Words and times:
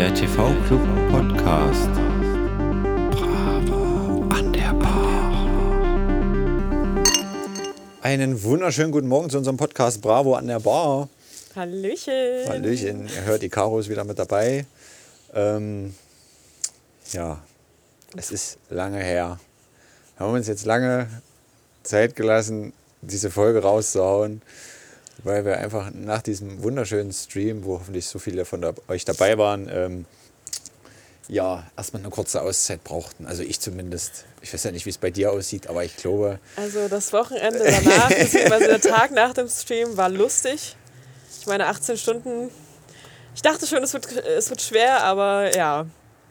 Der 0.00 0.14
TV-Club 0.14 0.80
Podcast. 1.10 1.90
Bravo 3.12 4.24
an 4.30 4.50
der 4.50 4.72
Bar. 4.72 6.24
Einen 8.00 8.42
wunderschönen 8.42 8.92
guten 8.92 9.08
Morgen 9.08 9.28
zu 9.28 9.36
unserem 9.36 9.58
Podcast 9.58 10.00
Bravo 10.00 10.36
an 10.36 10.46
der 10.46 10.60
Bar. 10.60 11.10
Hallöchen. 11.54 12.48
Hallöchen, 12.48 13.08
ihr 13.14 13.24
hört, 13.26 13.42
die 13.42 13.50
Caro 13.50 13.78
ist 13.78 13.90
wieder 13.90 14.04
mit 14.04 14.18
dabei. 14.18 14.64
Ähm, 15.34 15.94
ja, 17.12 17.38
es 18.16 18.30
ist 18.30 18.56
lange 18.70 19.00
her. 19.00 19.38
Wir 20.16 20.26
haben 20.26 20.32
uns 20.32 20.48
jetzt 20.48 20.64
lange 20.64 21.08
Zeit 21.82 22.16
gelassen, 22.16 22.72
diese 23.02 23.30
Folge 23.30 23.60
rauszuhauen, 23.60 24.40
weil 25.24 25.44
wir 25.44 25.58
einfach 25.58 25.90
nach 25.92 26.22
diesem 26.22 26.62
wunderschönen 26.62 27.12
Stream, 27.12 27.64
wo 27.64 27.78
hoffentlich 27.78 28.06
so 28.06 28.18
viele 28.18 28.44
von 28.44 28.60
da, 28.60 28.72
euch 28.88 29.04
dabei 29.04 29.38
waren, 29.38 29.68
ähm, 29.72 30.06
ja, 31.28 31.64
erstmal 31.76 32.02
eine 32.02 32.10
kurze 32.10 32.42
Auszeit 32.42 32.82
brauchten. 32.82 33.26
Also 33.26 33.42
ich 33.42 33.60
zumindest. 33.60 34.24
Ich 34.42 34.52
weiß 34.52 34.64
ja 34.64 34.72
nicht, 34.72 34.84
wie 34.86 34.90
es 34.90 34.98
bei 34.98 35.10
dir 35.10 35.30
aussieht, 35.30 35.68
aber 35.68 35.84
ich 35.84 35.96
glaube, 35.96 36.40
Also 36.56 36.88
das 36.88 37.12
Wochenende 37.12 37.60
danach, 37.60 38.08
beziehungsweise 38.18 38.66
der 38.66 38.80
Tag 38.80 39.12
nach 39.12 39.32
dem 39.34 39.48
Stream 39.48 39.96
war 39.96 40.08
lustig. 40.08 40.76
Ich 41.40 41.46
meine, 41.46 41.66
18 41.66 41.96
Stunden. 41.96 42.50
Ich 43.34 43.42
dachte 43.42 43.66
schon, 43.66 43.82
es 43.82 43.92
wird, 43.92 44.10
es 44.16 44.50
wird 44.50 44.60
schwer, 44.60 45.04
aber 45.04 45.54
ja, 45.56 45.86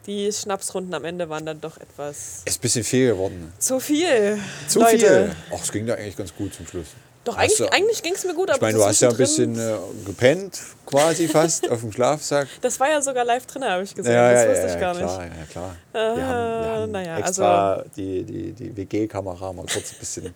die 0.05 0.31
Schnapsrunden 0.33 0.93
am 0.93 1.05
Ende 1.05 1.29
waren 1.29 1.45
dann 1.45 1.61
doch 1.61 1.77
etwas 1.77 2.41
es 2.45 2.53
ist 2.53 2.59
ein 2.59 2.61
bisschen 2.61 2.83
viel 2.83 3.11
geworden. 3.11 3.53
zu 3.57 3.79
viel. 3.79 4.39
Zu 4.67 4.79
Leute. 4.79 4.97
viel. 4.97 5.35
Ach, 5.53 5.63
es 5.63 5.71
ging 5.71 5.85
da 5.85 5.93
eigentlich 5.93 6.17
ganz 6.17 6.35
gut 6.35 6.53
zum 6.53 6.67
Schluss. 6.67 6.87
Doch, 7.29 7.37
Hast 7.37 7.61
eigentlich, 7.61 7.73
eigentlich 7.73 8.01
ging 8.01 8.13
es 8.15 8.25
mir 8.25 8.33
gut, 8.33 8.49
Ich 8.49 8.59
meine, 8.59 8.75
du 8.75 8.83
hast 8.83 9.01
ja 9.01 9.09
ein 9.09 9.15
bisschen 9.15 9.55
äh, 9.55 9.77
gepennt, 10.03 10.59
quasi 10.83 11.27
fast, 11.27 11.69
auf 11.69 11.81
dem 11.81 11.91
Schlafsack. 11.91 12.47
Das 12.61 12.79
war 12.79 12.89
ja 12.89 13.01
sogar 13.03 13.23
live 13.23 13.45
drin, 13.45 13.63
habe 13.63 13.83
ich 13.83 13.93
gesehen. 13.93 14.13
Ja, 14.13 14.33
das 14.33 14.43
ja, 14.43 14.49
wusste 14.49 14.67
ja, 14.67 14.73
ich 14.73 14.79
gar 14.79 14.95
klar, 14.95 15.23
nicht. 15.23 15.37
ja, 15.37 15.45
klar. 15.45 15.75
Äh, 15.93 16.17
wir 16.17 16.27
haben, 16.27 16.63
wir 16.63 16.71
haben 16.71 16.91
naja, 16.91 17.15
also 17.15 17.27
extra 17.27 17.85
die, 17.95 18.23
die, 18.23 18.51
die 18.53 18.77
WG-Kamera 18.77 19.53
mal 19.53 19.65
kurz 19.71 19.91
ein 19.93 19.99
bisschen 19.99 20.33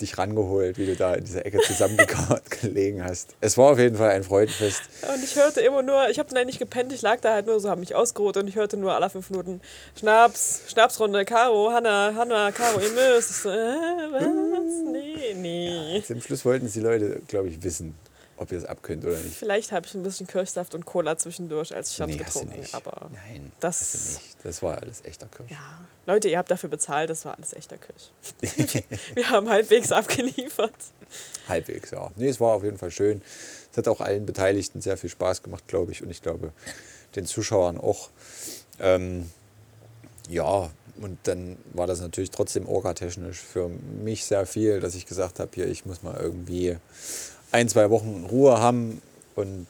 dich 0.00 0.18
rangeholt, 0.18 0.78
wie 0.78 0.86
du 0.86 0.96
da 0.96 1.14
in 1.14 1.24
dieser 1.24 1.44
Ecke 1.44 1.60
zusammengelegen 1.60 3.04
hast. 3.04 3.34
Es 3.40 3.58
war 3.58 3.72
auf 3.72 3.78
jeden 3.78 3.96
Fall 3.96 4.10
ein 4.10 4.24
Freudenfest. 4.24 4.82
Und 5.12 5.22
ich 5.22 5.36
hörte 5.36 5.60
immer 5.60 5.82
nur, 5.82 6.08
ich 6.08 6.18
habe 6.18 6.32
dann 6.32 6.46
nicht 6.46 6.58
gepennt, 6.58 6.92
ich 6.92 7.02
lag 7.02 7.20
da 7.20 7.34
halt 7.34 7.46
nur 7.46 7.60
so, 7.60 7.68
habe 7.68 7.80
mich 7.80 7.94
ausgeruht 7.94 8.36
und 8.36 8.48
ich 8.48 8.56
hörte 8.56 8.76
nur 8.76 8.94
alle 8.94 9.10
fünf 9.10 9.30
Minuten 9.30 9.60
Schnaps, 9.98 10.62
Schnapsrunde, 10.68 11.24
Caro, 11.24 11.70
Hanna, 11.72 12.12
Hanna, 12.14 12.52
Caro, 12.52 12.80
ihr 12.80 12.90
müsst. 12.90 13.30
Ich 13.30 13.36
so, 13.36 13.50
äh, 13.50 13.54
was? 14.12 14.92
Nee, 14.92 15.34
nee. 15.34 16.02
Zum 16.06 16.20
Schluss 16.20 16.44
wollten 16.44 16.66
es 16.66 16.72
die 16.72 16.80
Leute, 16.80 17.20
glaube 17.26 17.48
ich, 17.48 17.62
wissen, 17.62 17.94
ob 18.38 18.52
ihr 18.52 18.58
es 18.58 18.64
abkönnt 18.64 19.04
oder 19.04 19.18
nicht. 19.18 19.36
Vielleicht 19.36 19.72
habe 19.72 19.86
ich 19.86 19.94
ein 19.94 20.02
bisschen 20.02 20.26
Kirschsaft 20.26 20.74
und 20.74 20.84
Cola 20.86 21.16
zwischendurch 21.18 21.74
als 21.74 21.94
Shot 21.94 22.08
Nee, 22.08 22.16
getrunken, 22.16 22.64
aber 22.72 23.10
Nein, 23.12 23.52
das-. 23.60 24.20
Das 24.42 24.62
war 24.62 24.78
alles 24.78 25.04
echter 25.04 25.26
Kirsch. 25.26 25.50
ja. 25.50 25.86
Leute, 26.06 26.28
ihr 26.28 26.38
habt 26.38 26.50
dafür 26.50 26.70
bezahlt, 26.70 27.10
das 27.10 27.26
war 27.26 27.36
alles 27.36 27.52
echter 27.52 27.76
Kirsch. 27.76 28.10
Wir 29.14 29.28
haben 29.28 29.50
halbwegs 29.50 29.92
abgeliefert. 29.92 30.72
Halbwegs, 31.46 31.90
ja. 31.90 32.10
Nee, 32.16 32.28
es 32.28 32.40
war 32.40 32.54
auf 32.54 32.64
jeden 32.64 32.78
Fall 32.78 32.90
schön. 32.90 33.20
Es 33.70 33.76
hat 33.76 33.88
auch 33.88 34.00
allen 34.00 34.24
Beteiligten 34.24 34.80
sehr 34.80 34.96
viel 34.96 35.10
Spaß 35.10 35.42
gemacht, 35.42 35.64
glaube 35.68 35.92
ich. 35.92 36.02
Und 36.02 36.10
ich 36.10 36.22
glaube, 36.22 36.52
den 37.14 37.26
Zuschauern 37.26 37.76
auch. 37.78 38.08
Ähm, 38.80 39.30
ja, 40.30 40.70
und 41.00 41.18
dann 41.24 41.58
war 41.74 41.86
das 41.86 42.00
natürlich 42.00 42.30
trotzdem 42.30 42.66
orgatechnisch 42.66 43.38
für 43.40 43.68
mich 43.68 44.24
sehr 44.24 44.46
viel, 44.46 44.80
dass 44.80 44.94
ich 44.94 45.04
gesagt 45.04 45.40
habe, 45.40 45.50
hier, 45.54 45.66
ich 45.66 45.84
muss 45.84 46.02
mal 46.02 46.16
irgendwie 46.18 46.76
ein, 47.52 47.68
zwei 47.68 47.90
Wochen 47.90 48.26
Ruhe 48.30 48.58
haben. 48.58 49.00
Und 49.36 49.66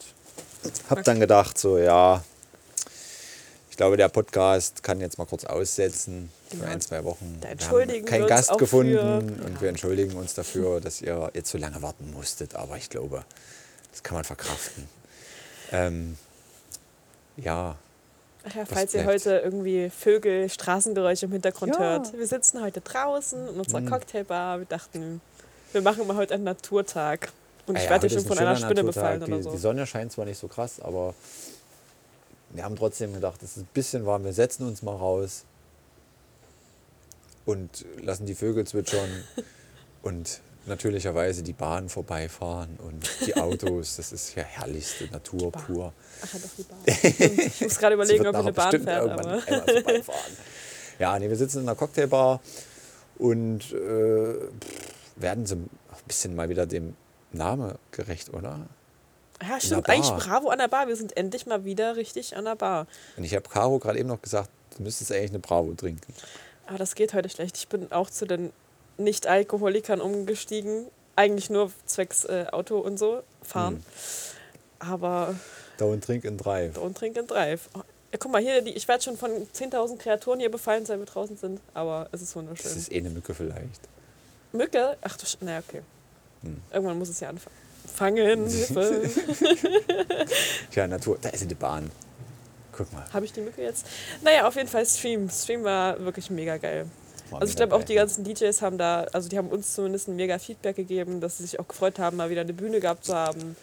habe 0.91 1.03
dann 1.03 1.21
gedacht, 1.21 1.59
so, 1.59 1.79
ja, 1.79 2.25
ich 3.71 3.77
glaube, 3.77 3.97
der 3.97 4.09
Podcast 4.09 4.83
kann 4.83 5.01
jetzt 5.01 5.19
mal 5.19 5.27
kurz 5.27 5.45
aussetzen 5.45 6.31
für 6.49 6.57
Genau. 6.57 6.71
ein, 6.71 6.81
zwei 6.81 7.05
Wochen. 7.05 7.39
Da 7.41 7.49
Wir 7.49 7.53
entschuldigen 7.53 7.99
haben 7.99 8.05
keinen 8.07 8.21
wir 8.29 8.35
uns 8.37 8.47
Gast 8.49 8.59
gefunden 8.59 8.93
für. 9.39 9.45
und 9.45 9.55
Ja. 9.55 9.61
wir 9.61 9.69
entschuldigen 9.69 10.17
uns 10.17 10.35
dafür, 10.35 10.81
dass 10.81 11.01
ihr 11.03 11.31
jetzt 11.35 11.51
so 11.51 11.59
lange 11.59 11.81
warten 11.83 12.11
musstet. 12.13 12.55
Aber 12.57 12.77
ich 12.77 12.89
glaube, 12.91 13.25
das 13.93 14.03
kann 14.03 14.15
man 14.15 14.25
verkraften. 14.25 14.89
Ähm, 15.71 16.17
ja, 17.37 17.77
Ach 18.49 18.55
ja, 18.55 18.65
falls 18.65 18.95
ihr 18.95 19.05
heute 19.05 19.37
irgendwie 19.45 19.91
Vögel, 19.91 20.49
Straßengeräusche 20.49 21.27
im 21.27 21.33
Hintergrund 21.33 21.75
Ja. 21.75 21.81
hört. 21.81 22.17
Wir 22.17 22.27
sitzen 22.27 22.63
heute 22.63 22.81
draußen 22.81 23.49
in 23.49 23.61
unserer 23.61 23.81
Mhm. 23.83 23.91
Cocktailbar. 23.91 24.61
Wir 24.61 24.67
dachten, 24.67 25.21
wir 25.73 25.83
machen 25.83 26.07
mal 26.07 26.17
heute 26.17 26.35
einen 26.35 26.45
Naturtag. 26.45 27.31
Und 27.69 27.77
ich 27.77 27.85
ja, 27.85 27.91
werde 27.91 28.09
schon 28.09 28.19
ein 28.21 28.25
von 28.25 28.39
einer 28.39 28.57
Spinne 28.57 28.85
befallen 28.85 29.23
oder 29.23 29.37
die, 29.37 29.43
so. 29.43 29.51
Die 29.51 29.59
Sonne 29.59 29.87
scheint 29.87 30.11
zwar 30.11 30.25
nicht 30.25 30.39
so 30.39 30.49
krass, 30.49 30.81
aber 30.81 31.15
wir 32.51 32.65
haben 32.65 32.77
trotzdem 32.77 33.13
gedacht, 33.13 33.43
es 33.43 33.57
ist 33.57 33.63
ein 33.63 33.69
bisschen 33.75 34.07
warm. 34.07 34.25
Wir 34.25 34.33
setzen 34.33 34.67
uns 34.67 34.83
mal 34.83 34.97
raus 34.97 35.45
und 37.45 37.85
lassen 38.03 38.25
die 38.25 38.35
Vögel 38.35 38.67
zwitschern 38.67 39.09
und 40.03 40.41
natürlicherweise 40.67 41.43
die 41.43 41.53
Bahn 41.53 41.89
vorbeifahren 41.89 42.79
und 42.79 43.09
die 43.27 43.37
Autos. 43.37 43.97
Das 43.97 44.13
ist 44.13 44.35
ja 44.35 44.43
herrlichste 44.45 45.05
Natur 45.07 45.53
pur. 45.53 45.93
Ach 46.23 46.33
doch 46.33 46.51
die 46.57 46.63
Bahn. 46.63 46.79
Stimmt. 46.97 47.39
Ich 47.47 47.61
muss 47.61 47.79
gerade 47.79 47.95
überlegen, 47.95 48.27
ob 48.27 48.35
wir 48.35 48.41
eine 48.41 48.53
Bahn 48.53 48.83
fährt. 48.83 49.11
Aber. 49.11 49.43
Ja, 50.99 51.17
nee, 51.17 51.29
wir 51.29 51.37
sitzen 51.37 51.61
in 51.61 51.69
einer 51.69 51.77
Cocktailbar 51.77 52.41
und 53.19 53.73
äh, 53.73 54.35
werden 55.15 55.47
so 55.47 55.55
ein 55.55 55.71
bisschen 56.09 56.35
mal 56.35 56.49
wieder 56.49 56.67
dem 56.67 56.97
Name 57.33 57.79
gerecht, 57.93 58.33
oder? 58.33 58.61
ja, 59.43 59.61
stimmt. 59.61 59.89
Eigentlich 59.89 60.13
bravo 60.25 60.49
an 60.49 60.59
der 60.59 60.69
Bar. 60.69 60.89
Wir 60.89 60.97
sind 60.97 61.17
endlich 61.17 61.47
mal 61.47 61.65
wieder 61.65 61.97
richtig 61.97 62.37
an 62.37 62.45
der 62.45 62.57
Bar. 62.57 62.87
Und 63.17 63.25
ich 63.25 63.35
habe 63.35 63.49
Caro 63.49 63.79
gerade 63.79 63.99
eben 63.99 64.09
noch 64.09 64.23
gesagt, 64.23 64.51
du 64.77 64.83
müsstest 64.83 65.13
eigentlich 65.13 65.31
eine 65.31 65.39
Bravo 65.39 65.73
trinken. 65.75 66.13
Aber 66.67 66.79
das 66.79 66.95
geht 66.95 67.15
heute 67.15 67.29
schlecht. 67.29 67.57
Ich 67.57 67.69
bin 67.69 67.91
auch 67.93 68.11
zu 68.11 68.27
den 68.27 68.53
Nicht-Alkoholikern 68.97 70.01
umgestiegen. 70.01 70.87
Eigentlich 71.17 71.51
nur 71.51 71.73
zwecks 71.87 72.25
äh, 72.25 72.47
Auto 72.53 72.79
und 72.79 72.99
so 72.99 73.23
fahren. 73.43 73.77
Hm. 73.77 73.83
Aber 74.91 75.35
Don't 75.79 76.01
drink 76.05 76.25
and 76.27 76.45
drive. 76.45 76.77
Don't 76.77 76.99
drink 76.99 77.17
and 77.19 77.31
drive. 77.31 77.69
Oh, 77.75 77.83
Ja, 78.13 78.19
guck 78.19 78.33
mal, 78.33 78.41
hier, 78.41 78.63
die, 78.63 78.73
ich 78.73 78.87
werde 78.89 79.03
schon 79.03 79.17
von 79.17 79.31
10.000 79.31 79.99
Kreaturen 79.99 80.41
hier 80.41 80.51
befallen, 80.51 80.87
seit 80.87 80.99
wir 80.99 81.07
draußen 81.07 81.37
sind. 81.37 81.61
Aber 81.75 82.09
es 82.13 82.23
ist 82.23 82.35
wunderschön. 82.37 82.65
Das 82.65 82.77
ist 82.77 82.93
eh 82.93 82.99
eine 82.99 83.11
Mücke 83.11 83.35
vielleicht. 83.35 83.81
Mücke? 84.53 84.97
Ach 85.03 85.17
du 85.17 85.27
Sch 85.27 85.39
naja, 85.41 85.63
okay. 85.67 85.83
Hm. 86.43 86.61
Irgendwann 86.73 86.99
muss 86.99 87.09
es 87.09 87.21
ja 87.21 87.29
anfangen. 87.29 87.57
Fangen, 87.95 88.47
Hilfe. 88.49 89.11
Tja, 90.71 90.87
Natur, 90.87 91.19
da 91.21 91.31
ist 91.31 91.51
die 91.51 91.55
Bahn. 91.55 91.91
Guck 92.73 92.93
mal. 92.93 93.05
Habe 93.13 93.25
ich 93.25 93.33
die 93.33 93.41
Mücke 93.41 93.63
jetzt? 93.63 93.87
Naja, 94.23 94.47
auf 94.47 94.55
jeden 94.55 94.69
Fall 94.69 94.87
Stream. 94.87 95.29
Stream 95.31 95.65
war 95.65 95.99
wirklich 96.05 96.31
mega 96.31 96.59
geil. 96.59 96.87
War 97.31 97.41
Also 97.41 97.51
ich 97.51 97.57
glaube 97.57 97.75
auch 97.75 97.83
die 97.83 97.95
ganzen 97.95 98.25
DJs 98.25 98.63
haben 98.63 98.79
da, 98.79 99.07
also 99.13 99.29
die 99.29 99.37
haben 99.37 99.49
uns 99.49 99.75
zumindest 99.75 100.09
ein 100.09 100.17
mega 100.17 100.39
Feedback 100.39 100.77
gegeben, 100.77 101.21
dass 101.21 101.39
sie 101.39 101.45
sich 101.45 101.61
auch 101.61 101.67
gefreut 101.67 101.99
haben, 101.99 102.17
mal 102.17 102.31
wieder 102.31 102.43
eine 102.43 102.53
Bühne 102.53 102.81
gehabt 102.81 103.05
zu 103.05 103.15
haben. 103.15 103.57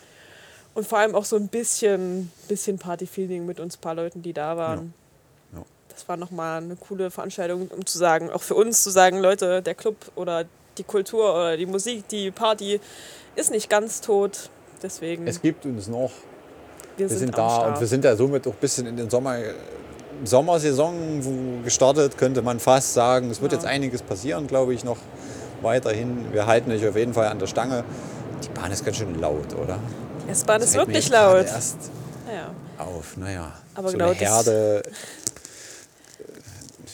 Und 0.73 0.85
vor 0.85 0.97
allem 0.97 1.15
auch 1.15 1.23
so 1.23 1.37
ein 1.37 1.47
bisschen, 1.47 2.31
bisschen 2.49 2.77
Party-Feeling 2.77 3.45
mit 3.45 3.61
uns 3.61 3.77
paar 3.77 3.95
Leuten, 3.95 4.21
die 4.21 4.33
da 4.33 4.57
waren. 4.57 4.93
Ja. 5.53 5.59
Ja. 5.59 5.65
Das 5.89 6.07
war 6.09 6.17
nochmal 6.17 6.61
eine 6.61 6.75
coole 6.75 7.09
Veranstaltung, 7.09 7.69
um 7.69 7.85
zu 7.85 7.97
sagen, 7.97 8.29
auch 8.29 8.41
für 8.41 8.55
uns 8.55 8.83
zu 8.83 8.89
sagen, 8.89 9.19
Leute, 9.19 9.61
der 9.61 9.75
Club 9.75 9.95
oder 10.15 10.43
die 10.77 10.83
Kultur 10.83 11.33
oder 11.33 11.57
die 11.57 11.65
Musik, 11.65 12.07
die 12.09 12.31
Party 12.31 12.79
ist 13.35 13.51
nicht 13.51 13.69
ganz 13.69 14.01
tot. 14.01 14.49
Deswegen, 14.81 15.25
Es 15.27 15.41
gibt 15.41 15.65
uns 15.65 15.87
noch. 15.87 16.11
wir, 16.97 17.09
Wir 17.09 17.09
sind, 17.09 17.17
sind 17.19 17.37
da 17.37 17.67
und 17.67 17.79
wir 17.79 17.87
sind 17.87 18.03
ja 18.05 18.15
somit 18.15 18.45
auch 18.47 18.51
ein 18.53 18.57
bisschen 18.59 18.85
in 18.87 18.97
den 18.97 19.09
Sommer, 19.09 19.37
Sommersaison 20.23 21.63
gestartet, 21.63 22.17
könnte 22.17 22.41
man 22.41 22.59
fast 22.59 22.93
sagen. 22.93 23.29
Es 23.31 23.41
wird 23.41 23.51
Ja. 23.51 23.57
jetzt 23.57 23.67
einiges 23.67 24.01
passieren, 24.01 24.47
glaube 24.47 24.73
ich, 24.73 24.83
noch 24.83 24.97
weiterhin. 25.61 26.31
Wir 26.33 26.45
halten 26.47 26.71
euch 26.71 26.85
auf 26.87 26.95
jeden 26.95 27.13
Fall 27.13 27.27
an 27.27 27.39
der 27.39 27.47
Stange. 27.47 27.83
Die 28.43 28.49
Bahn 28.49 28.71
ist 28.71 28.85
ganz 28.85 28.97
schön 28.97 29.19
laut, 29.19 29.53
oder? 29.55 29.79
S-Bahn 30.27 30.61
ist 30.61 30.73
wirklich 30.75 31.09
laut. 31.09 31.45
erst 31.45 31.77
Ja. 32.31 32.51
auf, 32.83 33.17
naja. 33.17 33.53
Aber 33.75 33.87
so 33.89 33.93
genau 33.97 34.09
eine 34.11 34.15
Herde. 34.19 34.83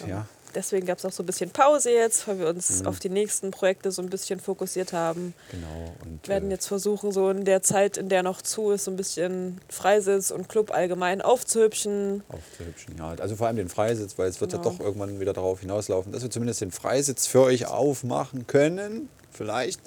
Ja, 0.07 0.25
Deswegen 0.53 0.85
gab 0.85 0.97
es 0.97 1.05
auch 1.05 1.11
so 1.11 1.23
ein 1.23 1.25
bisschen 1.25 1.49
Pause 1.49 1.91
jetzt, 1.91 2.27
weil 2.27 2.39
wir 2.39 2.47
uns 2.47 2.81
Mhm. 2.81 2.87
auf 2.87 2.99
die 2.99 3.09
nächsten 3.09 3.51
Projekte 3.51 3.91
so 3.91 4.01
ein 4.01 4.09
bisschen 4.09 4.39
fokussiert 4.39 4.93
haben. 4.93 5.33
genau. 5.51 5.93
Und, 6.03 6.21
Wir 6.23 6.29
werden 6.35 6.49
äh, 6.49 6.53
jetzt 6.53 6.67
versuchen, 6.67 7.11
so 7.11 7.29
in 7.29 7.45
der 7.45 7.61
Zeit, 7.63 7.97
in 7.97 8.09
der 8.09 8.23
noch 8.23 8.41
zu 8.41 8.71
ist, 8.71 8.85
so 8.85 8.91
ein 8.91 8.97
bisschen 8.97 9.59
Freisitz 9.69 10.31
und 10.31 10.49
Club 10.49 10.71
allgemein 10.71 11.21
aufzuhübschen. 11.21 12.23
aufzuhübschen. 12.29 12.97
Ja, 12.97 13.15
also 13.19 13.35
vor 13.35 13.47
allem 13.47 13.57
den 13.57 13.69
Freisitz, 13.69 14.17
weil 14.17 14.29
es 14.29 14.41
wird 14.41 14.51
ja 14.53 14.57
Genau. 14.59 14.71
doch 14.71 14.79
irgendwann 14.79 15.19
wieder 15.19 15.33
darauf 15.33 15.59
hinauslaufen, 15.61 16.11
dass 16.11 16.23
wir 16.23 16.29
zumindest 16.29 16.61
den 16.61 16.71
Freisitz 16.71 17.27
für 17.27 17.41
euch 17.41 17.65
aufmachen 17.67 18.47
können. 18.47 19.09
Vielleicht. 19.31 19.81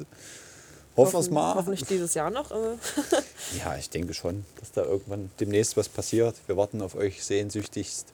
Hoffen 0.97 1.13
wir 1.15 1.19
es 1.21 1.31
mal. 1.31 1.55
Hoffentlich 1.57 1.85
dieses 1.87 2.15
Jahr 2.15 2.31
noch. 2.31 2.51
Ja, 3.65 3.77
ich 3.77 3.91
denke 3.91 4.15
schon, 4.15 4.45
dass 4.59 4.73
da 4.73 4.83
irgendwann 4.85 5.31
demnächst 5.39 5.77
was 5.77 5.89
passiert. 5.89 6.35
Wir 6.47 6.57
warten 6.57 6.81
auf 6.83 6.95
euch 6.95 7.23
sehnsüchtigst. 7.25 8.07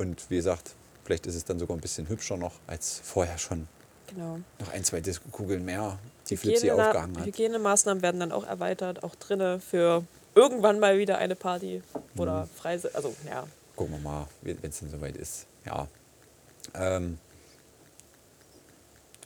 Und 0.00 0.28
wie 0.28 0.36
gesagt, 0.36 0.70
vielleicht 1.08 1.26
ist 1.26 1.36
es 1.36 1.44
dann 1.46 1.58
sogar 1.58 1.74
ein 1.74 1.80
bisschen 1.80 2.06
hübscher 2.10 2.36
noch 2.36 2.52
als 2.66 3.00
vorher 3.02 3.38
schon. 3.38 3.66
Genau. 4.08 4.40
Noch 4.60 4.72
ein, 4.74 4.84
zwei 4.84 5.00
Disco-Kugeln 5.00 5.64
mehr, 5.64 5.98
die 6.28 6.36
Flipsy 6.36 6.66
Hygiene- 6.66 6.86
aufgehangen 6.86 7.18
hat. 7.18 7.24
Hygienemaßnahmen 7.26 8.02
werden 8.02 8.20
dann 8.20 8.30
auch 8.30 8.44
erweitert, 8.46 9.02
auch 9.02 9.14
drinnen 9.14 9.58
für 9.62 10.04
irgendwann 10.34 10.78
mal 10.80 10.98
wieder 10.98 11.16
eine 11.16 11.34
Party 11.34 11.82
Mhm. 12.14 12.20
oder 12.20 12.46
Freise. 12.56 12.90
Also, 12.94 13.14
ja. 13.26 13.46
Gucken 13.74 13.94
wir 13.94 14.00
mal, 14.00 14.26
wenn 14.42 14.58
es 14.62 14.80
dann 14.80 14.90
soweit 14.90 15.16
ist. 15.16 15.46
Ja. 15.64 15.88
Ähm, 16.74 17.16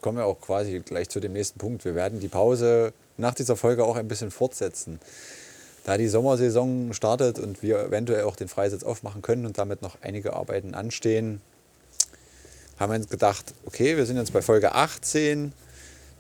kommen 0.01 0.19
wir 0.19 0.27
auch 0.27 0.41
quasi 0.41 0.79
gleich 0.79 1.09
zu 1.09 1.19
dem 1.19 1.33
nächsten 1.33 1.59
Punkt. 1.59 1.85
Wir 1.85 1.97
werden 1.97 2.21
die 2.21 2.29
Pause 2.29 2.93
nach 3.17 3.35
dieser 3.35 3.57
Folge 3.57 3.85
auch 3.85 3.97
ein 3.97 4.07
bisschen 4.07 4.31
fortsetzen. 4.31 5.01
Da 5.83 5.97
die 5.99 6.07
Sommersaison 6.07 6.93
startet 6.93 7.41
und 7.41 7.61
wir 7.61 7.81
eventuell 7.87 8.23
auch 8.23 8.37
den 8.37 8.47
Freisitz 8.47 8.85
aufmachen 8.85 9.21
können 9.21 9.47
und 9.47 9.59
damit 9.59 9.83
noch 9.83 9.97
einige 10.01 10.35
Arbeiten 10.35 10.77
anstehen, 10.77 11.41
haben 12.83 12.93
wir 12.93 12.99
uns 12.99 13.09
gedacht, 13.09 13.55
okay, 13.65 13.97
wir 13.97 14.05
sind 14.07 14.17
jetzt 14.17 14.33
bei 14.33 14.43
Folge 14.43 14.73
18. 14.75 15.53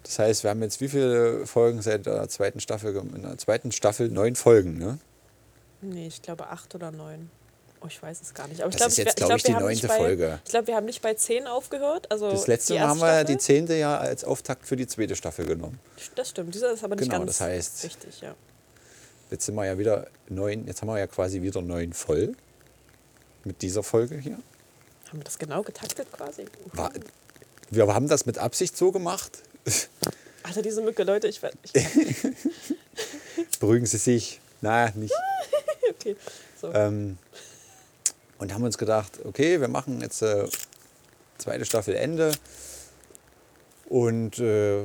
Das 0.04 0.18
heißt, 0.18 0.42
wir 0.42 0.50
haben 0.50 0.62
jetzt 0.62 0.80
wie 0.80 0.88
viele 0.88 1.46
Folgen 1.46 1.80
seit 1.82 2.06
der 2.06 2.28
zweiten 2.28 2.60
Staffel? 2.60 2.96
In 2.96 3.22
der 3.22 3.38
zweiten 3.38 3.70
Staffel 3.72 4.08
neun 4.08 4.34
Folgen, 4.34 4.78
ne? 4.78 4.98
Nee, 5.80 6.06
ich 6.08 6.22
glaube 6.22 6.48
acht 6.48 6.74
oder 6.74 6.90
neun. 6.90 7.30
Oh, 7.80 7.86
ich 7.88 8.00
weiß 8.02 8.20
es 8.22 8.32
gar 8.34 8.46
nicht. 8.48 8.60
Aber 8.60 8.70
ich 8.70 8.76
Das 8.76 8.80
glaube, 8.80 8.90
ist 8.92 8.98
wir- 8.98 9.04
jetzt, 9.06 9.16
glaub 9.16 9.28
glaub, 9.28 9.38
ich, 9.38 9.44
wir 9.48 9.54
die 9.56 9.60
neunte 9.62 9.88
bei, 9.88 9.96
Folge. 9.96 10.38
Ich 10.44 10.50
glaube, 10.50 10.66
wir 10.68 10.76
haben 10.76 10.86
nicht 10.86 11.02
bei 11.02 11.14
zehn 11.14 11.46
aufgehört. 11.48 12.10
Also 12.12 12.30
Das 12.30 12.46
letzte 12.46 12.74
Mal 12.74 12.88
haben 12.88 13.00
wir 13.00 13.12
ja 13.12 13.24
die 13.24 13.38
zehnte 13.38 13.74
ja 13.76 13.98
als 13.98 14.24
Auftakt 14.24 14.66
für 14.66 14.76
die 14.76 14.86
zweite 14.86 15.16
Staffel 15.16 15.46
genommen. 15.46 15.78
Staffel. 15.96 16.12
Das 16.14 16.28
stimmt, 16.30 16.54
dieser 16.54 16.72
ist 16.72 16.84
aber 16.84 16.94
nicht 16.94 17.08
Genau, 17.10 17.24
ganz 17.24 17.38
das 17.38 17.48
heißt- 17.48 17.84
richtig, 17.84 18.20
ja. 18.20 18.34
Jetzt 19.32 19.46
sind 19.46 19.54
wir 19.56 19.64
ja 19.66 19.76
wieder 19.78 20.06
neun, 20.28 20.66
jetzt 20.66 20.80
haben 20.82 20.88
wir 20.88 20.98
ja 20.98 21.06
quasi 21.08 21.42
wieder 21.42 21.60
neun 21.62 21.92
voll 21.92 22.34
mit 23.44 23.62
dieser 23.62 23.82
Folge 23.82 24.16
hier. 24.18 24.38
Haben 25.12 25.20
wir 25.20 25.24
das 25.24 25.38
genau 25.38 25.62
getaktet 25.62 26.10
quasi? 26.10 26.46
War, 26.72 26.90
wir 27.68 27.86
haben 27.94 28.08
das 28.08 28.24
mit 28.24 28.38
Absicht 28.38 28.74
so 28.78 28.92
gemacht. 28.92 29.42
Also 30.42 30.62
diese 30.62 30.80
Mücke, 30.80 31.02
Leute, 31.04 31.28
ich 31.28 31.42
werde. 31.42 31.58
Beruhigen 33.60 33.84
Sie 33.84 33.98
sich. 33.98 34.40
Na, 34.62 34.90
nicht. 34.92 35.12
okay. 35.90 36.16
So. 36.58 36.72
Ähm, 36.72 37.18
und 38.38 38.54
haben 38.54 38.64
uns 38.64 38.78
gedacht, 38.78 39.18
okay, 39.26 39.60
wir 39.60 39.68
machen 39.68 40.00
jetzt 40.00 40.22
äh, 40.22 40.48
zweite 41.36 41.66
Staffel 41.66 41.94
Ende 41.94 42.32
und 43.90 44.38
äh, 44.38 44.82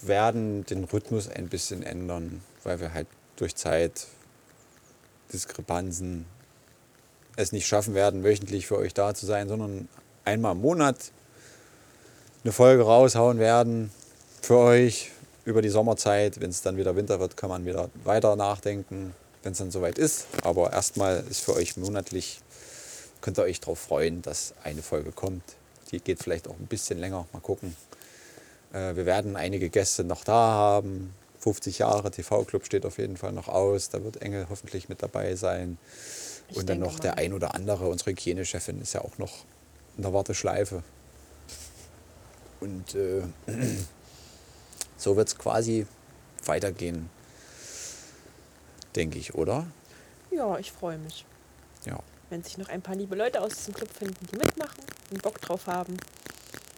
werden 0.00 0.64
den 0.64 0.84
Rhythmus 0.84 1.28
ein 1.28 1.50
bisschen 1.50 1.82
ändern, 1.82 2.42
weil 2.64 2.80
wir 2.80 2.94
halt 2.94 3.06
durch 3.36 3.54
Zeit 3.54 4.06
Diskrepanzen 5.30 6.24
es 7.38 7.52
nicht 7.52 7.68
schaffen 7.68 7.94
werden, 7.94 8.24
wöchentlich 8.24 8.66
für 8.66 8.76
euch 8.76 8.94
da 8.94 9.14
zu 9.14 9.24
sein, 9.24 9.48
sondern 9.48 9.88
einmal 10.24 10.52
im 10.52 10.60
Monat 10.60 11.12
eine 12.42 12.52
Folge 12.52 12.82
raushauen 12.82 13.38
werden 13.38 13.92
für 14.42 14.58
euch 14.58 15.12
über 15.44 15.62
die 15.62 15.68
Sommerzeit. 15.68 16.40
Wenn 16.40 16.50
es 16.50 16.62
dann 16.62 16.76
wieder 16.76 16.96
Winter 16.96 17.20
wird, 17.20 17.36
kann 17.36 17.48
man 17.48 17.64
wieder 17.64 17.90
weiter 18.02 18.34
nachdenken, 18.34 19.14
wenn 19.44 19.52
es 19.52 19.58
dann 19.58 19.70
soweit 19.70 19.98
ist. 19.98 20.26
Aber 20.42 20.72
erstmal 20.72 21.24
ist 21.30 21.40
für 21.40 21.54
euch 21.54 21.76
monatlich, 21.76 22.40
könnt 23.20 23.38
ihr 23.38 23.44
euch 23.44 23.60
darauf 23.60 23.78
freuen, 23.78 24.20
dass 24.22 24.54
eine 24.64 24.82
Folge 24.82 25.12
kommt. 25.12 25.44
Die 25.92 26.00
geht 26.00 26.20
vielleicht 26.20 26.48
auch 26.48 26.58
ein 26.58 26.66
bisschen 26.66 26.98
länger, 26.98 27.26
mal 27.32 27.40
gucken. 27.40 27.76
Äh, 28.72 28.96
wir 28.96 29.06
werden 29.06 29.36
einige 29.36 29.70
Gäste 29.70 30.02
noch 30.02 30.24
da 30.24 30.32
haben. 30.34 31.14
50 31.38 31.78
Jahre 31.78 32.10
TV-Club 32.10 32.66
steht 32.66 32.84
auf 32.84 32.98
jeden 32.98 33.16
Fall 33.16 33.32
noch 33.32 33.46
aus. 33.46 33.90
Da 33.90 34.02
wird 34.02 34.22
Engel 34.22 34.48
hoffentlich 34.50 34.88
mit 34.88 35.04
dabei 35.04 35.36
sein. 35.36 35.78
Ich 36.50 36.56
Und 36.56 36.68
dann 36.68 36.78
noch 36.78 36.98
der 36.98 37.12
mal. 37.12 37.18
ein 37.18 37.32
oder 37.34 37.54
andere, 37.54 37.88
unsere 37.88 38.10
Hygienechefin 38.10 38.80
ist 38.80 38.94
ja 38.94 39.02
auch 39.02 39.18
noch 39.18 39.44
in 39.96 40.02
der 40.02 40.12
Warteschleife. 40.12 40.82
Und 42.60 42.94
äh, 42.94 43.22
so 44.96 45.16
wird 45.16 45.28
es 45.28 45.38
quasi 45.38 45.86
weitergehen, 46.44 47.10
denke 48.96 49.18
ich, 49.18 49.34
oder? 49.34 49.66
ja, 50.30 50.58
ich 50.58 50.70
freue 50.72 50.98
mich. 50.98 51.24
Ja. 51.84 51.98
Wenn 52.30 52.42
sich 52.44 52.58
noch 52.58 52.68
ein 52.68 52.82
paar 52.82 52.94
liebe 52.94 53.16
Leute 53.16 53.40
aus 53.40 53.54
diesem 53.54 53.74
Club 53.74 53.90
finden, 53.92 54.26
die 54.30 54.36
mitmachen 54.36 54.84
und 55.10 55.22
Bock 55.22 55.40
drauf 55.40 55.66
haben. 55.66 55.96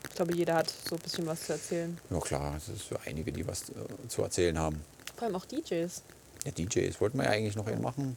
Ich 0.09 0.15
glaube, 0.15 0.35
jeder 0.35 0.55
hat 0.55 0.73
so 0.89 0.97
ein 0.97 1.01
bisschen 1.03 1.27
was 1.27 1.43
zu 1.47 1.53
erzählen. 1.53 1.99
Ja 2.11 2.21
klar, 2.21 2.57
es 2.57 2.69
ist 2.69 2.83
für 2.83 3.01
einige, 3.01 3.33
die 3.33 3.47
was 3.47 3.71
äh, 3.71 4.09
zu 4.09 4.23
erzählen 4.23 4.59
haben. 4.59 4.83
Vor 5.17 5.27
allem 5.27 5.37
auch 5.37 5.45
DJs. 5.45 6.03
Ja, 6.45 6.53
DJs 6.53 7.01
wollten 7.01 7.19
wir 7.19 7.25
ja 7.25 7.31
eigentlich 7.31 7.57
noch 7.57 7.67
einen 7.67 7.83
machen. 7.83 8.17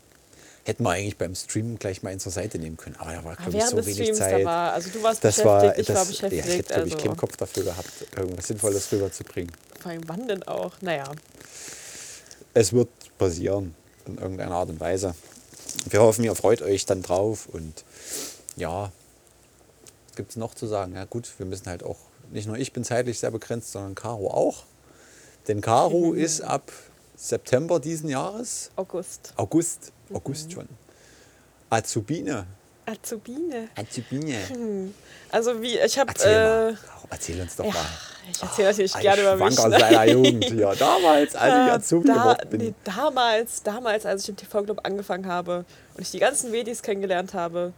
Hätten 0.65 0.83
wir 0.83 0.92
eigentlich 0.92 1.18
beim 1.18 1.36
Streamen 1.36 1.77
gleich 1.77 2.04
mal 2.04 2.12
einen 2.12 2.21
zur 2.21 2.31
Seite 2.31 2.57
nehmen 2.57 2.77
können. 2.77 2.95
Aber 2.98 3.12
da 3.12 3.24
war, 3.25 3.36
glaube 3.36 3.57
ich, 3.57 3.63
so 3.65 3.75
des 3.75 3.86
wenig 3.86 3.98
Streams, 3.98 4.18
Zeit. 4.18 4.42
da 4.42 4.45
war, 4.45 4.74
also 4.74 4.89
du 4.89 5.04
warst 5.04 5.24
das 5.24 5.36
beschäftigt, 5.36 5.45
war, 5.45 5.77
ich 5.77 5.86
das, 5.88 5.95
war 5.95 6.04
ja, 6.04 6.10
beschäftigt. 6.10 6.45
ich 6.48 6.57
hätte, 6.57 6.74
glaube 6.74 6.88
ich, 6.88 6.94
also, 6.94 7.06
keinen 7.06 7.18
Kopf 7.18 7.36
dafür 7.38 7.63
gehabt, 7.63 7.92
irgendwas 8.15 8.48
Sinnvolles 8.48 8.92
rüberzubringen. 8.92 9.51
vor 9.81 9.92
allem 9.92 10.01
wann 10.07 10.27
denn 10.27 10.44
auch? 10.44 10.71
Naja, 10.80 11.12
Es 12.54 12.71
wird 12.71 12.88
passieren, 13.18 13.75
in 14.06 14.18
irgendeiner 14.18 14.56
Art 14.56 14.69
und 14.69 14.80
Weise. 14.80 15.15
Wir 15.89 16.01
hoffen, 16.01 16.24
ihr 16.24 16.36
freut 16.36 16.62
euch 16.62 16.86
dann 16.86 17.01
drauf 17.01 17.48
und 17.51 17.83
ja, 18.56 18.92
was 20.07 20.15
gibt 20.15 20.30
es 20.30 20.36
noch 20.38 20.54
zu 20.54 20.68
sagen? 20.68 20.95
Ja 20.95 21.04
gut, 21.06 21.27
wir 21.39 21.45
müssen 21.45 21.68
halt 21.68 21.83
auch, 21.83 21.98
nicht 22.31 22.48
nur 22.48 22.57
ich 22.57 22.71
bin 22.71 22.86
zeitlich 22.86 23.19
sehr 23.19 23.31
begrenzt, 23.31 23.71
sondern 23.74 23.95
Caro 23.95 24.30
auch. 24.30 24.63
Denn 25.48 25.60
Caro 25.60 26.13
ist 26.13 26.42
ab 26.42 26.71
September 27.23 27.79
diesen 27.79 28.09
Jahres, 28.09 28.69
August. 28.75 29.33
August, 29.37 29.93
August 30.13 30.51
schon, 30.51 30.67
Azubine. 31.69 32.45
Azubine. 32.85 33.69
Azubine. 33.75 34.91
Also 35.31 35.61
wie, 35.61 35.77
ich 35.79 35.97
habe... 35.97 36.09
Erzähl 36.09 36.73
Äh, 36.73 36.75
erzähl 37.09 37.39
uns 37.41 37.55
doch 37.55 37.63
ja, 37.63 37.71
mal. 37.71 37.79
ich 38.29 38.41
erzähle 38.43 38.67
natürlich 38.67 38.95
Ein 38.95 39.01
gerne 39.01 39.21
über 39.21 39.35
mich. 39.37 39.55
Schwanker 39.55 39.79
seiner 39.79 40.05
Jugend. 40.05 40.49
Ja, 40.59 40.75
damals, 40.75 41.35
als 41.35 41.53
ich 41.53 41.71
Azubi 41.73 42.07
da, 42.09 42.13
geworden 42.13 42.49
bin. 42.49 42.59
nee, 42.59 42.73
damals, 42.83 43.63
damals, 43.63 44.05
als 44.05 44.23
ich 44.23 44.29
im 44.29 44.35
TV-Club 44.35 44.81
angefangen 44.83 45.25
habe 45.25 45.63
und 45.95 46.01
ich 46.01 46.11
die 46.11 46.19
ganzen 46.19 46.51
Vedis 46.51 46.81
kennengelernt 46.83 47.33
habe 47.33 47.71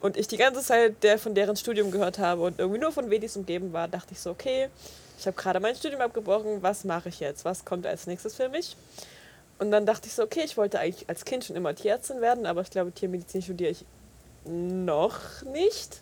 und 0.00 0.16
ich 0.16 0.26
die 0.26 0.36
ganze 0.36 0.62
Zeit 0.62 1.00
der 1.04 1.20
von 1.20 1.36
deren 1.36 1.54
Studium 1.54 1.92
gehört 1.92 2.18
habe 2.18 2.42
und 2.42 2.58
irgendwie 2.58 2.80
nur 2.80 2.90
von 2.90 3.08
Vedis 3.10 3.36
umgeben 3.36 3.72
war, 3.72 3.86
dachte 3.86 4.14
ich 4.14 4.18
so, 4.20 4.30
okay, 4.30 4.68
ich 5.18 5.26
habe 5.26 5.36
gerade 5.36 5.60
mein 5.60 5.74
Studium 5.76 6.00
abgebrochen, 6.00 6.62
was 6.62 6.84
mache 6.84 7.08
ich 7.08 7.20
jetzt? 7.20 7.44
Was 7.44 7.64
kommt 7.64 7.86
als 7.86 8.06
nächstes 8.06 8.34
für 8.34 8.48
mich? 8.48 8.76
Und 9.58 9.70
dann 9.70 9.86
dachte 9.86 10.08
ich 10.08 10.14
so, 10.14 10.22
okay, 10.22 10.42
ich 10.44 10.56
wollte 10.56 10.80
eigentlich 10.80 11.08
als 11.08 11.24
Kind 11.24 11.44
schon 11.44 11.56
immer 11.56 11.74
Tierärztin 11.74 12.20
werden, 12.20 12.46
aber 12.46 12.62
ich 12.62 12.70
glaube, 12.70 12.92
Tiermedizin 12.92 13.42
studiere 13.42 13.70
ich 13.70 13.84
noch 14.44 15.42
nicht. 15.42 16.00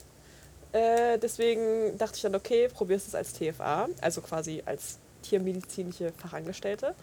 Äh, 0.72 1.18
deswegen 1.18 1.98
dachte 1.98 2.16
ich 2.16 2.22
dann, 2.22 2.34
okay, 2.34 2.68
probierst 2.68 3.08
es 3.08 3.14
als 3.14 3.34
TFA, 3.34 3.88
also 4.00 4.22
quasi 4.22 4.62
als 4.64 4.98
tiermedizinische 5.22 6.12
Fachangestellte. 6.12 6.94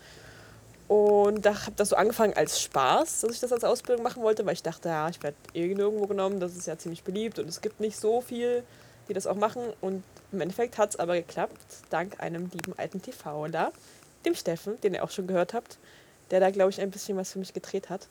Und 0.88 1.46
da 1.46 1.54
habe 1.66 1.74
das 1.76 1.90
so 1.90 1.96
angefangen 1.96 2.34
als 2.34 2.60
Spaß, 2.62 3.22
dass 3.22 3.32
ich 3.32 3.40
das 3.40 3.54
als 3.54 3.64
Ausbildung 3.64 4.04
machen 4.04 4.24
wollte, 4.24 4.44
weil 4.48 4.54
ich 4.54 4.64
dachte, 4.64 4.90
ja, 4.90 5.08
ich 5.08 5.22
werde 5.22 5.38
nirgendwo 5.54 6.08
genommen, 6.08 6.40
das 6.40 6.56
ist 6.56 6.66
ja 6.66 6.80
ziemlich 6.80 7.04
beliebt 7.04 7.38
und 7.38 7.48
es 7.48 7.62
gibt 7.62 7.80
nicht 7.80 8.00
so 8.00 8.22
viel, 8.22 8.64
die 9.10 9.14
das 9.14 9.28
auch 9.28 9.36
machen. 9.36 9.62
Und 9.82 10.04
im 10.32 10.42
Endeffekt 10.42 10.78
hat 10.78 10.92
es 10.92 10.96
aber 10.96 11.16
geklappt, 11.16 11.58
dank 11.90 12.20
einem 12.22 12.50
lieben 12.54 12.74
alten 12.78 13.02
TVler, 13.02 13.74
dem 14.26 14.36
Steffen, 14.36 14.80
den 14.82 14.94
ihr 14.94 15.04
auch 15.04 15.12
schon 15.12 15.28
gehört 15.28 15.54
habt, 15.54 15.78
der 16.32 16.40
da, 16.40 16.52
glaube 16.52 16.70
ich, 16.70 16.80
ein 16.80 16.92
bisschen 16.92 17.18
was 17.18 17.32
für 17.34 17.40
mich 17.40 17.54
gedreht 17.54 17.90
hat. 17.90 18.08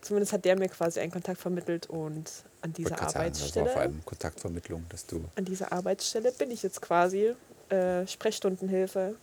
Zumindest 0.00 0.32
hat 0.32 0.46
der 0.46 0.58
mir 0.58 0.68
quasi 0.68 0.98
einen 1.00 1.12
Kontakt 1.12 1.38
vermittelt 1.38 1.86
und 1.88 2.30
an 2.62 2.72
dieser 2.72 2.90
wollte 2.92 3.02
gerade 3.02 3.12
sagen, 3.12 3.12
das 3.12 3.12
war 3.12 3.20
Arbeitsstelle 3.20 3.70
vor 3.70 3.80
allem 3.82 4.04
Kontaktvermittlung, 4.06 4.86
dass 4.88 5.04
du 5.06 5.24
an 5.36 5.44
dieser 5.44 5.70
Arbeitsstelle 5.72 6.32
bin 6.32 6.50
ich 6.50 6.62
jetzt 6.62 6.80
quasi 6.80 7.34
äh, 7.68 8.06
Sprechstundenhilfe 8.06 9.16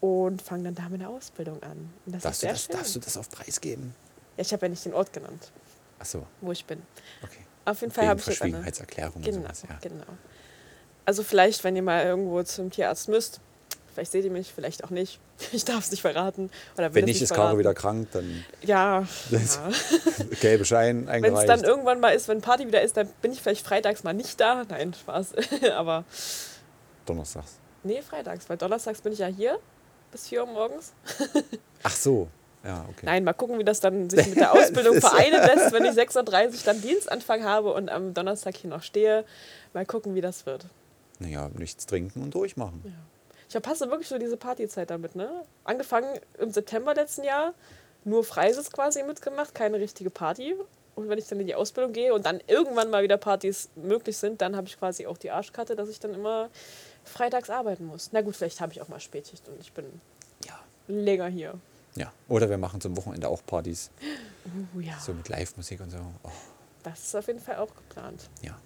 und 0.00 0.42
fange 0.42 0.64
dann 0.64 0.74
da 0.74 0.88
meine 0.88 1.08
Ausbildung 1.08 1.62
an. 1.62 1.92
Und 2.06 2.12
das 2.16 2.22
Darfst 2.24 2.42
ist 2.42 2.42
du, 2.42 2.46
sehr 2.46 2.52
das, 2.54 2.62
schön. 2.64 2.76
darfst 2.76 2.96
du 2.96 2.98
das 3.00 3.16
auf 3.16 3.30
Preis 3.30 3.60
geben? 3.60 3.94
Ja, 4.36 4.42
ich 4.42 4.52
habe 4.52 4.66
ja 4.66 4.70
nicht 4.70 4.84
den 4.84 4.94
Ort 4.94 5.12
genannt, 5.12 5.52
Achso, 6.00 6.26
wo 6.40 6.50
ich 6.50 6.64
bin. 6.64 6.82
okay. 7.22 7.46
Auf 7.66 7.80
jeden 7.82 7.92
Fall 7.92 8.08
habe 8.08 8.18
ich 8.18 8.26
jetzt 8.26 8.42
eine. 8.42 8.50
Verschwiegenheitserklärung 8.50 9.22
Genau, 9.22 9.42
sowas, 9.42 9.62
ja. 9.68 9.78
genau. 9.80 10.04
Also 11.10 11.24
vielleicht, 11.24 11.64
wenn 11.64 11.74
ihr 11.74 11.82
mal 11.82 12.04
irgendwo 12.06 12.40
zum 12.44 12.70
Tierarzt 12.70 13.08
müsst, 13.08 13.40
vielleicht 13.92 14.12
seht 14.12 14.24
ihr 14.24 14.30
mich, 14.30 14.52
vielleicht 14.54 14.84
auch 14.84 14.90
nicht. 14.90 15.18
Ich 15.52 15.64
darf 15.64 15.80
es 15.80 15.90
nicht 15.90 16.02
verraten. 16.02 16.50
Oder 16.78 16.94
Wenn 16.94 17.06
nicht, 17.06 17.20
ist. 17.20 17.34
Caro 17.34 17.58
wieder 17.58 17.74
krank, 17.74 18.06
dann 18.12 18.44
Ja, 18.62 19.08
ja. 19.30 19.38
gelbe 20.40 20.64
Schein 20.64 21.08
wenn 21.08 21.24
es 21.24 21.30
eingereicht. 21.30 21.48
dann 21.48 21.64
irgendwann 21.64 21.98
mal 21.98 22.10
ist, 22.10 22.28
wenn 22.28 22.40
Party 22.40 22.68
wieder 22.68 22.80
ist, 22.80 22.96
dann 22.96 23.08
bin 23.22 23.32
ich 23.32 23.42
vielleicht 23.42 23.66
freitags 23.66 24.04
mal 24.04 24.12
nicht 24.12 24.38
da. 24.38 24.62
Nein, 24.68 24.94
Spaß. 24.94 25.32
Aber 25.74 26.04
Donnerstags. 27.06 27.58
nee, 27.82 28.00
freitags, 28.02 28.48
weil 28.48 28.56
donnerstags 28.56 29.00
bin 29.00 29.12
ich 29.12 29.18
ja 29.18 29.26
hier 29.26 29.58
bis 30.12 30.28
4 30.28 30.42
Uhr 30.42 30.46
morgens. 30.46 30.92
Ach 31.82 31.96
so, 31.96 32.28
ja, 32.64 32.84
okay. 32.88 33.06
Nein, 33.06 33.24
mal 33.24 33.32
gucken, 33.32 33.58
wie 33.58 33.64
das 33.64 33.80
dann 33.80 34.10
sich 34.10 34.28
mit 34.28 34.36
der 34.38 34.52
Ausbildung 34.52 35.00
vereinen 35.00 35.40
lässt, 35.40 35.72
wenn 35.72 35.84
ich 35.84 35.92
6.30 35.92 36.46
Uhr 36.46 36.52
dann 36.64 36.80
Dienstanfang 36.80 37.42
habe 37.42 37.72
und 37.72 37.88
am 37.88 38.14
Donnerstag 38.14 38.56
hier 38.56 38.70
noch 38.70 38.84
stehe. 38.84 39.24
Mal 39.72 39.86
gucken, 39.86 40.14
wie 40.14 40.20
das 40.20 40.46
wird. 40.46 40.66
Naja, 41.20 41.48
nichts 41.54 41.86
trinken 41.86 42.22
und 42.22 42.34
durchmachen. 42.34 42.82
Ich 43.46 43.52
verpasse 43.52 43.88
wirklich 43.90 44.08
so 44.08 44.18
diese 44.18 44.36
Partyzeit 44.36 44.90
damit, 44.90 45.14
ne? 45.16 45.44
Angefangen 45.64 46.18
im 46.38 46.50
September 46.50 46.94
letzten 46.94 47.24
Jahr, 47.24 47.54
nur 48.04 48.24
Freises 48.24 48.70
quasi 48.72 49.02
mitgemacht, 49.04 49.54
keine 49.54 49.78
richtige 49.78 50.10
Party. 50.10 50.54
Und 50.96 51.08
wenn 51.08 51.18
ich 51.18 51.26
dann 51.28 51.40
in 51.40 51.46
die 51.46 51.54
Ausbildung 51.54 51.92
gehe 51.92 52.12
und 52.12 52.26
dann 52.26 52.40
irgendwann 52.46 52.90
mal 52.90 53.02
wieder 53.02 53.16
Partys 53.16 53.68
möglich 53.76 54.16
sind, 54.18 54.40
dann 54.42 54.56
habe 54.56 54.66
ich 54.66 54.78
quasi 54.78 55.06
auch 55.06 55.16
die 55.18 55.30
Arschkarte, 55.30 55.76
dass 55.76 55.88
ich 55.88 56.00
dann 56.00 56.14
immer 56.14 56.50
freitags 57.04 57.48
arbeiten 57.48 57.86
muss. 57.86 58.10
Na 58.12 58.20
gut, 58.22 58.36
vielleicht 58.36 58.60
habe 58.60 58.72
ich 58.72 58.82
auch 58.82 58.88
mal 58.88 59.00
Spätschicht 59.00 59.46
und 59.48 59.60
ich 59.60 59.72
bin 59.72 59.84
Ja. 60.44 60.58
länger 60.88 61.26
hier. 61.28 61.54
Ja. 61.96 62.12
Oder 62.28 62.48
wir 62.50 62.58
machen 62.58 62.80
zum 62.80 62.96
Wochenende 62.96 63.28
auch 63.28 63.44
Partys, 63.46 63.90
Uh, 64.74 64.80
ja, 64.80 64.98
so 64.98 65.12
mit 65.12 65.28
Live-Musik 65.28 65.80
und 65.80 65.90
so. 65.90 65.98
Oh, 66.24 66.28
das 66.82 67.00
ist 67.00 67.14
auf 67.14 67.26
jeden 67.26 67.40
Fall 67.40 67.56
auch 67.56 67.74
geplant. 67.74 68.28
ja. 68.42 68.56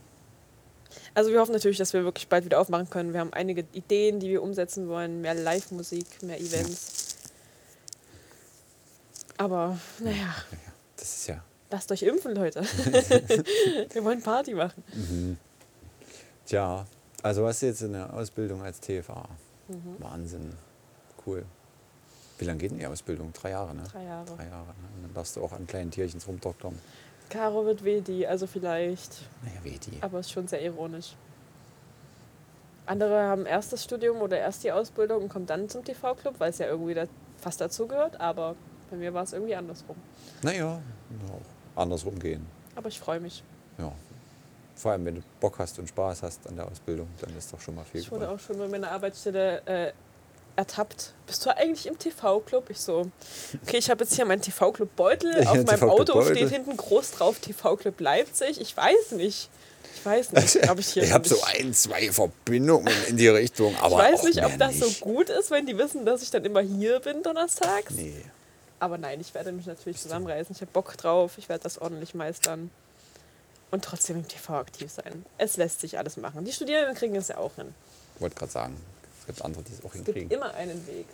Also 1.14 1.30
wir 1.30 1.40
hoffen 1.40 1.52
natürlich, 1.52 1.78
dass 1.78 1.92
wir 1.92 2.04
wirklich 2.04 2.28
bald 2.28 2.44
wieder 2.44 2.60
aufmachen 2.60 2.90
können. 2.90 3.12
Wir 3.12 3.20
haben 3.20 3.32
einige 3.32 3.64
Ideen, 3.72 4.20
die 4.20 4.28
wir 4.28 4.42
umsetzen 4.42 4.88
wollen. 4.88 5.20
Mehr 5.20 5.34
Live-Musik, 5.34 6.22
mehr 6.22 6.40
Events. 6.40 7.16
Aber 9.36 9.78
naja, 9.98 10.16
ja, 10.16 10.26
ja. 10.26 10.72
Das 10.96 11.16
ist 11.16 11.26
ja. 11.26 11.42
lasst 11.70 11.90
euch 11.90 12.02
impfen, 12.02 12.34
Leute. 12.34 12.62
wir 13.92 14.04
wollen 14.04 14.22
Party 14.22 14.54
machen. 14.54 14.82
Mhm. 14.94 15.36
Tja, 16.46 16.86
also 17.22 17.42
was 17.42 17.60
jetzt 17.62 17.82
in 17.82 17.92
der 17.92 18.12
Ausbildung 18.12 18.62
als 18.62 18.80
TFA? 18.80 19.28
Mhm. 19.68 19.96
Wahnsinn. 19.98 20.52
Cool. 21.26 21.44
Wie 22.38 22.44
lange 22.44 22.58
geht 22.58 22.72
denn 22.72 22.78
die 22.78 22.86
Ausbildung? 22.86 23.32
Drei 23.32 23.50
Jahre, 23.50 23.74
ne? 23.74 23.84
Drei 23.90 24.04
Jahre. 24.04 24.26
Drei 24.26 24.46
Jahre. 24.46 24.66
Ne? 24.66 24.88
Und 24.96 25.02
dann 25.04 25.14
darfst 25.14 25.36
du 25.36 25.44
auch 25.44 25.52
an 25.52 25.66
kleinen 25.66 25.90
Tierchen 25.90 26.20
rumdoktern. 26.26 26.78
Caro 27.30 27.64
wird 27.66 27.84
WD, 27.84 28.26
also 28.26 28.46
vielleicht. 28.46 29.22
Naja, 29.42 29.56
weh 29.62 29.78
die. 29.78 30.02
Aber 30.02 30.20
ist 30.20 30.30
schon 30.30 30.46
sehr 30.46 30.62
ironisch. 30.62 31.14
Andere 32.86 33.22
haben 33.22 33.46
erst 33.46 33.72
das 33.72 33.82
Studium 33.82 34.20
oder 34.20 34.38
erst 34.38 34.62
die 34.62 34.70
Ausbildung 34.70 35.22
und 35.22 35.28
kommen 35.30 35.46
dann 35.46 35.68
zum 35.68 35.84
TV-Club, 35.84 36.34
weil 36.38 36.50
es 36.50 36.58
ja 36.58 36.66
irgendwie 36.66 36.94
da 36.94 37.06
fast 37.38 37.60
dazugehört. 37.60 38.20
Aber 38.20 38.54
bei 38.90 38.96
mir 38.96 39.14
war 39.14 39.22
es 39.22 39.32
irgendwie 39.32 39.54
andersrum. 39.54 39.96
Naja, 40.42 40.80
auch 41.76 41.80
andersrum 41.80 42.18
gehen. 42.18 42.46
Aber 42.76 42.88
ich 42.88 43.00
freue 43.00 43.20
mich. 43.20 43.42
Ja. 43.78 43.90
Vor 44.76 44.92
allem, 44.92 45.04
wenn 45.06 45.14
du 45.14 45.22
Bock 45.40 45.58
hast 45.60 45.78
und 45.78 45.88
Spaß 45.88 46.22
hast 46.24 46.46
an 46.46 46.56
der 46.56 46.66
Ausbildung, 46.68 47.08
dann 47.20 47.34
ist 47.36 47.52
doch 47.52 47.60
schon 47.60 47.76
mal 47.76 47.84
viel 47.84 48.00
Ich 48.00 48.10
wurde 48.10 48.22
gewonnen. 48.26 48.38
auch 48.38 48.42
schon 48.42 48.58
bei 48.58 48.68
meiner 48.68 48.90
Arbeitsstelle 48.90 49.62
äh, 49.66 49.92
ertappt. 50.56 51.12
Bist 51.26 51.44
du 51.44 51.56
eigentlich 51.56 51.86
im 51.86 51.98
TV-Club? 51.98 52.70
Ich 52.70 52.80
so, 52.80 53.10
okay, 53.62 53.78
ich 53.78 53.90
habe 53.90 54.04
jetzt 54.04 54.14
hier 54.14 54.24
meinen 54.24 54.42
TV-Club-Beutel. 54.42 55.46
Auf 55.46 55.64
meinem 55.64 55.90
Auto 55.90 56.22
steht 56.24 56.50
hinten 56.50 56.76
groß 56.76 57.12
drauf 57.12 57.38
TV-Club 57.38 58.00
Leipzig. 58.00 58.60
Ich 58.60 58.76
weiß 58.76 59.12
nicht. 59.12 59.48
Ich 59.94 60.04
weiß 60.04 60.32
nicht, 60.32 60.68
ob 60.70 60.78
ich 60.78 60.88
hier. 60.88 61.04
ich 61.04 61.12
habe 61.12 61.26
so 61.26 61.40
ein, 61.42 61.72
zwei 61.72 62.10
Verbindungen 62.10 62.92
in 63.08 63.16
die 63.16 63.28
Richtung, 63.28 63.74
aber 63.76 63.96
ich 64.06 64.14
weiß 64.14 64.22
nicht, 64.24 64.44
ob 64.44 64.58
das 64.58 64.74
nicht. 64.74 64.98
so 64.98 65.04
gut 65.04 65.30
ist, 65.30 65.50
wenn 65.50 65.66
die 65.66 65.78
wissen, 65.78 66.04
dass 66.04 66.22
ich 66.22 66.30
dann 66.30 66.44
immer 66.44 66.60
hier 66.60 67.00
bin 67.00 67.22
donnerstags. 67.22 67.90
Nee. 67.90 68.14
Aber 68.80 68.98
nein, 68.98 69.20
ich 69.20 69.32
werde 69.34 69.52
mich 69.52 69.66
natürlich 69.66 69.98
zusammenreißen. 69.98 70.54
Ich 70.54 70.60
habe 70.60 70.70
Bock 70.72 70.96
drauf. 70.96 71.38
Ich 71.38 71.48
werde 71.48 71.62
das 71.62 71.78
ordentlich 71.78 72.14
meistern. 72.14 72.70
Und 73.70 73.84
trotzdem 73.84 74.16
im 74.16 74.28
TV 74.28 74.58
aktiv 74.58 74.90
sein. 74.90 75.24
Es 75.38 75.56
lässt 75.56 75.80
sich 75.80 75.96
alles 75.98 76.16
machen. 76.16 76.44
Die 76.44 76.52
Studierenden 76.52 76.94
kriegen 76.94 77.16
es 77.16 77.28
ja 77.28 77.38
auch 77.38 77.54
hin. 77.56 77.74
Wollte 78.18 78.36
gerade 78.36 78.52
sagen, 78.52 78.76
es 79.24 79.26
gibt 79.26 79.42
andere, 79.42 79.62
die 79.62 79.72
es 79.72 79.80
auch 79.82 79.86
Es 79.94 80.04
gibt 80.04 80.06
hinkriegen. 80.18 80.30
immer 80.30 80.52
einen 80.52 80.86
Weg. 80.86 81.06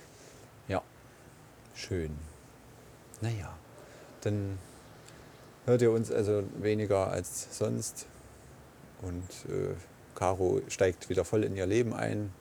Ja, 0.67 0.83
schön. 1.76 2.11
Naja, 3.21 3.57
dann 4.23 4.59
hört 5.64 5.81
ihr 5.83 5.93
uns 5.93 6.11
also 6.11 6.43
weniger 6.59 7.09
als 7.09 7.57
sonst. 7.57 8.07
Und 9.02 9.23
äh, 9.49 9.75
Caro 10.17 10.61
steigt 10.67 11.09
wieder 11.09 11.25
voll 11.25 11.45
in 11.45 11.55
ihr 11.57 11.67
Leben 11.67 11.95
ein. 11.95 12.33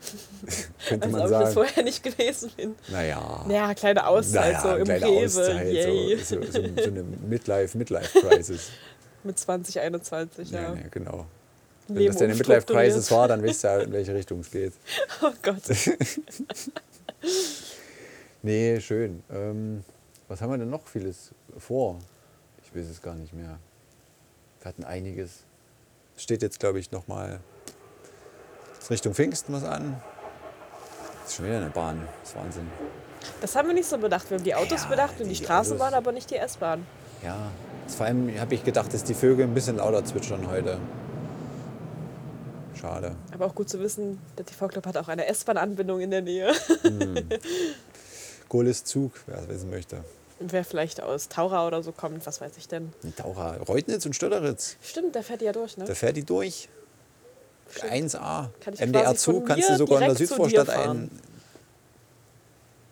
Könnte 0.88 1.06
Als 1.06 1.12
man 1.12 1.20
ob 1.20 1.26
ich 1.26 1.32
das 1.32 1.40
sagen. 1.40 1.52
vorher 1.54 1.82
nicht 1.84 2.02
gewesen 2.02 2.50
bin. 2.56 2.74
Naja. 2.88 3.44
Ja, 3.50 3.74
kleine 3.74 4.06
Auszeit 4.06 4.52
naja, 4.54 4.62
so 4.62 4.76
im 4.76 4.84
kleine 4.84 5.06
Rewe. 5.06 5.24
Auszeit, 5.26 6.24
so, 6.24 6.42
so, 6.42 6.52
so, 6.52 6.82
so 6.82 6.88
eine 6.90 7.02
Midlife-Midlife-Crisis. 7.02 8.70
Mit 9.24 9.38
2021, 9.38 10.50
ja. 10.52 10.62
ja, 10.62 10.74
ja, 10.74 10.88
genau. 10.90 11.26
Wenn 11.88 11.96
Leben 11.96 12.12
das 12.12 12.20
deine. 12.20 12.34
Midlife-Crisis 12.34 13.10
war, 13.10 13.28
dann 13.28 13.42
wisst 13.42 13.64
ihr, 13.64 13.80
in 13.80 13.92
welche 13.92 14.14
Richtung 14.14 14.40
es 14.40 14.50
geht. 14.50 14.72
Oh 15.22 15.32
Gott. 15.42 15.62
Nee, 18.40 18.80
schön. 18.80 19.24
Ähm, 19.32 19.82
was 20.28 20.40
haben 20.40 20.50
wir 20.50 20.58
denn 20.58 20.70
noch 20.70 20.86
vieles 20.86 21.32
vor? 21.58 21.98
Ich 22.62 22.74
weiß 22.74 22.88
es 22.88 23.02
gar 23.02 23.16
nicht 23.16 23.32
mehr. 23.34 23.58
Wir 24.60 24.68
hatten 24.68 24.84
einiges. 24.84 25.44
Es 26.16 26.22
steht 26.22 26.42
jetzt, 26.42 26.60
glaube 26.60 26.78
ich, 26.78 26.92
nochmal 26.92 27.40
Richtung 28.90 29.12
Pfingsten 29.12 29.52
was 29.52 29.64
an. 29.64 30.00
Das 31.22 31.30
ist 31.32 31.36
schon 31.36 31.46
wieder 31.46 31.58
eine 31.58 31.70
Bahn. 31.70 32.06
Das 32.20 32.30
ist 32.30 32.36
Wahnsinn. 32.36 32.66
Das 33.40 33.56
haben 33.56 33.68
wir 33.68 33.74
nicht 33.74 33.88
so 33.88 33.98
bedacht. 33.98 34.30
Wir 34.30 34.38
haben 34.38 34.44
die 34.44 34.54
Autos 34.54 34.84
Ja, 34.84 34.88
bedacht 34.88 35.20
und 35.20 35.24
die, 35.28 35.34
die 35.34 35.44
Straßenbahn, 35.44 35.92
aber 35.92 36.12
nicht 36.12 36.30
die 36.30 36.36
S-Bahn. 36.36 36.86
Ja, 37.22 37.36
vor 37.88 38.06
allem 38.06 38.38
habe 38.38 38.54
ich 38.54 38.64
gedacht, 38.64 38.94
dass 38.94 39.04
die 39.04 39.14
Vögel 39.14 39.44
ein 39.46 39.54
bisschen 39.54 39.76
lauter 39.76 40.04
zwitschern 40.04 40.48
heute. 40.48 40.78
Schade. 42.80 43.16
Aber 43.32 43.46
auch 43.46 43.54
gut 43.54 43.68
zu 43.68 43.80
wissen, 43.80 44.20
der 44.36 44.46
TV-Club 44.46 44.86
hat 44.86 44.96
auch 44.96 45.08
eine 45.08 45.26
S-Bahn-Anbindung 45.26 46.00
in 46.00 46.10
der 46.10 46.22
Nähe. 46.22 46.52
Goles 48.48 48.84
Zug, 48.84 49.12
wer 49.26 49.38
es 49.38 49.48
wissen 49.48 49.70
möchte. 49.70 50.04
Wer 50.40 50.64
vielleicht 50.64 51.02
aus 51.02 51.28
Taura 51.28 51.66
oder 51.66 51.82
so 51.82 51.90
kommt, 51.90 52.24
was 52.24 52.40
weiß 52.40 52.56
ich 52.56 52.68
denn. 52.68 52.92
Taucher, 53.16 53.60
Reutnitz 53.62 54.06
und 54.06 54.14
Stötteritz. 54.14 54.76
Stimmt, 54.80 55.14
der 55.14 55.24
fährt 55.24 55.42
ja 55.42 55.52
durch, 55.52 55.76
ne? 55.76 55.84
Da 55.84 55.94
fährt 55.94 56.16
die 56.16 56.24
durch. 56.24 56.68
Stimmt. 57.70 57.92
1A. 57.92 58.48
Kann 58.60 58.74
MDR 58.74 59.16
Zug 59.16 59.46
kannst 59.46 59.68
du 59.68 59.76
sogar 59.76 60.00
in 60.00 60.06
der 60.06 60.16
Südvorstadt 60.16 60.70
ein. 60.70 61.10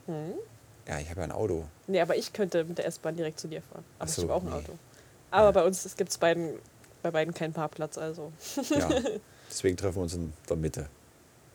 Hm? 0.06 0.34
Ja, 0.88 0.98
ich 0.98 1.08
habe 1.08 1.20
ja 1.20 1.24
ein 1.24 1.32
Auto. 1.32 1.64
Nee, 1.86 2.00
aber 2.00 2.16
ich 2.16 2.32
könnte 2.32 2.64
mit 2.64 2.78
der 2.78 2.86
S-Bahn 2.86 3.16
direkt 3.16 3.40
zu 3.40 3.48
dir 3.48 3.62
fahren. 3.62 3.84
Aber 3.98 4.08
so, 4.08 4.22
ich 4.22 4.28
habe 4.28 4.34
auch 4.34 4.42
ein 4.42 4.50
nee. 4.50 4.56
Auto. 4.56 4.72
Aber 5.30 5.52
bei 5.52 5.64
uns 5.64 5.96
gibt 5.96 6.10
es 6.10 6.18
bei 6.18 6.52
beiden 7.02 7.32
keinen 7.32 7.52
Parkplatz, 7.52 7.96
also. 7.96 8.32
Ja. 8.70 8.88
Deswegen 9.50 9.76
treffen 9.76 9.96
wir 9.96 10.02
uns 10.02 10.14
in 10.14 10.32
der 10.48 10.56
Mitte. 10.56 10.86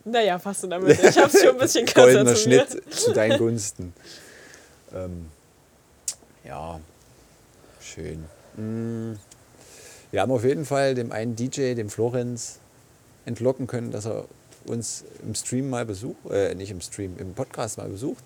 Naja, 0.04 0.38
fast 0.38 0.64
in 0.64 0.70
der 0.70 0.80
Mitte. 0.80 1.06
Ich 1.06 1.16
habe 1.16 1.28
es 1.28 1.40
schon 1.40 1.50
ein 1.50 1.58
bisschen 1.58 1.86
kürzer 1.86 2.02
Goldener 2.02 2.34
zu 2.34 2.48
mir. 2.48 2.66
Schnitt 2.66 2.94
zu 2.94 3.12
deinen 3.12 3.38
Gunsten. 3.38 3.92
Ähm, 4.94 5.26
ja, 6.44 6.80
schön. 7.80 8.24
Mm. 8.56 9.16
Wir 10.10 10.20
haben 10.20 10.32
auf 10.32 10.44
jeden 10.44 10.66
Fall 10.66 10.94
dem 10.94 11.12
einen 11.12 11.36
DJ, 11.36 11.74
dem 11.74 11.88
Florenz, 11.88 12.58
entlocken 13.24 13.66
können, 13.66 13.92
dass 13.92 14.04
er 14.04 14.26
uns 14.66 15.04
im 15.22 15.34
Stream 15.34 15.70
mal 15.70 15.86
besucht, 15.86 16.30
äh, 16.30 16.54
nicht 16.54 16.70
im 16.70 16.80
Stream, 16.80 17.16
im 17.18 17.34
Podcast 17.34 17.78
mal 17.78 17.88
besucht. 17.88 18.22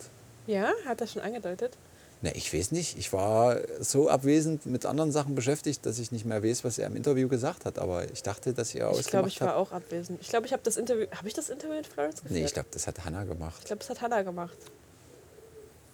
Ja, 0.47 0.73
hat 0.85 1.01
er 1.01 1.07
schon 1.07 1.23
angedeutet. 1.23 1.77
Na, 2.23 2.35
ich 2.35 2.53
weiß 2.53 2.73
nicht. 2.73 2.97
Ich 2.99 3.13
war 3.13 3.59
so 3.79 4.09
abwesend 4.09 4.65
mit 4.67 4.87
anderen 4.87 5.13
Sachen 5.13 5.35
beschäftigt, 5.35 5.85
dass 5.85 5.99
ich 5.99 6.13
nicht 6.13 6.25
mehr 6.25 6.43
weiß, 6.43 6.65
was 6.65 6.79
er 6.79 6.87
im 6.87 6.97
Interview 6.97 7.29
gesagt 7.29 7.67
hat. 7.67 7.79
Aber 7.79 8.11
ich 8.11 8.23
dachte, 8.23 8.55
dass 8.55 8.75
ihr 8.75 8.79
Ich 8.79 8.81
glaube, 8.81 8.99
ausgemacht 9.27 9.27
ich 9.33 9.41
war 9.43 9.49
habt. 9.49 9.59
auch 9.59 9.73
abwesend. 9.73 10.19
Ich 10.23 10.29
glaube, 10.29 10.47
ich 10.47 10.53
habe 10.53 10.63
das 10.63 10.77
Interview. 10.79 11.07
Habe 11.15 11.29
ich 11.29 11.35
das 11.35 11.51
Interview 11.51 11.75
mit 11.77 11.87
Florence 11.87 12.23
geführt? 12.23 12.33
Nee, 12.33 12.45
ich 12.47 12.55
glaube, 12.55 12.69
das 12.73 12.87
hat 12.87 13.05
Hannah 13.05 13.25
gemacht. 13.25 13.57
Ich 13.61 13.67
glaube, 13.67 13.81
das 13.81 13.91
hat 13.91 14.01
Hannah 14.01 14.23
gemacht. 14.23 14.57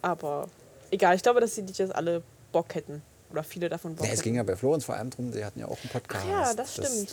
Aber 0.01 0.47
egal, 0.91 1.15
ich 1.15 1.23
glaube, 1.23 1.39
dass 1.41 1.55
die 1.55 1.63
DJs 1.63 1.91
alle 1.91 2.23
Bock 2.51 2.73
hätten. 2.75 3.01
Oder 3.31 3.43
viele 3.43 3.67
davon 3.67 3.95
Bock 3.95 4.05
Ja, 4.05 4.11
es 4.13 4.19
hätten. 4.19 4.23
ging 4.29 4.35
ja 4.35 4.43
bei 4.43 4.55
Florenz 4.55 4.85
vor 4.85 4.95
allem 4.95 5.09
darum, 5.09 5.31
die 5.31 5.43
hatten 5.43 5.59
ja 5.59 5.67
auch 5.67 5.77
einen 5.81 5.89
Podcast. 5.91 6.25
Ach 6.25 6.31
ja, 6.31 6.53
das 6.53 6.73
stimmt. 6.73 7.11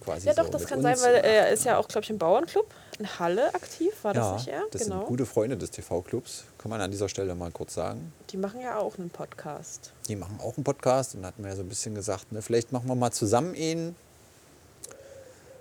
Quasi 0.00 0.26
Ja, 0.26 0.34
doch, 0.34 0.46
so 0.46 0.52
das 0.52 0.66
kann 0.66 0.82
sein, 0.82 0.96
weil 1.00 1.16
er 1.16 1.50
ist 1.50 1.64
ja 1.64 1.78
auch, 1.78 1.86
glaube 1.88 2.04
ich, 2.04 2.10
im 2.10 2.18
Bauernclub 2.18 2.66
in 2.98 3.18
Halle 3.18 3.54
aktiv. 3.54 3.92
War 4.02 4.14
das 4.14 4.24
ja, 4.24 4.32
nicht 4.34 4.48
er? 4.48 4.62
das 4.70 4.82
genau. 4.82 4.98
sind 4.98 5.06
gute 5.06 5.26
Freunde 5.26 5.56
des 5.56 5.70
TV-Clubs, 5.70 6.44
kann 6.58 6.70
man 6.70 6.80
an 6.80 6.90
dieser 6.90 7.08
Stelle 7.08 7.34
mal 7.34 7.50
kurz 7.50 7.74
sagen. 7.74 8.12
Die 8.30 8.36
machen 8.36 8.60
ja 8.60 8.78
auch 8.78 8.98
einen 8.98 9.10
Podcast. 9.10 9.92
Die 10.08 10.16
machen 10.16 10.38
auch 10.40 10.56
einen 10.56 10.64
Podcast 10.64 11.14
und 11.14 11.26
hatten 11.26 11.42
wir 11.42 11.50
ja 11.50 11.56
so 11.56 11.62
ein 11.62 11.68
bisschen 11.68 11.94
gesagt, 11.94 12.32
ne, 12.32 12.42
vielleicht 12.42 12.72
machen 12.72 12.88
wir 12.88 12.94
mal 12.94 13.10
zusammen 13.10 13.54
ihn. 13.54 13.96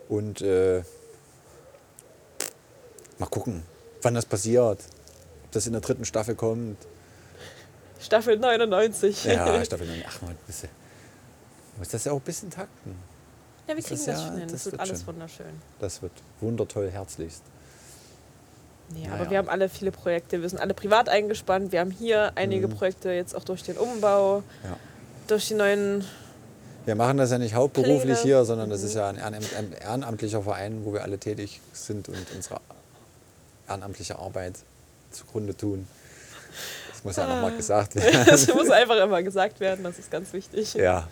Und 0.07 0.41
äh, 0.41 0.83
mal 3.19 3.27
gucken, 3.27 3.63
wann 4.01 4.15
das 4.15 4.25
passiert. 4.25 4.79
Ob 5.45 5.51
das 5.51 5.67
in 5.67 5.73
der 5.73 5.81
dritten 5.81 6.05
Staffel 6.05 6.35
kommt. 6.35 6.77
Staffel 7.99 8.37
99. 8.37 9.25
Ja, 9.25 9.63
Staffel 9.65 9.87
9. 9.87 10.03
Ach 10.07 10.21
man, 10.21 10.35
muss 11.77 11.89
das 11.89 12.03
ja 12.03 12.11
auch 12.11 12.17
ein 12.17 12.21
bisschen 12.21 12.49
takten. 12.49 12.95
Ja, 13.69 13.75
wir 13.75 13.81
Das 13.83 13.85
kriegen 13.85 13.99
ist 13.99 14.07
das 14.07 14.19
ja- 14.21 14.27
schon 14.27 14.37
hin. 14.37 14.47
Das, 14.47 14.51
das 14.51 14.65
wird 14.65 14.71
wird 14.73 14.81
alles 14.81 14.99
schon. 14.99 15.07
wunderschön. 15.07 15.45
Das 15.79 16.01
wird 16.01 16.11
wundertoll, 16.41 16.89
herzlichst. 16.89 17.43
Nee, 18.91 19.01
Naja. 19.07 19.13
aber 19.21 19.29
wir 19.29 19.37
haben 19.37 19.49
alle 19.49 19.69
viele 19.69 19.91
Projekte. 19.91 20.41
Wir 20.41 20.49
sind 20.49 20.59
alle 20.59 20.73
privat 20.73 21.07
eingespannt. 21.09 21.71
Wir 21.71 21.79
haben 21.81 21.91
hier 21.91 22.31
einige 22.35 22.67
Mhm. 22.67 22.71
Projekte 22.75 23.11
jetzt 23.11 23.35
auch 23.35 23.43
durch 23.43 23.61
den 23.63 23.77
Umbau, 23.77 24.41
Ja. 24.63 24.77
durch 25.27 25.47
die 25.47 25.53
neuen. 25.53 26.03
Wir 26.85 26.95
machen 26.95 27.17
das 27.17 27.29
ja 27.29 27.37
nicht 27.37 27.53
hauptberuflich 27.53 28.01
Pläne. 28.01 28.19
hier, 28.23 28.45
sondern 28.45 28.71
das 28.71 28.81
Mhm. 28.81 28.87
ist 28.87 28.93
ja 28.95 29.09
ein 29.09 29.17
ehrenamt- 29.17 29.55
ein 29.55 29.73
ehrenamtlicher 29.73 30.41
Verein, 30.41 30.83
wo 30.85 30.93
wir 30.93 31.03
alle 31.03 31.19
tätig 31.19 31.61
sind 31.71 32.09
und 32.09 32.17
unsere 32.35 32.59
ehrenamtliche 33.67 34.17
Arbeit 34.17 34.55
zugrunde 35.11 35.55
tun. 35.55 35.87
Das 36.91 37.03
muss 37.03 37.15
ja 37.17 37.25
Ah. 37.25 37.35
nochmal 37.35 37.55
gesagt 37.55 37.95
werden. 37.95 38.25
Das 38.27 38.47
muss 38.51 38.71
einfach 38.71 38.97
immer 39.03 39.21
gesagt 39.21 39.59
werden. 39.59 39.83
Das 39.83 39.99
ist 39.99 40.09
ganz 40.09 40.33
wichtig. 40.33 40.73
Ja. 40.73 41.07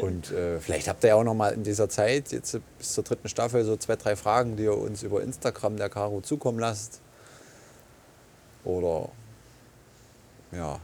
Und 0.00 0.30
äh, 0.32 0.60
vielleicht 0.60 0.88
habt 0.88 1.04
ihr 1.04 1.08
ja 1.08 1.14
auch 1.14 1.24
noch 1.24 1.34
mal 1.34 1.52
in 1.52 1.62
dieser 1.62 1.88
Zeit, 1.88 2.32
jetzt 2.32 2.58
bis 2.78 2.92
zur 2.92 3.04
dritten 3.04 3.28
Staffel, 3.28 3.64
so 3.64 3.76
zwei, 3.76 3.96
drei 3.96 4.16
Fragen, 4.16 4.56
die 4.56 4.64
ihr 4.64 4.76
uns 4.76 5.02
über 5.02 5.22
Instagram 5.22 5.76
der 5.76 5.88
Caro 5.88 6.20
zukommen 6.20 6.58
lasst. 6.58 7.00
Oder 8.64 9.08
ja, 10.52 10.80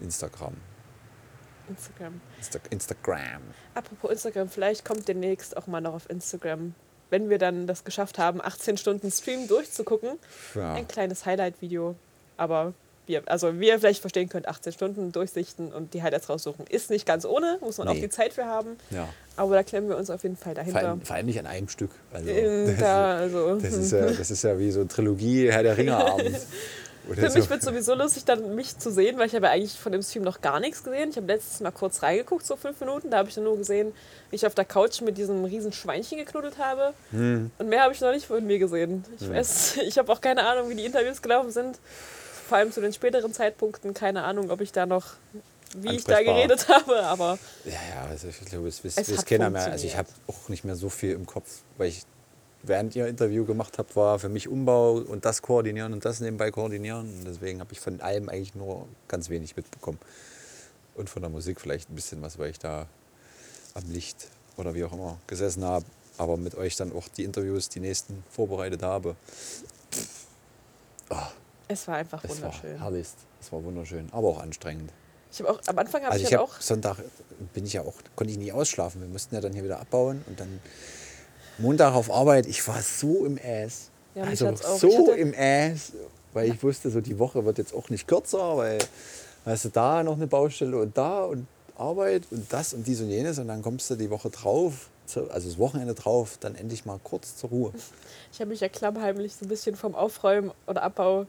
Instagram. 0.00 0.54
Instagram. 1.68 2.20
Insta 2.38 2.58
Instagram. 2.70 3.42
Apropos 3.74 4.10
Instagram, 4.10 4.48
vielleicht 4.48 4.84
kommt 4.84 5.08
demnächst 5.08 5.56
auch 5.56 5.66
mal 5.66 5.80
noch 5.80 5.94
auf 5.94 6.10
Instagram, 6.10 6.74
wenn 7.10 7.30
wir 7.30 7.38
dann 7.38 7.66
das 7.66 7.84
geschafft 7.84 8.18
haben, 8.18 8.40
18 8.40 8.76
Stunden 8.76 9.10
Stream 9.10 9.48
durchzugucken. 9.48 10.18
Ja. 10.54 10.74
Ein 10.74 10.86
kleines 10.86 11.24
Highlight-Video. 11.24 11.96
Aber 12.36 12.74
wie 13.06 13.12
ihr, 13.14 13.22
also 13.26 13.58
wie 13.60 13.68
ihr 13.68 13.78
vielleicht 13.78 14.00
verstehen 14.00 14.28
könnt, 14.28 14.48
18 14.48 14.72
Stunden 14.72 15.12
durchsichten 15.12 15.72
und 15.72 15.94
die 15.94 16.02
Highlights 16.02 16.28
raussuchen. 16.28 16.66
Ist 16.68 16.90
nicht 16.90 17.06
ganz 17.06 17.24
ohne, 17.24 17.58
muss 17.60 17.78
man 17.78 17.88
auch 17.88 17.94
Nee. 17.94 18.00
die 18.02 18.08
Zeit 18.08 18.32
für 18.32 18.46
haben. 18.46 18.76
Ja. 18.90 19.08
Aber 19.36 19.54
da 19.54 19.62
klemmen 19.62 19.88
wir 19.90 19.96
uns 19.96 20.10
auf 20.10 20.22
jeden 20.22 20.36
Fall 20.36 20.54
Vor 20.54 20.62
dahinter. 20.62 20.88
allem, 20.88 21.00
vor 21.02 21.16
allem 21.16 21.26
nicht 21.26 21.38
an 21.38 21.46
einem 21.46 21.68
Stück. 21.68 21.90
Also, 22.12 22.28
Ähm, 22.30 22.66
das, 22.68 22.78
da, 22.78 23.16
also, 23.16 23.54
das, 23.56 23.72
ist 23.74 23.92
ja, 23.92 24.06
das 24.10 24.30
ist 24.30 24.42
ja 24.44 24.58
wie 24.58 24.70
so 24.70 24.80
eine 24.80 24.88
Trilogie 24.88 25.50
Herr 25.50 25.62
der 25.62 25.76
Ringe-Abend. 25.76 26.38
Oder 27.06 27.20
Für 27.20 27.30
so. 27.30 27.38
mich 27.38 27.50
wird 27.50 27.58
es 27.60 27.66
sowieso 27.66 27.94
lustig, 27.94 28.24
dann 28.24 28.54
mich 28.54 28.78
zu 28.78 28.90
sehen, 28.90 29.18
weil 29.18 29.26
ich 29.26 29.34
habe 29.34 29.44
ja 29.44 29.52
eigentlich 29.52 29.78
von 29.78 29.92
dem 29.92 30.00
Stream 30.00 30.22
noch 30.22 30.40
gar 30.40 30.58
nichts 30.58 30.82
gesehen. 30.82 31.10
Ich 31.10 31.16
habe 31.16 31.26
letztes 31.26 31.60
Mal 31.60 31.70
kurz 31.70 32.02
reingeguckt, 32.02 32.46
so 32.46 32.56
fünf 32.56 32.80
Minuten. 32.80 33.10
Da 33.10 33.18
habe 33.18 33.28
ich 33.28 33.34
dann 33.34 33.44
nur 33.44 33.58
gesehen, 33.58 33.92
wie 34.30 34.36
ich 34.36 34.46
auf 34.46 34.54
der 34.54 34.64
Couch 34.64 35.02
mit 35.02 35.18
diesem 35.18 35.44
riesen 35.44 35.70
Schweinchen 35.72 36.16
geknuddelt 36.16 36.56
habe. 36.56 36.94
Hm. 37.10 37.50
Und 37.58 37.68
mehr 37.68 37.82
habe 37.82 37.92
ich 37.92 38.00
noch 38.00 38.10
nicht 38.10 38.24
von 38.24 38.42
mir 38.46 38.58
gesehen. 38.58 39.04
Ich 39.20 39.28
weiß, 39.28 39.76
ich 39.86 39.98
habe 39.98 40.10
auch 40.10 40.22
keine 40.22 40.46
Ahnung, 40.46 40.70
wie 40.70 40.76
die 40.76 40.86
Interviews 40.86 41.20
gelaufen 41.20 41.50
sind. 41.50 41.78
Vor 42.46 42.58
allem 42.58 42.72
zu 42.72 42.80
den 42.80 42.92
späteren 42.92 43.32
Zeitpunkten. 43.32 43.94
Keine 43.94 44.24
Ahnung, 44.24 44.50
ob 44.50 44.60
ich 44.60 44.72
da 44.72 44.86
noch, 44.86 45.14
wie 45.76 45.96
ich 45.96 46.04
da 46.04 46.22
geredet 46.22 46.68
habe. 46.68 47.02
Aber 47.04 47.38
Ja, 47.64 47.72
ja, 47.72 48.08
also 48.08 48.28
ich 48.28 48.38
glaube, 48.44 48.68
es 48.68 48.84
Es 48.84 48.96
wisst 48.96 49.18
hat 49.18 49.26
keiner 49.26 49.50
mehr. 49.50 49.70
Also 49.70 49.86
ich 49.86 49.96
habe 49.96 50.08
auch 50.26 50.48
nicht 50.48 50.64
mehr 50.64 50.76
so 50.76 50.88
viel 50.88 51.12
im 51.12 51.26
Kopf, 51.26 51.60
weil 51.78 51.88
ich 51.88 52.04
während 52.66 52.96
ihr 52.96 53.06
Interview 53.06 53.44
gemacht 53.44 53.78
habt, 53.78 53.94
war 53.96 54.18
für 54.18 54.28
mich 54.28 54.48
Umbau 54.48 54.94
und 54.94 55.24
das 55.24 55.42
koordinieren 55.42 55.92
und 55.92 56.04
das 56.04 56.20
nebenbei 56.20 56.50
koordinieren. 56.50 57.18
Und 57.18 57.24
deswegen 57.26 57.60
habe 57.60 57.72
ich 57.72 57.80
von 57.80 58.00
allem 58.00 58.28
eigentlich 58.28 58.54
nur 58.54 58.88
ganz 59.08 59.28
wenig 59.30 59.56
mitbekommen. 59.56 59.98
Und 60.94 61.10
von 61.10 61.22
der 61.22 61.30
Musik 61.30 61.60
vielleicht 61.60 61.90
ein 61.90 61.94
bisschen 61.94 62.22
was, 62.22 62.38
weil 62.38 62.50
ich 62.50 62.58
da 62.58 62.86
am 63.74 63.90
Licht 63.90 64.28
oder 64.56 64.74
wie 64.74 64.84
auch 64.84 64.92
immer 64.92 65.18
gesessen 65.26 65.64
habe. 65.64 65.84
Aber 66.16 66.36
mit 66.36 66.54
euch 66.54 66.76
dann 66.76 66.92
auch 66.92 67.08
die 67.08 67.24
Interviews, 67.24 67.68
die 67.68 67.80
nächsten 67.80 68.22
vorbereitet 68.30 68.82
habe. 68.82 69.16
Es 71.68 71.88
war 71.88 71.96
einfach 71.96 72.22
Es 72.24 72.30
war 72.30 72.48
wunderschön. 72.48 72.78
herrlichst. 72.78 73.16
Es 73.40 73.52
war 73.52 73.62
wunderschön, 73.64 74.08
aber 74.12 74.28
auch 74.28 74.40
anstrengend. 74.40 74.90
Ich 75.32 75.40
habe 75.40 75.50
auch, 75.50 75.60
am 75.66 75.78
Anfang 75.78 76.02
habe 76.02 76.12
Also 76.12 76.22
ich 76.22 76.30
ich 76.30 76.36
halt 76.36 76.48
habe 76.48 76.52
auch 76.56 76.60
Sonntag 76.60 76.98
bin 77.52 77.66
ich 77.66 77.72
ja 77.72 77.82
auch, 77.82 77.94
konnte 78.14 78.32
ich 78.32 78.38
nie 78.38 78.52
ausschlafen. 78.52 79.00
Wir 79.00 79.08
mussten 79.08 79.34
ja 79.34 79.40
dann 79.40 79.52
hier 79.52 79.64
wieder 79.64 79.80
abbauen 79.80 80.24
und 80.28 80.38
dann 80.38 80.60
Montag 81.58 81.94
auf 81.94 82.10
Arbeit. 82.10 82.46
Ich 82.46 82.66
war 82.68 82.80
so 82.80 83.24
im 83.24 83.38
Ass. 83.44 83.90
Ja, 84.14 84.24
also 84.24 84.54
so 84.54 85.12
im 85.12 85.34
Ass, 85.36 85.92
weil 86.32 86.50
ich 86.52 86.62
wusste, 86.62 86.90
so 86.90 87.00
die 87.00 87.18
Woche 87.18 87.44
wird 87.44 87.58
jetzt 87.58 87.74
auch 87.74 87.90
nicht 87.90 88.06
kürzer, 88.06 88.56
weil 88.56 88.78
weißt 89.44 89.64
du, 89.66 89.68
da 89.70 90.02
noch 90.02 90.14
eine 90.14 90.26
Baustelle 90.28 90.78
und 90.78 90.96
da 90.96 91.24
und 91.24 91.46
Arbeit 91.76 92.22
und 92.30 92.52
das 92.52 92.72
und 92.72 92.86
dies 92.86 93.00
und 93.00 93.10
jenes 93.10 93.38
und 93.40 93.48
dann 93.48 93.60
kommst 93.60 93.90
du 93.90 93.96
die 93.96 94.08
Woche 94.10 94.30
drauf, 94.30 94.88
also 95.14 95.48
das 95.48 95.58
Wochenende 95.58 95.94
drauf, 95.94 96.38
dann 96.40 96.54
endlich 96.54 96.84
mal 96.86 97.00
kurz 97.02 97.36
zur 97.36 97.50
Ruhe. 97.50 97.72
Ich 98.32 98.40
habe 98.40 98.50
mich 98.50 98.60
ja 98.60 98.68
klammheimlich 98.68 99.34
so 99.34 99.44
ein 99.44 99.48
bisschen 99.48 99.74
vom 99.74 99.94
Aufräumen 99.96 100.52
oder 100.68 100.82
Abbau 100.84 101.26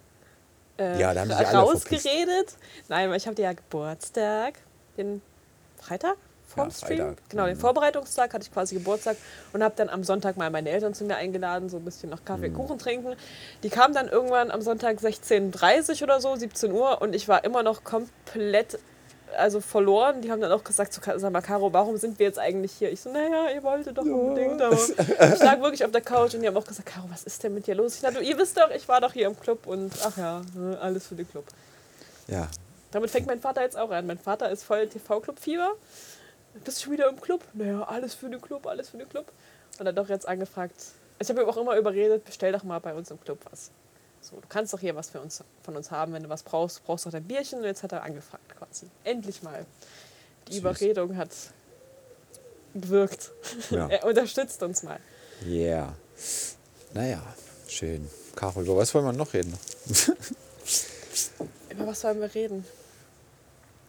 äh, 0.78 1.00
Ja, 1.00 1.14
da 1.14 1.22
haben 1.22 1.30
sich 1.30 1.48
alle 1.48 1.58
rausgeredet. 1.60 2.56
Nein, 2.88 3.10
weil 3.10 3.18
ich 3.18 3.28
hatte 3.28 3.42
ja 3.42 3.54
Geburtstag, 3.54 4.56
den 4.98 5.22
Freitag 5.78 6.16
vorm 6.48 6.70
Ja, 6.70 6.74
Stream. 6.76 6.98
Freitag. 7.00 7.18
Genau, 7.30 7.46
den 7.46 7.56
Mhm. 7.56 7.60
Vorbereitungstag 7.60 8.34
hatte 8.34 8.44
ich 8.44 8.54
quasi 8.54 8.76
Geburtstag 8.76 9.18
und 9.54 9.64
habe 9.64 9.74
dann 9.78 9.90
am 9.90 10.04
Sonntag 10.04 10.38
mal 10.38 10.50
meine 10.50 10.70
Eltern 10.70 10.94
zu 10.94 11.04
mir 11.06 11.16
eingeladen, 11.16 11.70
so 11.70 11.78
ein 11.78 11.86
bisschen 11.86 12.10
noch 12.10 12.24
Kaffee 12.24 12.46
und 12.48 12.52
Mhm. 12.54 12.56
Kuchen 12.58 12.78
trinken. 12.80 13.16
Die 13.64 13.70
kamen 13.70 13.94
dann 13.94 14.08
irgendwann 14.08 14.52
am 14.52 14.62
Sonntag 14.62 15.00
16.30 15.00 16.04
oder 16.04 16.22
so, 16.22 16.36
17 16.36 16.72
Uhr 16.72 17.02
und 17.02 17.16
ich 17.16 17.28
war 17.28 17.44
immer 17.44 17.64
noch 17.64 17.84
komplett 17.84 18.80
also 19.38 19.62
verloren. 19.62 20.22
Die 20.22 20.32
haben 20.32 20.42
dann 20.42 20.52
auch 20.52 20.64
gesagt, 20.64 20.94
so, 20.94 21.02
sag 21.04 21.32
mal, 21.32 21.42
Caro, 21.42 21.72
warum 21.74 21.98
sind 21.98 22.20
wir 22.20 22.26
jetzt 22.26 22.40
eigentlich 22.40 22.74
hier? 22.74 22.92
Ich 22.92 23.02
so, 23.02 23.12
naja, 23.12 23.50
ihr 23.54 23.64
wolltet 23.64 23.98
doch 23.98 24.04
unbedingt, 24.04 24.62
aber 24.62 24.76
ich 25.34 25.40
lag 25.40 25.60
wirklich 25.62 25.84
auf 25.84 25.92
der 25.92 26.02
Couch 26.02 26.34
und 26.34 26.42
die 26.42 26.48
haben 26.48 26.58
auch 26.58 26.66
gesagt, 26.66 26.88
Caro, 26.88 27.08
was 27.10 27.24
ist 27.24 27.44
denn 27.44 27.54
mit 27.54 27.68
dir 27.68 27.76
los? 27.76 27.96
Ich 27.96 28.02
dachte, 28.02 28.20
ihr 28.20 28.38
wisst 28.38 28.58
doch, 28.58 28.70
ich 28.72 28.88
war 28.88 29.02
doch 29.02 29.14
hier 29.14 29.28
im 29.28 29.40
Club 29.40 29.68
und 29.68 29.92
ach 30.04 30.18
ja, 30.18 30.42
ne, 30.54 30.78
alles 30.80 31.08
für 31.08 31.16
den 31.16 31.30
Club. 31.30 31.46
Ja, 32.28 32.48
Damit 32.92 33.12
fängt 33.12 33.28
mein 33.28 33.40
Vater 33.40 33.62
jetzt 33.62 33.78
auch 33.78 33.92
an. 33.92 34.08
Mein 34.08 34.18
Vater 34.18 34.50
ist 34.50 34.64
voll 34.64 34.88
TV-Club-Fieber. 34.88 35.72
Bist 36.64 36.78
du 36.80 36.84
schon 36.84 36.94
wieder 36.94 37.10
im 37.10 37.20
Club? 37.20 37.44
Naja, 37.54 37.84
alles 37.84 38.16
für 38.16 38.30
den 38.30 38.42
Club, 38.42 38.66
alles 38.66 38.90
für 38.90 38.98
den 38.98 39.10
Club. 39.10 39.32
Und 39.78 39.86
er 39.86 39.90
hat 39.90 39.98
doch 39.98 40.10
jetzt 40.10 40.28
angefragt. 40.28 40.76
Ich 41.20 41.30
habe 41.30 41.42
ihm 41.42 41.50
auch 41.50 41.58
immer 41.58 41.76
überredet, 41.76 42.24
bestell 42.26 42.52
doch 42.52 42.64
mal 42.64 42.80
bei 42.80 42.94
uns 42.94 43.12
im 43.12 43.20
Club 43.20 43.40
was. 43.52 43.72
So, 44.26 44.38
du 44.38 44.48
kannst 44.50 44.74
doch 44.74 44.80
hier 44.80 44.96
was 44.96 45.10
für 45.12 45.22
uns, 45.22 45.44
von 45.62 45.76
uns 45.76 45.92
haben, 45.92 46.12
wenn 46.14 46.24
du 46.24 46.30
was 46.30 46.42
brauchst. 46.42 46.80
Du 46.80 46.84
brauchst 46.84 47.06
doch 47.06 47.12
dein 47.12 47.24
Bierchen. 47.26 47.60
Und 47.60 47.66
jetzt 47.66 47.84
hat 47.84 47.92
er 47.92 48.02
angefragt 48.02 48.44
quasi. 48.58 48.88
Endlich 49.04 49.44
mal. 49.44 49.68
Die 50.48 50.54
Süß. 50.54 50.62
Überredung 50.62 51.16
hat 51.16 51.30
gewirkt. 52.74 53.32
Ja. 53.70 53.88
er 53.90 54.04
unterstützt 54.04 54.64
uns 54.64 54.82
mal. 54.82 55.00
yeah. 55.46 55.94
Naja, 56.94 57.22
schön. 57.68 58.10
Caro, 58.36 58.62
über 58.62 58.78
was 58.78 58.94
wollen 58.96 59.06
wir 59.06 59.14
noch 59.14 59.34
reden? 59.34 59.56
Über 61.70 61.88
was 61.88 62.02
sollen 62.02 62.20
wir 62.22 62.34
reden? 62.34 62.66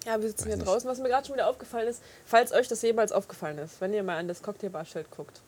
Ja, 0.04 0.20
wir 0.20 0.28
sitzen 0.28 0.40
Weiß 0.40 0.46
hier 0.48 0.56
nicht. 0.56 0.66
draußen. 0.66 0.90
Was 0.90 0.98
mir 0.98 1.08
gerade 1.08 1.26
schon 1.26 1.36
wieder 1.36 1.48
aufgefallen 1.48 1.88
ist, 1.88 2.02
falls 2.26 2.52
euch 2.52 2.68
das 2.68 2.82
jemals 2.82 3.10
aufgefallen 3.12 3.58
ist, 3.58 3.80
wenn 3.80 3.94
ihr 3.94 4.02
mal 4.02 4.18
an 4.18 4.28
das 4.28 4.42
Cocktailbar-Schild 4.42 5.10
guckt. 5.10 5.40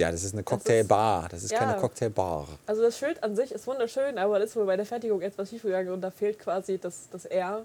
Ja, 0.00 0.10
das 0.10 0.24
ist 0.24 0.32
eine 0.32 0.42
Cocktailbar. 0.42 1.28
Das 1.30 1.42
ist 1.44 1.50
Ja. 1.52 1.58
keine 1.58 1.76
Cocktailbar. 1.78 2.48
Also 2.66 2.80
das 2.82 2.96
Schild 2.98 3.22
an 3.22 3.36
sich 3.36 3.52
ist 3.52 3.66
wunderschön, 3.66 4.16
aber 4.18 4.38
das 4.38 4.50
ist 4.50 4.56
wohl 4.56 4.64
bei 4.66 4.76
der 4.76 4.86
Fertigung 4.86 5.20
etwas 5.20 5.50
schiefgegangen 5.50 5.92
und 5.92 6.00
da 6.00 6.10
fehlt 6.10 6.38
quasi 6.38 6.78
das, 6.78 7.08
das 7.12 7.26
R. 7.26 7.64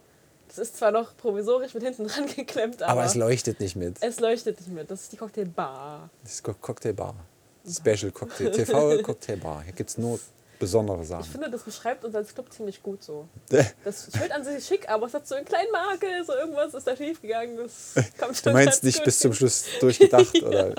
Das 0.50 0.58
ist 0.60 0.78
zwar 0.78 0.92
noch 0.92 1.16
provisorisch 1.18 1.74
mit 1.74 1.84
hinten 1.84 2.08
dran 2.08 2.26
geklemmt, 2.28 2.84
aber, 2.84 2.92
Aber 2.92 3.06
es 3.06 3.16
leuchtet 3.16 3.60
nicht 3.60 3.76
mit. 3.76 3.98
es 4.02 4.20
leuchtet 4.20 4.60
nicht 4.60 4.70
mit. 4.72 4.92
Das 4.92 5.02
ist 5.04 5.12
die 5.12 5.18
Cocktailbar. 5.18 6.10
Das 6.24 6.34
ist 6.34 6.44
Co- 6.44 6.54
Cocktailbar. 6.60 7.16
Special 7.68 8.12
Cocktail. 8.12 8.52
TV 8.52 9.02
Cocktailbar. 9.02 9.64
Hier 9.64 9.74
gibt 9.74 9.90
es 9.90 9.98
nur 9.98 10.20
besondere 10.60 11.02
Ich 11.02 11.08
Sachen. 11.08 11.24
finde, 11.32 11.50
das 11.50 11.64
beschreibt 11.64 12.06
uns 12.06 12.14
als 12.16 12.34
Club 12.34 12.52
ziemlich 12.54 12.84
gut 12.84 13.02
so. 13.04 13.28
Das 13.84 14.08
Schild 14.16 14.32
an 14.32 14.44
sich 14.44 14.56
ist 14.58 14.68
schick, 14.68 14.88
aber 14.88 15.08
es 15.08 15.14
hat 15.14 15.28
so 15.28 15.36
einen 15.36 15.46
kleinen 15.46 15.72
Makel, 15.72 16.24
so 16.26 16.34
irgendwas 16.34 16.74
ist 16.74 16.86
da 16.86 16.96
schiefgegangen. 16.96 17.58
Das 17.58 17.94
kommt 18.20 18.36
schon 18.38 18.52
Du 18.52 18.52
meinst 18.52 18.84
nicht 18.84 19.04
bis 19.04 19.20
zum. 19.20 19.34
Schluss 19.34 19.64
durchgedacht? 19.80 20.44
oder? 20.44 20.76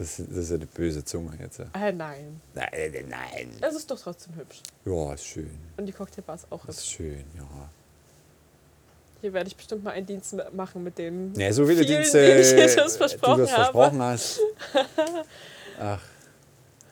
Das, 0.00 0.16
das 0.16 0.28
ist 0.34 0.48
ja 0.48 0.56
eine 0.56 0.64
böse 0.64 1.04
Zunge 1.04 1.32
jetzt. 1.38 1.58
Äh, 1.58 1.92
nein. 1.92 2.40
Nein, 2.54 3.04
nein. 3.06 3.50
Es 3.60 3.74
ist 3.76 3.90
doch 3.90 4.00
trotzdem 4.00 4.34
hübsch. 4.34 4.62
Ja, 4.86 5.12
ist 5.12 5.26
schön. 5.26 5.50
Und 5.76 5.84
die 5.84 5.92
Cocktailbar 5.92 6.36
ist 6.36 6.46
auch 6.50 6.64
Das 6.64 6.76
hübsch. 6.76 6.86
ist 6.86 6.92
schön, 6.92 7.24
ja. 7.36 7.68
Hier 9.20 9.34
werde 9.34 9.48
ich 9.48 9.56
bestimmt 9.56 9.84
mal 9.84 9.90
einen 9.90 10.06
Dienst 10.06 10.34
machen 10.54 10.82
mit 10.82 10.96
den 10.96 11.34
Ja, 11.34 11.52
so 11.52 11.66
viele 11.66 11.84
vielen, 11.84 11.98
Dienste, 12.00 12.18
die 12.34 12.40
ich 12.40 12.50
jetzt 12.52 12.78
äh, 12.78 12.88
versprochen 12.96 13.36
du 13.36 13.42
das 13.42 13.52
habe. 13.52 13.62
versprochen 13.64 14.02
hast. 14.02 14.40
Ach, 15.78 16.00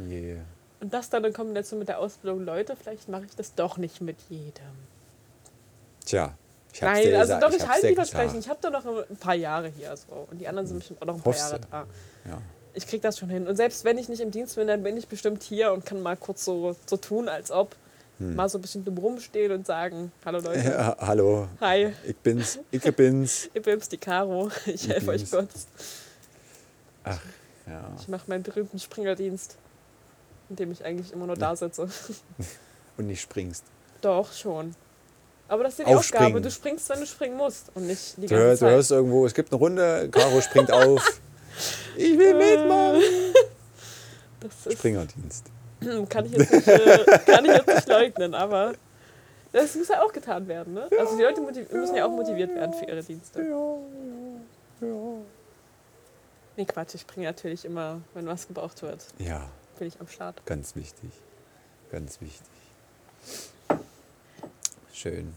je. 0.01 0.37
Und 0.81 0.93
das 0.93 1.09
dann 1.09 1.25
in 1.25 1.33
Kombination 1.33 1.79
mit 1.79 1.89
der 1.89 2.01
Ausbildung, 2.01 2.45
Leute, 2.45 2.77
vielleicht 2.77 3.09
mache 3.09 3.25
ich 3.25 3.35
das 3.37 3.55
doch 3.55 3.79
nicht 3.79 4.03
mit 4.03 4.19
jedem. 4.29 4.53
Tja, 6.05 6.35
ich 6.75 6.83
hab's 6.83 6.93
Nein, 6.93 7.07
dir 7.07 7.19
also 7.21 7.35
gesagt, 7.37 7.43
doch, 7.43 7.57
ich, 7.57 7.63
hab's 7.63 7.71
halte 7.73 7.87
dir 7.87 7.89
die 7.89 7.95
Versprechen. 7.95 8.39
Ich 8.39 8.49
habe 8.51 8.59
da 8.61 8.69
noch 8.69 8.85
ein 8.85 9.17
paar 9.17 9.35
Jahre 9.35 9.69
hier. 9.69 9.97
So. 9.97 10.29
Und 10.31 10.39
die 10.39 10.47
anderen 10.47 10.69
sind 10.69 10.81
bestimmt 10.81 11.01
auch 11.01 11.07
noch 11.07 11.15
ein 11.15 11.23
paar 11.23 11.35
Jahre 11.35 11.61
da. 11.71 11.87
Ja. 12.27 12.43
Ich 12.75 12.87
krieg 12.87 13.03
das 13.03 13.19
schon 13.19 13.29
hin. 13.29 13.47
Und 13.49 13.57
selbst 13.57 13.85
wenn 13.85 13.99
ich 13.99 14.09
nicht 14.09 14.21
im 14.21 14.31
Dienst 14.31 14.57
bin, 14.57 14.67
dann 14.69 14.83
bin 14.83 14.97
ich 14.97 15.09
bestimmt 15.09 15.43
hier 15.43 15.73
und 15.73 15.85
kann 15.87 16.03
mal 16.03 16.17
kurz 16.17 16.45
so, 16.45 16.77
so 16.87 16.97
tun, 16.97 17.29
als 17.29 17.51
ob. 17.51 17.75
Mal 18.21 18.49
so 18.49 18.59
ein 18.59 18.63
bisschen 18.63 18.85
dumm 18.85 18.99
rumstehen 18.99 19.53
und 19.53 19.65
sagen, 19.65 20.11
hallo 20.25 20.41
Leute, 20.41 20.65
Hm. 20.65 20.71
ja. 20.73 20.97
Hallo, 20.99 21.47
hi, 21.61 21.93
ich 22.05 22.17
bin's, 22.17 22.59
ich 22.73 22.83
bin's. 22.97 23.49
ich 23.55 23.63
bin's, 23.63 23.89
die 23.89 23.97
Caro, 23.97 24.51
ich 24.67 24.89
helfe 24.89 25.11
euch 25.13 25.31
kurz. 25.31 25.69
Ach, 27.05 27.21
ja. 27.69 27.93
Ich 28.01 28.09
mache 28.09 28.25
meinen 28.27 28.43
berühmten 28.43 28.81
Springerdienst, 28.81 29.57
in 30.51 30.57
dem 30.57 30.73
ich 30.73 30.85
eigentlich 30.85 31.13
immer 31.13 31.27
nur 31.29 31.37
da 31.37 31.55
sitze. 31.55 31.89
Und 32.97 33.07
nicht 33.07 33.21
springst. 33.21 33.63
Doch, 34.01 34.33
schon. 34.33 34.75
Aber 35.47 35.63
das 35.63 35.75
ist 35.75 35.79
die 35.79 35.85
Aufspringen. 35.95 36.25
Aufgabe. 36.27 36.41
Du 36.41 36.51
springst, 36.51 36.89
wenn 36.91 36.99
du 36.99 37.07
springen 37.07 37.37
musst 37.37 37.71
und 37.77 37.87
nicht 37.87 38.17
die 38.17 38.23
Du, 38.27 38.35
ganze 38.35 38.51
du 38.51 38.57
Zeit. 38.57 38.71
hörst 38.73 38.91
irgendwo, 38.91 39.27
es 39.27 39.33
gibt 39.35 39.53
eine 39.53 39.61
Runde, 39.61 40.09
Caro 40.11 40.41
springt 40.41 40.73
auf. 40.73 41.21
Ich 41.97 42.19
will 42.19 42.35
mitmachen. 42.35 43.03
Das 44.41 44.67
ist, 44.67 44.79
Springerdienst. 44.79 45.47
kann, 46.09 46.27
ich 46.27 46.33
jetzt 46.33 46.53
nicht, 46.53 46.69
äh, 46.69 47.19
kann 47.27 47.45
ich 47.45 47.53
jetzt 47.53 47.67
nicht 47.67 47.89
leugnen, 47.89 48.35
aber 48.35 48.75
das 49.53 49.75
muss 49.75 49.89
ja 49.89 50.03
auch 50.03 50.13
getan 50.13 50.47
werden. 50.49 50.75
Ne? 50.75 50.89
Also 50.99 51.17
die 51.17 51.23
Leute 51.23 51.41
müssen 51.41 51.95
ja 51.97 52.05
auch 52.07 52.11
motiviert 52.11 52.55
werden 52.55 52.73
für 52.75 52.85
ihre 52.85 53.03
Dienste. 53.03 53.43
Nee, 56.57 56.65
Quatsch, 56.65 56.95
ich 56.95 57.03
springe 57.03 57.27
natürlich 57.27 57.65
immer, 57.65 58.01
wenn 58.15 58.27
was 58.27 58.47
gebraucht 58.49 58.83
wird, 58.83 59.07
Ja, 59.19 59.49
bin 59.79 59.89
ich 59.89 60.01
am 60.01 60.09
Start. 60.09 60.45
ganz 60.45 60.75
wichtig. 60.75 61.11
Ganz 61.91 62.21
wichtig. 62.21 62.43
Schön. 64.93 65.35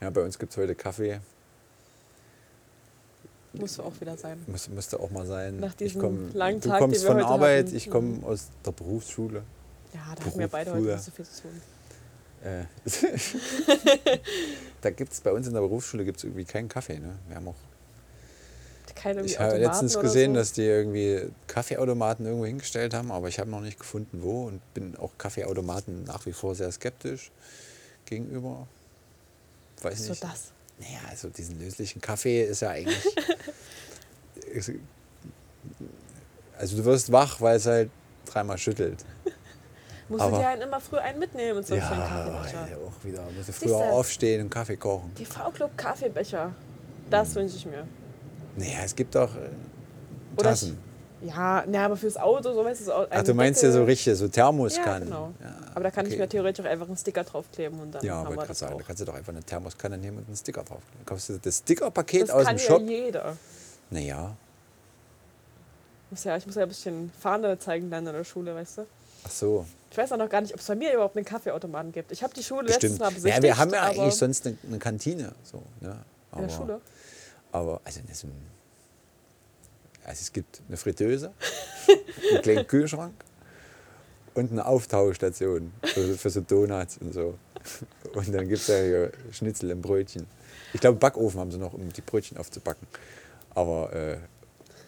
Ja, 0.00 0.10
bei 0.10 0.22
uns 0.22 0.38
gibt 0.38 0.52
es 0.52 0.58
heute 0.58 0.74
Kaffee. 0.74 1.20
Muss 3.52 3.74
so 3.74 3.82
auch 3.82 4.00
wieder 4.00 4.16
sein. 4.16 4.40
Muss, 4.46 4.68
müsste 4.68 5.00
auch 5.00 5.10
mal 5.10 5.26
sein. 5.26 5.58
Nach 5.58 5.70
ich 5.72 5.76
diesem 5.76 6.00
komm, 6.00 6.34
langen 6.34 6.60
du 6.60 6.68
Tag, 6.68 6.78
kommst 6.78 7.02
den 7.02 7.08
wir 7.08 7.14
von 7.14 7.22
Arbeit, 7.22 7.66
hatten. 7.66 7.76
ich 7.76 7.90
komme 7.90 8.24
aus 8.24 8.48
der 8.64 8.70
Berufsschule. 8.72 9.42
Ja, 9.92 10.00
da 10.14 10.24
hatten 10.24 10.38
wir 10.38 10.48
beide 10.48 10.72
heute 10.72 10.82
Berufsschule. 10.82 10.96
nicht 10.96 11.04
so 11.04 11.10
viel 11.10 11.24
zu 11.26 11.42
tun. 11.42 11.60
Äh, 12.42 14.18
da 14.80 14.90
gibt 14.90 15.12
es 15.12 15.20
bei 15.20 15.32
uns 15.32 15.46
in 15.46 15.52
der 15.52 15.60
Berufsschule 15.60 16.04
gibt's 16.04 16.24
irgendwie 16.24 16.44
keinen 16.44 16.68
Kaffee. 16.68 16.98
Ne? 16.98 17.18
Wir 17.28 17.36
haben 17.36 17.48
auch, 17.48 17.54
Keine 18.94 19.22
ich 19.22 19.38
habe 19.38 19.58
letztens 19.58 19.98
gesehen, 19.98 20.32
so. 20.34 20.38
dass 20.40 20.52
die 20.52 20.62
irgendwie 20.62 21.28
Kaffeeautomaten 21.48 22.24
irgendwo 22.24 22.46
hingestellt 22.46 22.94
haben, 22.94 23.10
aber 23.12 23.28
ich 23.28 23.38
habe 23.40 23.50
noch 23.50 23.60
nicht 23.60 23.78
gefunden, 23.78 24.22
wo 24.22 24.46
und 24.46 24.62
bin 24.74 24.96
auch 24.96 25.10
Kaffeeautomaten 25.18 26.04
nach 26.04 26.24
wie 26.24 26.32
vor 26.32 26.54
sehr 26.54 26.70
skeptisch 26.72 27.30
gegenüber. 28.06 28.66
weiß 29.82 30.04
So 30.04 30.10
nicht. 30.10 30.24
das. 30.24 30.52
Naja, 30.80 30.98
also 31.10 31.28
diesen 31.28 31.60
löslichen 31.60 32.00
Kaffee 32.00 32.42
ist 32.44 32.62
ja 32.62 32.70
eigentlich. 32.70 33.04
also 36.58 36.76
du 36.76 36.84
wirst 36.84 37.12
wach, 37.12 37.40
weil 37.40 37.56
es 37.56 37.66
halt 37.66 37.90
dreimal 38.26 38.58
schüttelt. 38.58 39.04
Musst 40.08 40.22
du 40.22 40.26
Aber- 40.26 40.38
dir 40.38 40.46
halt 40.48 40.62
immer 40.62 40.80
früh 40.80 40.96
einen 40.96 41.18
mitnehmen 41.18 41.58
und 41.58 41.66
so 41.66 41.74
einen 41.74 41.82
schönen 41.84 42.00
Ja, 42.00 42.06
Kaffeebecher. 42.08 42.78
auch 42.86 43.04
wieder. 43.04 43.22
Musst 43.36 43.48
du 43.48 43.52
früher 43.52 43.78
du? 43.78 43.84
aufstehen 43.92 44.40
und 44.42 44.50
Kaffee 44.50 44.76
kochen. 44.76 45.12
Die 45.16 45.24
V-Club 45.24 45.76
Kaffeebecher. 45.76 46.52
Das 47.10 47.34
wünsche 47.34 47.56
ich 47.56 47.66
mir. 47.66 47.86
Naja, 48.56 48.78
es 48.84 48.96
gibt 48.96 49.16
auch 49.16 49.30
äh, 49.36 49.50
Tassen. 50.36 50.78
Ja, 51.22 51.64
ne, 51.66 51.78
aber 51.80 51.96
fürs 51.96 52.16
Auto, 52.16 52.52
so 52.52 52.64
weißt 52.64 52.86
du, 52.88 52.92
Ach, 53.10 53.22
du 53.22 53.34
meinst 53.34 53.62
ja 53.62 53.70
so 53.70 53.84
richtig, 53.84 54.16
so 54.16 54.24
Ja, 54.24 54.30
Thermoskannen. 54.30 55.04
genau. 55.04 55.32
Ja, 55.40 55.54
Aber 55.74 55.84
da 55.84 55.90
kann 55.90 56.06
ich 56.06 56.12
okay. 56.12 56.22
mir 56.22 56.28
theoretisch 56.28 56.64
auch 56.64 56.70
einfach 56.70 56.86
einen 56.86 56.96
Sticker 56.96 57.24
draufkleben 57.24 57.78
und 57.78 57.92
dann 57.94 58.02
Ja, 58.04 58.22
gerade 58.24 58.46
das 58.48 58.58
sagen, 58.58 58.78
da 58.78 58.84
kannst 58.84 59.02
du 59.02 59.04
doch 59.04 59.14
einfach 59.14 59.32
eine 59.32 59.42
Thermoskanne 59.42 59.98
nehmen 59.98 60.18
und 60.18 60.26
einen 60.28 60.36
Sticker 60.36 60.62
drauf. 60.62 60.80
Dann 60.96 61.04
kaufst 61.04 61.28
du 61.28 61.38
das 61.38 61.58
Stickerpaket 61.58 62.22
Das 62.22 62.30
aus 62.30 62.44
kann 62.46 62.56
dem 62.56 62.62
ja 62.62 62.66
Shop. 62.66 62.82
jeder. 62.88 63.36
Naja, 63.90 64.34
Muss 66.10 66.24
ja, 66.24 66.36
ich 66.36 66.46
muss 66.46 66.54
ja 66.56 66.62
ein 66.62 66.68
bisschen 66.68 67.12
Fahne 67.20 67.58
zeigen 67.58 67.90
dann 67.90 68.06
in 68.06 68.12
der 68.14 68.24
Schule, 68.24 68.54
weißt 68.54 68.78
du. 68.78 68.86
ach 69.26 69.30
so, 69.30 69.66
Ich 69.90 69.98
weiß 69.98 70.12
auch 70.12 70.16
noch 70.16 70.28
gar 70.30 70.40
nicht, 70.40 70.54
ob 70.54 70.60
es 70.60 70.66
bei 70.66 70.74
mir 70.74 70.92
überhaupt 70.94 71.16
einen 71.16 71.24
Kaffeeautomaten 71.26 71.92
gibt. 71.92 72.10
Ich 72.12 72.22
habe 72.22 72.32
die 72.34 72.42
Schule 72.42 72.62
letztes 72.68 72.80
bestimmt. 72.92 73.00
Mal 73.00 73.08
besichtigt. 73.10 73.36
Ja, 73.36 73.42
wir 73.42 73.58
haben 73.58 73.70
ja 73.72 73.82
aber 73.82 73.90
eigentlich 74.00 74.14
sonst 74.14 74.46
eine, 74.46 74.56
eine 74.66 74.78
Kantine. 74.78 75.32
So, 75.44 75.62
ne? 75.80 75.96
in 76.34 76.42
der 76.42 76.48
Schule. 76.48 76.80
Aber 77.52 77.80
also, 77.84 78.00
das 78.06 78.16
ist 78.18 78.24
ein, 78.24 78.32
also 80.04 80.20
es 80.20 80.32
gibt 80.32 80.60
eine 80.68 80.76
Fritteuse, 80.76 81.32
einen 82.32 82.42
kleinen 82.42 82.66
Kühlschrank 82.66 83.14
und 84.34 84.52
eine 84.52 84.66
Auftauchstation 84.66 85.72
für, 85.82 86.14
für 86.14 86.30
so 86.30 86.40
Donuts 86.40 86.98
und 86.98 87.12
so. 87.12 87.38
Und 88.14 88.34
dann 88.34 88.48
gibt 88.48 88.60
es 88.60 88.68
ja 88.68 88.82
hier 88.82 89.12
Schnitzel 89.32 89.70
im 89.70 89.82
Brötchen. 89.82 90.26
Ich 90.72 90.80
glaube, 90.80 90.98
Backofen 90.98 91.40
haben 91.40 91.50
sie 91.50 91.58
noch, 91.58 91.74
um 91.74 91.92
die 91.92 92.00
Brötchen 92.00 92.38
aufzubacken. 92.38 92.86
Aber 93.54 93.92
äh, 93.92 94.18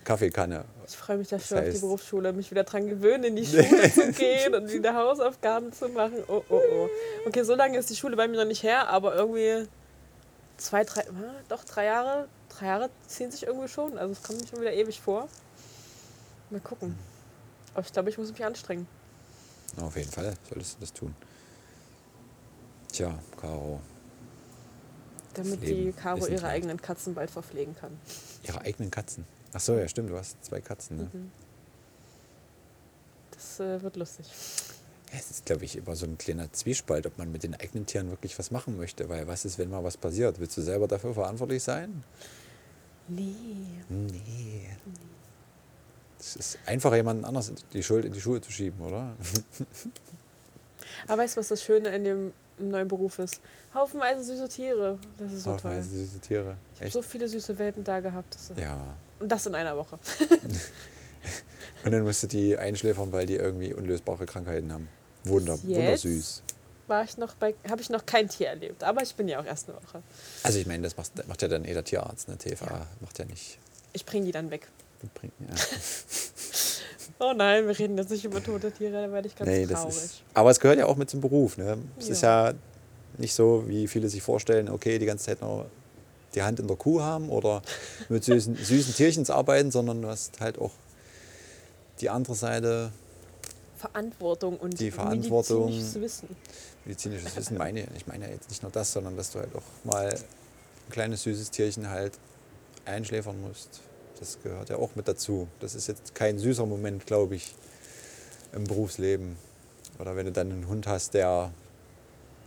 Kaffeekanne. 0.05 0.65
Ich 0.87 0.97
freue 0.97 1.19
mich 1.19 1.29
da 1.29 1.39
schon 1.39 1.59
Das 1.59 1.67
auf 1.69 1.75
die 1.75 1.81
Berufsschule, 1.81 2.33
mich 2.33 2.51
wieder 2.51 2.65
dran 2.65 2.89
gewöhnen, 2.89 3.25
in 3.25 3.37
die 3.37 3.47
Schule 3.47 3.93
zu 3.95 4.13
gehen 4.13 4.55
und 4.55 4.73
wieder 4.73 4.95
Hausaufgaben 4.95 5.73
zu 5.73 5.89
machen. 5.89 6.25
Oh, 6.29 6.43
oh, 6.49 6.61
oh. 6.73 6.89
Okay, 7.27 7.43
so 7.43 7.55
lange 7.55 7.79
ist 7.79 7.91
die 7.91 7.97
Schule 7.97 8.17
bei 8.17 8.27
mir 8.29 8.39
noch 8.39 8.47
nicht 8.47 8.63
her, 8.63 8.89
aber 8.89 9.15
irgendwie 9.15 9.69
zwei, 10.57 10.85
drei, 10.85 11.05
doch 11.49 11.65
drei 11.65 11.85
Jahre, 11.87 12.29
drei 12.49 12.67
Jahre 12.67 12.91
ziehen 13.07 13.31
sich 13.31 13.47
irgendwie 13.47 13.69
schon. 13.69 13.99
Also 13.99 14.13
es 14.13 14.23
kommt 14.23 14.41
mir 14.41 14.47
schon 14.47 14.61
wieder 14.61 14.73
ewig 14.73 15.01
vor. 15.01 15.29
Mal 16.51 16.61
gucken. 16.61 16.99
Aber 17.75 17.85
ich 17.85 17.93
glaube, 17.93 18.11
ich 18.11 18.19
muss 18.19 18.31
mich 18.31 18.45
anstrengen. 18.45 18.87
Na, 19.77 19.85
auf 19.85 19.97
jeden 19.97 20.11
Fall 20.11 20.35
solltest 20.49 20.77
du 20.77 20.81
das 20.81 20.93
tun. 20.93 21.15
Tja, 22.93 23.19
Caro, 23.41 23.81
Damit 25.33 25.63
die 25.63 25.93
Caro 25.93 26.27
ihre 26.27 26.47
eigenen 26.47 26.81
Katzen 26.81 27.15
bald 27.15 27.31
verpflegen 27.31 27.75
kann. 27.75 27.99
ihre 28.43 28.61
eigenen 28.61 28.91
Katzen. 28.91 29.25
Ach 29.55 29.61
so, 29.61 29.77
ja, 29.79 29.89
stimmt, 29.89 30.11
du 30.11 30.19
hast 30.19 30.45
zwei 30.45 30.61
Katzen. 30.61 30.97
Ne? 30.99 31.11
Mhm. 31.13 31.33
Das 33.31 33.61
äh, 33.61 33.83
wird 33.83 33.97
lustig. 33.97 34.27
Es 35.15 35.31
ist, 35.31 35.45
glaube 35.45 35.65
ich, 35.65 35.77
immer 35.77 35.95
so 35.95 36.07
ein 36.07 36.17
kleiner 36.17 36.51
Zwiespalt, 36.53 37.07
ob 37.07 37.19
man 37.19 37.31
mit 37.31 37.43
den 37.43 37.55
eigenen 37.55 37.85
Tieren 37.85 38.09
wirklich 38.11 38.39
was 38.39 38.51
machen 38.51 38.79
möchte. 38.79 39.09
Weil 39.09 39.27
was 39.29 39.45
ist, 39.45 39.59
wenn 39.59 39.69
mal 39.69 39.85
was 39.85 39.97
passiert? 39.97 40.41
Willst 40.41 40.57
du 40.57 40.63
selber 40.63 40.89
dafür 40.89 41.13
verantwortlich 41.13 41.63
sein? 41.63 42.03
Nee. 43.09 43.35
Nee. 43.89 44.69
Es 46.19 46.37
ist 46.37 46.59
einfacher, 46.67 46.97
jemanden 46.97 47.25
anders 47.25 47.53
die 47.73 47.83
Schuld 47.83 48.05
in 48.05 48.13
die 48.13 48.21
Schuhe 48.21 48.41
zu 48.41 48.51
schieben, 48.51 48.81
oder? 48.81 49.15
Aber 51.09 51.23
weißt 51.23 51.37
du, 51.37 51.41
was 51.41 51.49
das 51.49 51.63
Schöne 51.63 51.89
in 51.91 52.05
dem 52.05 52.33
neuen 52.59 52.89
Beruf 52.89 53.19
ist? 53.19 53.41
Haufenweise 53.75 54.23
süße 54.23 54.49
Tiere. 54.49 54.99
Das 55.19 55.33
ist 55.33 55.43
so 55.43 55.51
toll. 55.51 55.55
Haufenweise 55.57 55.91
süße 55.91 56.21
Tiere. 56.21 56.57
Ich 56.77 56.81
habe 56.81 56.91
so 56.91 57.03
viele 57.03 57.29
süße 57.29 57.59
Welpen 57.59 57.85
da 57.85 58.01
gehabt. 58.01 58.37
Ja. 58.57 58.95
Und 59.19 59.31
das 59.31 59.47
in 59.47 59.55
einer 59.55 59.77
Woche. 59.77 59.99
Und 61.85 61.91
dann 61.91 62.03
musst 62.03 62.23
du 62.23 62.27
die 62.29 62.57
einschläfern, 62.57 63.13
weil 63.13 63.27
die 63.27 63.37
irgendwie 63.37 63.75
unlösbare 63.75 64.27
Krankheiten 64.27 64.73
haben. 64.73 64.89
Wunder, 65.25 65.59
wundersüß. 65.63 66.43
War 66.89 67.05
ich 67.05 67.17
noch 67.17 67.35
bei, 67.35 67.55
habe 67.71 67.81
ich 67.81 67.91
noch 67.91 68.05
kein 68.05 68.29
Tier 68.29 68.49
erlebt. 68.49 68.83
Aber 68.85 69.03
ich 69.03 69.15
bin 69.15 69.29
ja 69.29 69.41
auch 69.41 69.45
erst 69.45 69.69
eine 69.69 69.77
Woche. 69.79 70.03
Also 70.43 70.59
ich 70.59 70.67
meine, 70.67 70.83
das 70.83 70.97
macht, 70.97 71.27
macht 71.29 71.41
ja 71.43 71.49
dann 71.49 71.65
eh 71.65 71.73
der 71.73 71.85
Tierarzt, 71.85 72.29
ne? 72.29 72.37
TFA 72.37 72.67
Ja. 72.67 72.87
macht 73.01 73.19
ja 73.19 73.25
nicht. 73.25 73.59
Ich 73.93 74.05
bringe 74.05 74.27
die 74.27 74.33
dann 74.33 74.51
weg. 74.51 74.69
Bringt, 75.15 75.33
ja. 75.41 75.55
Oh 77.19 77.33
nein, 77.37 77.67
wir 77.69 77.79
reden 77.79 77.97
jetzt 77.99 78.11
nicht 78.11 78.25
über 78.25 78.43
tote 78.43 78.73
Tiere, 78.73 79.07
da 79.07 79.13
werde 79.13 79.29
ich 79.29 79.37
ganz 79.37 79.49
Nee, 79.49 79.65
das 79.65 79.81
traurig. 79.83 79.95
ist. 79.97 80.23
Aber 80.35 80.51
es 80.51 80.59
gehört 80.59 80.79
ja 80.79 80.87
auch 80.87 80.97
mit 80.97 81.09
zum 81.09 81.21
Beruf. 81.21 81.57
Ne? 81.57 81.79
Es 81.99 82.09
ist 82.09 82.23
Ja. 82.23 82.49
ja 82.49 82.55
nicht 83.19 83.33
so, 83.35 83.65
wie 83.69 83.87
viele 83.87 84.09
sich 84.09 84.23
vorstellen, 84.23 84.69
okay, 84.69 84.99
die 84.99 85.07
ganze 85.07 85.27
Zeit 85.27 85.41
nur 85.41 85.67
die 86.35 86.43
Hand 86.43 86.59
in 86.59 86.67
der 86.67 86.77
Kuh 86.77 87.01
haben 87.01 87.29
oder 87.29 87.63
mit 88.09 88.25
süßen, 88.25 88.57
süßen 88.65 88.95
Tierchens 88.95 89.31
arbeiten, 89.31 89.71
sondern 89.71 90.03
du 90.03 90.09
hast 90.09 90.41
halt 90.41 90.59
auch 90.59 90.73
die 92.01 92.11
andere 92.11 92.35
Seite, 92.35 92.91
Verantwortung 93.83 94.57
und 94.59 94.79
Die 94.79 94.91
Verantwortung. 94.93 95.67
medizinisches 95.67 96.01
Wissen. 96.01 96.29
medizinisches 96.85 97.37
Wissen. 97.37 97.59
Meine, 97.59 97.87
ich 97.97 98.07
meine 98.07 98.27
ja 98.27 98.31
jetzt 98.33 98.49
nicht 98.49 98.63
nur 98.63 98.71
das, 98.73 98.93
sondern 98.93 99.17
dass 99.17 99.33
du 99.33 99.41
halt 99.41 99.55
auch 99.57 99.63
mal 99.85 100.09
ein 100.09 100.91
kleines 100.91 101.23
süßes 101.25 101.51
Tierchen 101.51 101.91
halt 101.91 102.13
einschläfern 102.85 103.41
musst. 103.41 103.81
Das 104.21 104.39
gehört 104.43 104.69
ja 104.71 104.77
auch 104.77 104.95
mit 104.95 105.09
dazu. 105.09 105.49
Das 105.59 105.75
ist 105.75 105.89
jetzt 105.89 106.15
kein 106.15 106.39
süßer 106.39 106.65
Moment, 106.65 107.07
glaube 107.07 107.35
ich, 107.35 107.55
im 108.53 108.65
Berufsleben. 108.65 109.37
Oder 109.99 110.15
wenn 110.15 110.27
du 110.27 110.33
dann 110.33 110.53
einen 110.53 110.69
Hund 110.69 110.87
hast, 110.87 111.15
der 111.15 111.51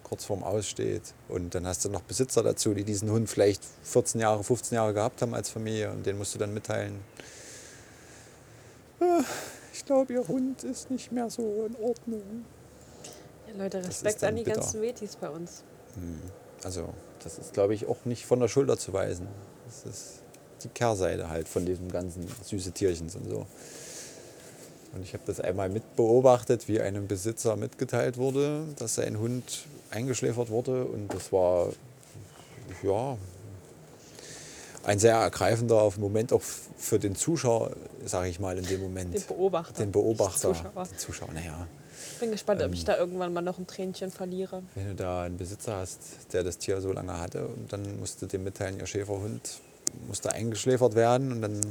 kurz 0.03 0.23
vorm 0.23 0.43
Aussteht 0.43 1.01
und 1.27 1.53
dann 1.53 1.67
hast 1.67 1.83
du 1.83 1.89
noch 1.89 2.01
Besitzer 2.01 2.43
dazu, 2.43 2.73
die 2.73 2.83
diesen 2.85 3.09
Hund 3.11 3.29
vielleicht 3.29 3.61
14 3.83 4.21
Jahre, 4.21 4.41
15 4.43 4.75
Jahre 4.75 4.93
gehabt 4.93 5.21
haben 5.21 5.33
als 5.33 5.49
Familie 5.49 5.91
und 5.91 6.05
den 6.05 6.17
musst 6.17 6.33
du 6.33 6.39
dann 6.39 6.53
mitteilen. 6.53 6.99
"Ah, 9.01 9.23
Ich 9.75 9.83
glaube, 9.85 10.13
ihr 10.13 10.25
Hund 10.25 10.63
ist 10.63 10.89
nicht 10.89 11.11
mehr 11.11 11.29
so 11.29 11.67
in 11.67 11.75
Ordnung. 11.83 12.45
Ja, 13.45 13.61
Leute, 13.61 13.85
Respekt 13.85 14.23
an 14.23 14.37
die 14.37 14.43
bitter. 14.43 14.61
ganzen 14.61 14.81
Wetis 14.81 15.17
bei 15.17 15.29
uns. 15.29 15.63
Also, 16.63 16.93
das 17.21 17.37
ist, 17.37 17.51
glaube 17.51 17.73
ich, 17.73 17.85
auch 17.85 18.05
nicht 18.05 18.25
von 18.25 18.39
der 18.39 18.47
Schulter 18.47 18.77
zu 18.77 18.93
weisen. 18.93 19.27
Das 19.65 19.85
ist 19.85 20.21
die 20.63 20.69
Kehrseite 20.69 21.29
halt 21.29 21.49
von 21.49 21.65
diesem 21.65 21.91
ganzen 21.91 22.25
süße 22.43 22.71
Tierchens 22.71 23.17
und 23.17 23.29
so. 23.29 23.45
Und 24.93 25.03
ich 25.03 25.13
habe 25.13 25.23
das 25.25 25.41
einmal 25.41 25.67
mit 25.67 25.97
beobachtet, 25.97 26.69
wie 26.69 26.79
einem 26.79 27.07
Besitzer 27.07 27.57
mitgeteilt 27.57 28.15
wurde, 28.15 28.63
dass 28.77 28.95
sein 28.95 29.19
Hund 29.19 29.65
eingeschläfert 29.91 30.49
wurde. 30.49 30.85
Und 30.85 31.13
das 31.13 31.33
war, 31.33 31.73
ja, 32.81 33.17
ein 34.85 34.99
sehr 34.99 35.15
ergreifender 35.15 35.91
Moment 35.97 36.31
auch 36.31 36.41
für 36.41 36.99
den 36.99 37.15
Zuschauer, 37.15 37.71
sage 38.05 38.29
ich 38.29 38.39
mal, 38.39 38.57
in 38.57 38.65
dem 38.65 38.81
Moment. 38.81 39.13
Den 39.13 39.23
Beobachter. 39.23 39.73
Den 39.83 39.91
Beobachter. 39.91 40.49
nicht 40.49 40.57
Zuschauer. 40.63 40.83
Den 40.85 40.97
Zuschauer, 40.97 41.31
naja. 41.33 41.67
Ich 42.13 42.19
bin 42.19 42.31
gespannt, 42.31 42.61
ob 42.61 42.67
Ähm. 42.67 42.73
ich 42.73 42.85
da 42.85 42.95
irgendwann 42.97 43.33
mal 43.33 43.41
noch 43.41 43.57
ein 43.57 43.67
Tränchen 43.67 44.11
verliere. 44.11 44.63
Wenn 44.75 44.89
du 44.89 44.95
da 44.95 45.23
einen 45.23 45.37
Besitzer 45.37 45.77
hast, 45.77 45.99
der 46.33 46.43
das 46.43 46.57
Tier 46.57 46.79
so 46.81 46.91
lange 46.91 47.17
hatte 47.19 47.47
und 47.47 47.73
dann 47.73 47.99
musst 47.99 48.21
du 48.21 48.25
dem 48.25 48.43
mitteilen, 48.43 48.79
ihr 48.79 48.85
Schäferhund 48.87 49.59
musste 50.07 50.31
eingeschläfert 50.31 50.95
werden 50.95 51.31
und 51.31 51.41
dann 51.41 51.61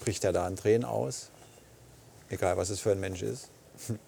bricht 0.00 0.24
er 0.24 0.32
da 0.32 0.46
in 0.48 0.56
Tränen 0.56 0.84
aus. 0.84 1.30
Egal, 2.28 2.56
was 2.56 2.70
es 2.70 2.80
für 2.80 2.92
ein 2.92 3.00
Mensch 3.00 3.22
ist. 3.22 3.48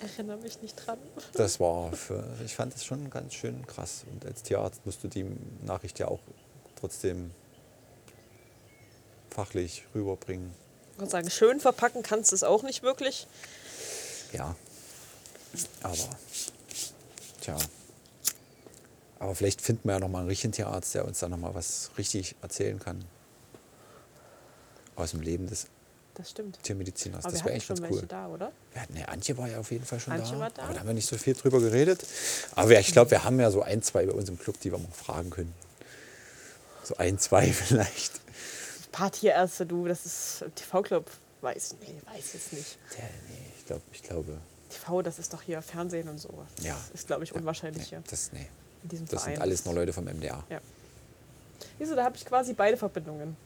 Erinnere 0.00 0.36
mich 0.38 0.62
nicht 0.62 0.74
dran. 0.74 0.98
Das 1.32 1.58
war 1.58 1.92
für, 1.92 2.24
ich 2.44 2.54
fand 2.54 2.72
das 2.74 2.84
schon 2.84 3.10
ganz 3.10 3.34
schön 3.34 3.66
krass. 3.66 4.04
Und 4.12 4.24
als 4.24 4.42
Tierarzt 4.42 4.86
musst 4.86 5.02
du 5.02 5.08
die 5.08 5.26
Nachricht 5.62 5.98
ja 5.98 6.08
auch 6.08 6.20
trotzdem 6.76 7.32
fachlich 9.30 9.84
rüberbringen. 9.94 10.52
Ich 10.92 10.98
würde 10.98 11.10
sagen, 11.10 11.30
schön 11.30 11.60
verpacken 11.60 12.02
kannst 12.02 12.32
du 12.32 12.36
es 12.36 12.44
auch 12.44 12.62
nicht 12.62 12.82
wirklich. 12.82 13.26
Ja. 14.32 14.54
Aber, 15.82 15.96
tja. 17.40 17.56
Aber 19.18 19.34
vielleicht 19.34 19.60
finden 19.60 19.88
wir 19.88 19.94
ja 19.94 20.00
nochmal 20.00 20.20
einen 20.20 20.28
richtigen 20.28 20.52
Tierarzt, 20.52 20.94
der 20.94 21.04
uns 21.04 21.18
da 21.18 21.28
nochmal 21.28 21.54
was 21.54 21.90
richtig 21.98 22.36
erzählen 22.42 22.78
kann. 22.78 23.04
Aus 24.94 25.12
dem 25.12 25.20
Leben 25.20 25.46
des 25.46 25.66
Das 26.18 26.30
stimmt. 26.30 26.60
Tiermediziners. 26.64 27.24
Aber 27.24 27.32
das 27.32 27.44
wäre 27.44 27.54
echt 27.54 27.66
schon 27.66 27.80
ganz 27.80 27.94
cool. 27.94 28.04
da, 28.08 28.26
oder? 28.26 28.50
Wir 28.72 28.82
hatten, 28.82 28.96
ja, 28.96 29.04
Antje 29.06 29.38
war 29.38 29.48
ja 29.48 29.60
auf 29.60 29.70
jeden 29.70 29.84
Fall 29.84 30.00
schon 30.00 30.12
Antje 30.14 30.32
da, 30.32 30.40
war 30.40 30.50
da. 30.50 30.62
Aber 30.64 30.74
da 30.74 30.80
haben 30.80 30.88
wir 30.88 30.94
nicht 30.94 31.08
so 31.08 31.16
viel 31.16 31.34
drüber 31.34 31.60
geredet. 31.60 32.04
Aber 32.56 32.72
ja, 32.72 32.80
ich 32.80 32.90
glaube, 32.92 33.12
wir 33.12 33.22
haben 33.22 33.38
ja 33.38 33.52
so 33.52 33.62
ein, 33.62 33.82
zwei 33.82 34.04
bei 34.04 34.12
uns 34.12 34.28
im 34.28 34.36
Club, 34.36 34.58
die 34.60 34.72
wir 34.72 34.78
mal 34.78 34.88
fragen 34.90 35.30
können. 35.30 35.54
So 36.82 36.96
ein, 36.96 37.18
zwei 37.18 37.46
vielleicht. 37.52 38.20
Tierärzte, 39.12 39.64
du, 39.64 39.86
das 39.86 40.04
ist 40.04 40.44
TV-Club. 40.56 41.08
Weiß, 41.40 41.76
nee, 41.80 41.94
weiß 42.12 42.32
jetzt 42.32 42.52
nicht. 42.52 42.78
Ja, 42.98 43.04
nee, 43.28 43.52
ich, 43.56 43.66
glaub, 43.66 43.80
ich 43.92 44.02
glaube. 44.02 44.38
TV, 44.70 45.02
das 45.02 45.20
ist 45.20 45.32
doch 45.32 45.42
hier 45.42 45.62
Fernsehen 45.62 46.08
und 46.08 46.18
sowas. 46.18 46.48
Ja. 46.62 46.74
Das 46.90 47.00
ist, 47.00 47.06
glaube 47.06 47.22
ich, 47.22 47.32
unwahrscheinlich 47.32 47.84
Nee, 47.84 47.88
hier 47.90 48.02
das, 48.10 48.32
nee, 48.32 48.48
in 48.82 48.88
diesem 48.88 49.06
das 49.06 49.22
Verein. 49.22 49.36
sind 49.36 49.42
alles 49.42 49.64
nur 49.64 49.74
Leute 49.74 49.92
vom 49.92 50.04
MDR. 50.04 50.42
Ja. 50.50 50.60
Wieso, 51.78 51.94
da 51.94 52.02
habe 52.02 52.16
ich 52.16 52.26
quasi 52.26 52.54
beide 52.54 52.76
Verbindungen. 52.76 53.36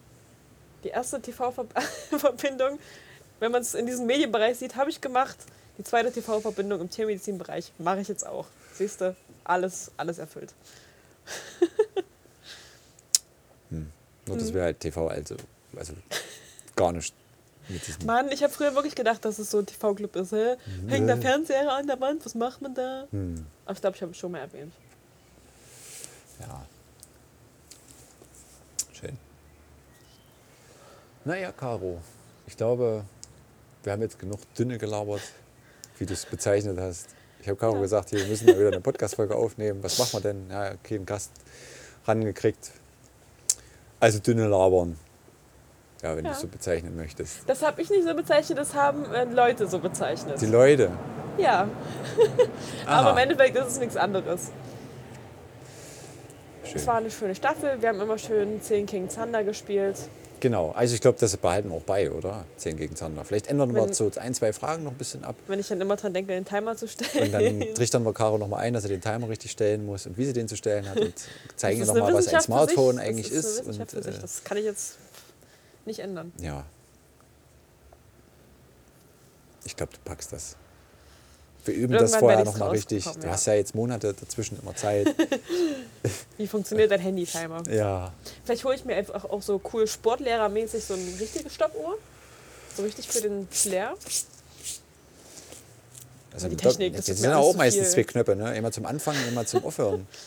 Die 0.83 0.89
erste 0.89 1.21
TV-Verbindung, 1.21 2.79
wenn 3.39 3.51
man 3.51 3.61
es 3.61 3.73
in 3.73 3.85
diesem 3.85 4.05
Medienbereich 4.05 4.57
sieht, 4.57 4.75
habe 4.75 4.89
ich 4.89 4.99
gemacht 5.01 5.37
Die 5.77 5.83
zweite 5.83 6.11
TV-Verbindung 6.11 6.81
im 6.81 6.89
Tiermedizinbereich 6.89 7.71
mache 7.77 8.01
ich 8.01 8.07
jetzt 8.07 8.25
auch. 8.25 8.47
Siehst 8.73 9.01
du, 9.01 9.15
alles, 9.43 9.91
alles 9.97 10.17
erfüllt. 10.19 10.53
Nur 14.25 14.37
das 14.37 14.53
wäre 14.53 14.65
halt 14.65 14.79
TV, 14.79 15.07
also, 15.07 15.35
also 15.75 15.93
gar 16.75 16.91
nicht. 16.91 17.13
Mann, 18.05 18.29
ich 18.31 18.43
habe 18.43 18.51
früher 18.53 18.75
wirklich 18.75 18.93
gedacht, 18.95 19.23
dass 19.25 19.39
es 19.39 19.49
so 19.49 19.59
ein 19.59 19.65
TV-Club 19.65 20.15
ist. 20.17 20.31
Hä? 20.33 20.57
Hängt 20.87 21.07
der 21.07 21.17
Fernseher 21.17 21.71
an 21.73 21.87
der 21.87 21.99
Wand? 21.99 22.25
Was 22.25 22.35
macht 22.35 22.61
man 22.61 22.73
da? 22.75 23.07
Hm, 23.11 23.45
Aber 23.65 23.73
ich 23.73 23.81
glaube, 23.81 23.95
ich 23.95 24.01
habe 24.01 24.11
es 24.11 24.17
schon 24.17 24.31
mal 24.31 24.39
erwähnt. 24.39 24.73
ja. 26.41 26.65
Schön. 28.93 29.17
Naja, 31.25 31.51
Caro, 31.51 31.99
ich 32.47 32.57
glaube, 32.57 33.03
wir 33.83 33.93
haben 33.93 34.01
jetzt 34.01 34.19
genug 34.19 34.39
dünne 34.57 34.77
gelabert, 34.77 35.21
wie 35.97 36.05
du 36.05 36.13
es 36.13 36.25
bezeichnet 36.25 36.77
hast. 36.79 37.07
Ich 37.41 37.47
habe 37.47 37.57
Caro 37.57 37.75
Ja. 37.75 37.81
gesagt, 37.81 38.09
hier, 38.09 38.19
wir 38.19 38.27
müssen 38.27 38.45
mal 38.47 38.57
wieder 38.57 38.67
eine 38.69 38.81
Podcast-Folge 38.81 39.35
aufnehmen. 39.35 39.81
Was 39.83 39.99
machen 39.99 40.13
wir 40.13 40.21
denn? 40.21 40.49
Ja, 40.49 40.73
keinen 40.83 41.05
Gast 41.05 41.31
rangekriegt. 42.05 42.71
Also 43.99 44.19
dünne 44.19 44.47
labern. 44.47 44.97
Ja, 46.01 46.15
wenn 46.17 46.25
Ja. 46.25 46.31
du 46.31 46.35
es 46.35 46.41
so 46.41 46.47
bezeichnen 46.47 46.95
möchtest. 46.97 47.47
Das 47.47 47.61
habe 47.61 47.81
ich 47.81 47.89
nicht 47.89 48.03
so 48.05 48.13
bezeichnet, 48.13 48.57
das 48.57 48.73
haben 48.73 49.05
äh, 49.13 49.23
Leute 49.23 49.67
so 49.67 49.79
bezeichnet. 49.79 50.41
Die 50.41 50.45
Leute. 50.47 50.91
ja, 51.37 51.69
aber 52.85 53.11
im 53.11 53.17
Endeffekt 53.17 53.55
ist 53.55 53.67
es 53.67 53.79
nichts 53.79 53.95
anderes. 53.95 54.51
Schön. 56.65 56.75
Es 56.75 56.87
war 56.87 56.95
eine 56.95 57.09
schöne 57.11 57.35
Staffel. 57.35 57.81
Wir 57.81 57.89
haben 57.89 58.01
immer 58.01 58.17
schön 58.17 58.61
10 58.61 58.85
King 58.85 59.07
Thunder 59.07 59.43
gespielt. 59.45 59.95
Genau, 60.43 60.71
also 60.71 60.93
ich 60.93 60.99
glaube, 60.99 61.17
das 61.21 61.37
behalten 61.37 61.69
wir 61.69 61.77
auch 61.77 61.83
bei, 61.83 62.11
oder? 62.11 62.43
10 62.57 62.75
gegen 62.75 62.97
Zander. 62.97 63.23
Vielleicht 63.23 63.47
ändern 63.47 63.73
wir 63.73 63.85
Wenn- 63.85 63.93
so 63.93 64.11
ein, 64.17 64.33
zwei 64.33 64.51
Fragen 64.51 64.83
noch 64.83 64.91
ein 64.91 64.97
bisschen 64.97 65.23
ab. 65.23 65.37
Wenn 65.47 65.57
ich 65.57 65.69
dann 65.69 65.79
immer 65.79 65.95
dran 65.95 66.13
denke, 66.13 66.33
den 66.33 66.43
Timer 66.43 66.75
zu 66.75 66.85
stellen. 66.89 67.27
Und 67.27 67.31
dann 67.31 67.73
trichtern 67.75 68.03
wir 68.03 68.13
Caro 68.13 68.37
nochmal 68.37 68.59
ein, 68.59 68.73
dass 68.73 68.83
sie 68.83 68.89
den 68.89 68.99
Timer 68.99 69.29
richtig 69.29 69.51
stellen 69.51 69.85
muss 69.85 70.05
und 70.05 70.17
wie 70.17 70.25
sie 70.25 70.33
den 70.33 70.49
zu 70.49 70.57
stellen 70.57 70.89
hat 70.89 70.99
und 70.99 71.13
zeigen 71.55 71.77
ihr 71.79 71.85
Das 71.85 71.95
ist 71.95 71.97
nochmal, 71.97 72.13
was 72.13 72.27
ein. 72.27 72.41
Smartphone 72.41 72.97
Das 72.97 73.05
eigentlich 73.05 73.31
ist. 73.31 73.45
ist. 73.45 73.59
Wissenschaft 73.67 73.93
und, 73.93 74.05
äh, 74.05 74.19
Das 74.19 74.43
kann 74.43 74.57
ich 74.57 74.65
jetzt 74.65 74.97
nicht 75.85 75.99
ändern. 75.99 76.33
ja. 76.41 76.65
Ich 79.63 79.77
glaube, 79.77 79.93
du 79.93 79.99
packst 80.03 80.33
das. 80.33 80.57
Wir 81.65 81.73
üben 81.73 81.93
das 81.93 82.01
Irgendwann 82.11 82.19
vorher 82.19 82.37
werde 82.39 82.49
ich's 82.49 82.59
nochmal 82.59 82.71
richtig. 82.75 83.03
Du 83.05 83.25
ja. 83.27 83.31
hast 83.33 83.45
ja 83.47 83.53
jetzt 83.53 83.73
Monate 83.75 84.13
dazwischen 84.13 84.59
immer 84.61 84.75
Zeit. 84.75 85.07
Wie 86.37 86.47
funktioniert 86.47 86.91
dein 86.91 86.99
Handy-Timer? 86.99 87.63
ja. 87.69 88.13
Vielleicht 88.43 88.65
hole 88.65 88.75
ich 88.75 88.83
mir 88.85 88.95
einfach 88.95 89.23
auch 89.25 89.41
so 89.41 89.61
cool 89.73 89.87
Sportlehrermäßig 89.87 90.83
so 90.83 90.93
eine 90.93 91.19
richtige 91.19 91.49
Stoppuhr. 91.49 91.97
So 92.75 92.83
richtig 92.83 93.07
für 93.07 93.21
den 93.21 93.47
Flair. 93.49 93.93
Also 96.33 96.47
die 96.49 96.55
Technik, 96.57 96.95
das 96.95 97.05
das 97.05 97.17
sind 97.17 97.27
mir 97.29 97.35
ja 97.35 97.37
auch 97.37 97.55
meistens 97.55 97.93
viel. 97.93 98.03
zwei 98.05 98.11
Knöpfe, 98.11 98.35
ne? 98.35 98.55
Immer 98.57 98.71
zum 98.71 98.85
Anfang, 98.85 99.15
immer 99.27 99.45
zum 99.45 99.63
Aufhören. 99.65 100.07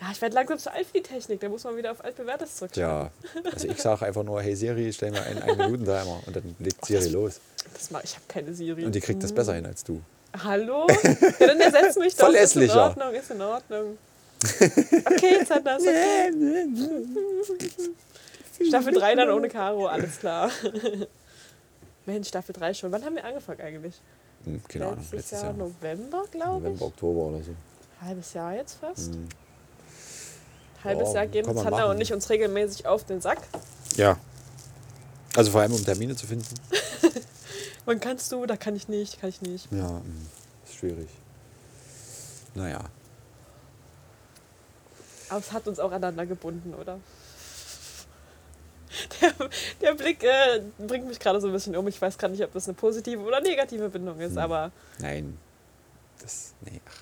Ja, 0.00 0.08
ich 0.10 0.20
werde 0.20 0.34
langsam 0.34 0.58
zu 0.58 0.72
alt 0.72 0.84
für 0.84 0.94
die 0.94 1.02
Technik. 1.04 1.38
Da 1.38 1.48
muss 1.48 1.62
man 1.62 1.76
wieder 1.76 1.92
auf 1.92 2.02
altbewährtes 2.04 2.56
zurück. 2.56 2.76
Ja, 2.76 3.12
also 3.52 3.68
ich 3.68 3.80
sage 3.80 4.04
einfach 4.04 4.24
nur, 4.24 4.42
hey 4.42 4.56
Siri, 4.56 4.92
stell 4.92 5.12
mal 5.12 5.22
einen 5.22 5.40
1 5.40 5.56
Minuten 5.58 5.84
Timer 5.84 6.20
und 6.26 6.34
dann 6.34 6.56
legt 6.58 6.84
Siri 6.84 7.04
das- 7.04 7.12
los. 7.12 7.40
Das 7.72 7.92
mach, 7.92 8.02
ich 8.02 8.14
habe 8.16 8.24
keine 8.26 8.52
Siri. 8.52 8.84
Und 8.84 8.96
die 8.96 9.00
kriegt 9.00 9.22
das 9.22 9.32
besser 9.32 9.54
hin 9.54 9.64
als 9.64 9.84
du. 9.84 10.02
Hallo? 10.44 10.86
Ja, 10.88 11.46
dann 11.46 11.60
ersetzt 11.60 11.98
mich 11.98 12.16
doch. 12.16 12.28
Ist 12.32 12.56
in. 12.56 12.70
Ordnung, 12.70 13.12
ist 13.14 13.30
in 13.30 13.42
Ordnung. 13.42 13.98
Okay, 14.42 15.44
Zander, 15.46 15.76
ist 15.76 15.86
okay. 15.86 16.32
Staffel 18.68 18.92
3 18.94 19.14
dann 19.16 19.30
ohne 19.30 19.48
Karo, 19.48 19.86
alles 19.86 20.18
klar. 20.18 20.50
Mensch, 22.06 22.28
Staffel 22.28 22.52
3 22.52 22.74
schon. 22.74 22.92
Wann 22.92 23.04
haben 23.04 23.14
wir 23.16 23.24
angefangen 23.24 23.60
eigentlich? 23.60 24.00
Hm, 24.44 24.60
keine 24.68 24.86
Ahnung, 24.86 24.98
letztes, 24.98 25.12
letztes 25.12 25.42
Jahr, 25.42 25.50
Jahr. 25.56 25.68
November, 25.68 26.24
glaube 26.30 26.56
ich. 26.58 26.62
November, 26.64 26.84
Oktober 26.86 27.20
oder 27.26 27.42
so. 27.44 27.54
Halbes 28.00 28.32
Jahr 28.34 28.54
jetzt 28.54 28.78
fast. 28.80 29.12
Hm. 29.12 29.28
Halbes 30.84 31.08
Ja, 31.10 31.14
Jahr 31.14 31.26
gehen 31.28 31.44
Zander 31.44 31.70
machen. 31.70 31.90
und 31.90 32.00
ich 32.00 32.12
uns 32.12 32.28
regelmäßig 32.28 32.86
auf 32.86 33.04
den 33.04 33.20
Sack. 33.20 33.38
Ja. 33.96 34.16
Also 35.36 35.52
vor 35.52 35.60
allem, 35.60 35.72
um 35.72 35.84
Termine 35.84 36.16
zu 36.16 36.26
finden. 36.26 36.46
Wann 37.84 38.00
kannst 38.00 38.30
du? 38.32 38.46
Da 38.46 38.56
kann 38.56 38.76
ich 38.76 38.88
nicht, 38.88 39.20
kann 39.20 39.28
ich 39.30 39.42
nicht. 39.42 39.70
Ja, 39.72 39.88
hm, 39.98 40.26
ist 40.64 40.74
schwierig. 40.76 41.08
Naja, 42.54 42.84
Aber 45.30 45.38
es 45.40 45.50
hat 45.52 45.66
uns 45.66 45.78
auch 45.78 45.90
aneinander 45.90 46.26
gebunden, 46.26 46.74
oder? 46.74 46.98
Der, 49.22 49.32
der 49.80 49.94
Blick 49.94 50.22
äh, 50.22 50.60
bringt 50.78 51.06
mich 51.06 51.18
gerade 51.18 51.40
so 51.40 51.46
ein 51.46 51.52
bisschen 51.54 51.74
um. 51.76 51.88
Ich 51.88 52.00
weiß 52.00 52.18
gerade 52.18 52.32
nicht, 52.34 52.44
ob 52.44 52.52
das 52.52 52.66
eine 52.68 52.74
positive 52.74 53.22
oder 53.22 53.40
negative 53.40 53.88
Bindung 53.88 54.20
ist, 54.20 54.32
Hm. 54.32 54.38
aber 54.38 54.70
nein. 54.98 55.38
Das, 56.20 56.52
nee, 56.60 56.78
ach. 56.86 56.98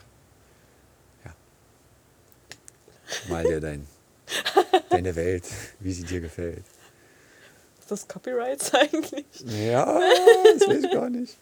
Ja. 1.25 1.33
Mal 3.29 3.43
dir 3.45 3.61
dein, 3.61 3.89
deine 4.91 5.17
Welt, 5.17 5.45
wie 5.81 5.93
sie 5.93 6.05
dir 6.05 6.21
gefällt. 6.21 6.65
Ist 7.91 8.03
das 8.03 8.09
Copyrights 8.09 8.75
eigentlich? 8.75 9.27
Ja, 9.45 10.01
das 10.59 10.69
weiß 10.69 10.85
ich 10.85 10.91
gar 10.91 11.11
nicht. 11.11 11.37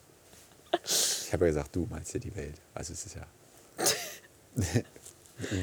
Ich 0.85 1.33
habe 1.33 1.47
ja 1.47 1.51
gesagt, 1.51 1.75
du 1.75 1.87
malst 1.91 2.15
dir 2.15 2.21
die 2.21 2.35
Welt. 2.35 2.57
Also 2.75 2.93
es 2.93 3.07
ist 3.07 3.17
ja. 3.17 3.27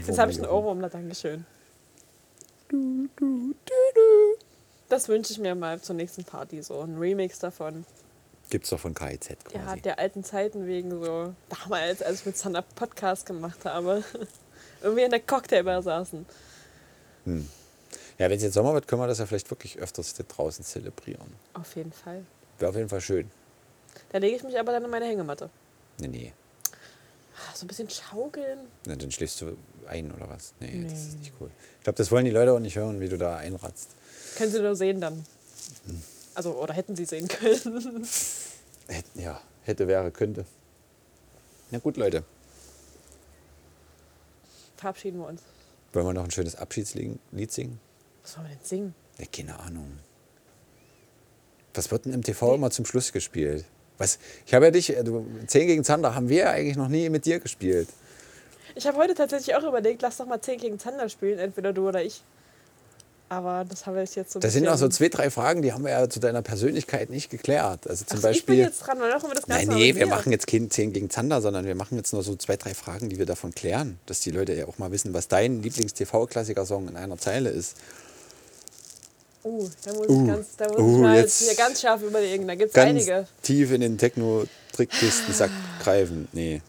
Jetzt 0.07 0.17
habe 0.17 0.31
ich 0.31 0.37
einen 0.37 0.47
Ohrwurm, 0.49 0.79
na 0.79 0.89
Dankeschön. 0.89 1.45
Das 4.89 5.09
wünsche 5.09 5.33
ich 5.33 5.39
mir 5.39 5.53
mal 5.55 5.81
zur 5.81 5.95
nächsten 5.95 6.23
Party, 6.23 6.61
so 6.61 6.81
ein 6.81 6.97
Remix 6.97 7.39
davon. 7.39 7.85
Gibt's 8.49 8.69
doch 8.69 8.79
von 8.79 8.93
KIZ 8.93 9.29
quasi. 9.43 9.55
Ja, 9.55 9.75
der 9.75 9.99
alten 9.99 10.23
Zeiten 10.23 10.67
wegen 10.67 10.91
so, 10.91 11.33
damals, 11.49 12.01
als 12.01 12.21
ich 12.21 12.25
mit 12.27 12.37
Sander 12.37 12.61
Podcast 12.61 13.25
gemacht 13.25 13.65
habe, 13.65 14.03
irgendwie 14.81 15.03
in 15.03 15.09
der 15.09 15.19
Cocktailbar 15.19 15.81
saßen. 15.81 16.25
Ja, 18.17 18.29
wenn 18.29 18.37
es 18.37 18.43
jetzt 18.43 18.53
Sommer 18.53 18.73
wird, 18.73 18.87
können 18.87 19.01
wir 19.01 19.07
das 19.07 19.19
ja 19.19 19.25
vielleicht 19.25 19.49
wirklich 19.49 19.77
öfters 19.79 20.13
da 20.13 20.23
draußen 20.27 20.63
zelebrieren. 20.63 21.27
Auf 21.53 21.75
jeden 21.75 21.91
Fall. 21.91 22.25
Wäre 22.59 22.69
auf 22.69 22.75
jeden 22.77 22.87
Fall 22.89 23.01
schön. 23.01 23.29
Da 24.09 24.19
lege 24.19 24.35
ich 24.37 24.43
mich 24.43 24.57
aber 24.57 24.71
dann 24.71 24.85
in 24.85 24.89
meine 24.89 25.05
Hängematte. 25.05 25.49
Nee, 25.99 26.07
nee. 26.07 26.33
Ah, 27.35 27.53
So 27.55 27.65
ein 27.65 27.67
bisschen 27.67 27.89
schaukeln. 27.89 28.59
Na, 28.85 28.95
dann 28.95 29.11
schläfst 29.11 29.41
du 29.41 29.57
ein 29.87 30.11
oder 30.13 30.29
was? 30.29 30.53
Nee, 30.61 30.83
das 30.83 30.93
ist 30.99 31.13
Nee. 31.13 31.19
nicht 31.19 31.33
cool. 31.41 31.49
Ich 31.79 31.83
glaube, 31.83 31.97
das 31.97 32.09
wollen 32.11 32.23
die 32.25 32.31
Leute 32.31 32.53
auch 32.53 32.59
nicht 32.59 32.77
hören, 32.77 33.01
wie 33.01 33.09
du 33.09 33.17
da 33.17 33.35
einratzt. 33.37 33.89
Können 34.37 34.51
Sie 34.51 34.61
nur 34.61 34.75
sehen 34.77 35.01
dann. 35.01 35.25
Also, 36.33 36.53
oder 36.57 36.73
hätten 36.73 36.95
Sie 36.95 37.05
sehen 37.05 37.27
können. 37.27 38.07
Ja, 39.15 39.41
hätte, 39.63 39.87
wäre, 39.87 40.11
könnte. 40.11 40.45
Na 41.71 41.79
gut, 41.79 41.97
Leute. 41.97 42.23
Verabschieden 44.77 45.19
wir 45.19 45.27
uns. 45.27 45.41
Wollen 45.93 46.05
wir 46.05 46.13
noch 46.13 46.23
ein 46.25 46.29
schönes 46.31 46.55
Abschiedslied 46.55 47.17
singen? 47.51 47.79
Was 48.25 48.33
sollen 48.33 48.47
wir 48.47 48.55
denn 48.55 48.65
singen? 48.65 48.95
Ja, 49.19 49.25
keine 49.31 49.59
Ahnung. 49.59 49.99
Was 51.75 51.91
wird 51.91 52.05
denn 52.05 52.13
im 52.13 52.23
TV 52.23 52.55
immer 52.55 52.71
zum 52.71 52.83
Schluss 52.83 53.11
gespielt? 53.13 53.65
Was? 53.99 54.17
Ich 54.47 54.55
habe 54.55 54.65
ja 54.65 54.71
dich, 54.71 54.97
äh, 54.97 55.03
du, 55.03 55.27
10 55.45 55.67
gegen 55.67 55.83
Zander 55.83 56.15
haben 56.15 56.27
wir 56.27 56.37
ja 56.37 56.49
eigentlich 56.49 56.75
noch 56.75 56.87
nie 56.87 57.07
mit 57.09 57.27
dir 57.27 57.39
gespielt. 57.39 57.87
Ich 58.73 58.87
habe 58.87 58.97
heute 58.97 59.13
tatsächlich 59.13 59.55
auch 59.55 59.63
überlegt, 59.63 60.01
lass 60.01 60.17
doch 60.17 60.25
mal 60.25 60.41
10 60.41 60.59
gegen 60.59 60.79
Zander 60.79 61.07
spielen, 61.07 61.37
entweder 61.37 61.71
du 61.71 61.87
oder 61.87 62.03
ich. 62.03 62.23
Aber 63.29 63.63
das 63.69 63.85
haben 63.85 63.93
wir 63.93 64.03
jetzt 64.03 64.31
so 64.31 64.39
Das 64.39 64.53
sind 64.53 64.67
auch 64.67 64.77
so 64.77 64.89
zwei, 64.89 65.09
drei 65.09 65.29
Fragen, 65.29 65.61
die 65.61 65.71
haben 65.71 65.83
wir 65.83 65.91
ja 65.91 66.09
zu 66.09 66.19
deiner 66.19 66.41
Persönlichkeit 66.41 67.11
nicht 67.11 67.29
geklärt. 67.29 67.87
Also 67.87 68.05
zum 68.05 68.17
Ach 68.17 68.21
so, 68.23 68.29
ich 68.29 68.45
bin 68.47 68.55
Beispiel. 68.55 68.65
jetzt 68.65 68.79
dran, 68.79 68.97
dann 68.97 69.09
machen 69.09 69.29
wir 69.29 69.35
das 69.35 69.45
Ganze 69.45 69.67
Nein, 69.67 69.77
nee, 69.77 69.93
wir 69.93 70.07
machen 70.07 70.31
jetzt 70.31 70.47
kein 70.47 70.71
10 70.71 70.93
gegen 70.93 71.11
Zander, 71.11 71.41
sondern 71.41 71.65
wir 71.65 71.75
machen 71.75 71.95
jetzt 71.95 72.11
nur 72.11 72.23
so 72.23 72.35
zwei, 72.35 72.57
drei 72.57 72.73
Fragen, 72.73 73.09
die 73.09 73.19
wir 73.19 73.27
davon 73.27 73.53
klären. 73.53 73.99
Dass 74.07 74.19
die 74.21 74.31
Leute 74.31 74.55
ja 74.55 74.65
auch 74.65 74.79
mal 74.79 74.91
wissen, 74.91 75.13
was 75.13 75.27
dein 75.27 75.61
Lieblings-TV-Klassiker-Song 75.61 76.87
in 76.87 76.95
einer 76.95 77.19
Zeile 77.19 77.49
ist. 77.51 77.77
Uh, 79.45 79.69
da 79.85 79.93
muss 79.93 80.07
Uh, 80.09 80.21
ich, 80.23 80.27
ganz, 80.27 80.47
da 80.57 80.67
muss 80.69 80.77
uh, 80.79 80.95
ich 80.95 81.01
mal 81.01 81.17
jetzt- 81.17 81.39
hier 81.43 81.55
ganz 81.55 81.79
scharf 81.81 82.01
überlegen. 82.01 82.47
Da 82.47 82.55
gibt 82.55 82.75
es 82.75 82.83
einige. 82.83 83.27
tief 83.43 83.71
in 83.71 83.81
den 83.81 83.97
Techno-Trickkisten-Sack 83.97 85.51
greifen. 85.83 86.27
Nee, 86.31 86.61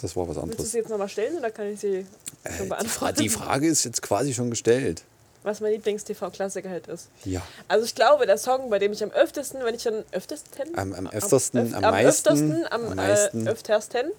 das 0.00 0.16
war 0.16 0.22
was 0.28 0.36
Willst 0.36 0.38
du 0.38 0.42
anderes. 0.42 0.70
sie 0.72 0.78
jetzt 0.78 0.90
nochmal 0.90 1.08
stellen 1.08 1.36
oder 1.38 1.50
kann 1.50 1.72
ich 1.72 1.80
sie 1.80 2.04
schon 2.44 2.52
Äh, 2.52 2.56
Fra 2.56 2.64
beantworten? 2.64 3.20
die 3.22 3.28
Frage 3.28 3.68
ist 3.68 3.84
jetzt 3.84 4.02
quasi 4.02 4.34
schon 4.34 4.50
gestellt. 4.50 5.02
Was 5.44 5.60
mein 5.60 5.72
Lieblings-TV-Klassiker 5.72 6.68
halt 6.68 6.88
ist. 6.88 7.08
Ja. 7.24 7.40
Also 7.68 7.84
ich 7.84 7.94
glaube, 7.94 8.26
der 8.26 8.36
Song, 8.38 8.68
bei 8.70 8.78
dem 8.80 8.92
ich 8.92 9.02
am 9.04 9.12
öftesten, 9.12 9.62
wenn 9.64 9.74
ich 9.74 9.84
dann 9.84 10.04
öftesten? 10.10 10.76
Am- 10.76 10.92
am 10.92 11.06
öftersten, 11.06 11.72
öf- 11.72 11.74
am 11.74 11.82
meisten, 11.82 12.08
öftersten, 12.30 12.66
am, 12.70 12.84
am 12.86 12.96
meisten. 12.96 13.46
Äh, 13.46 13.50
öftersten. 13.50 14.10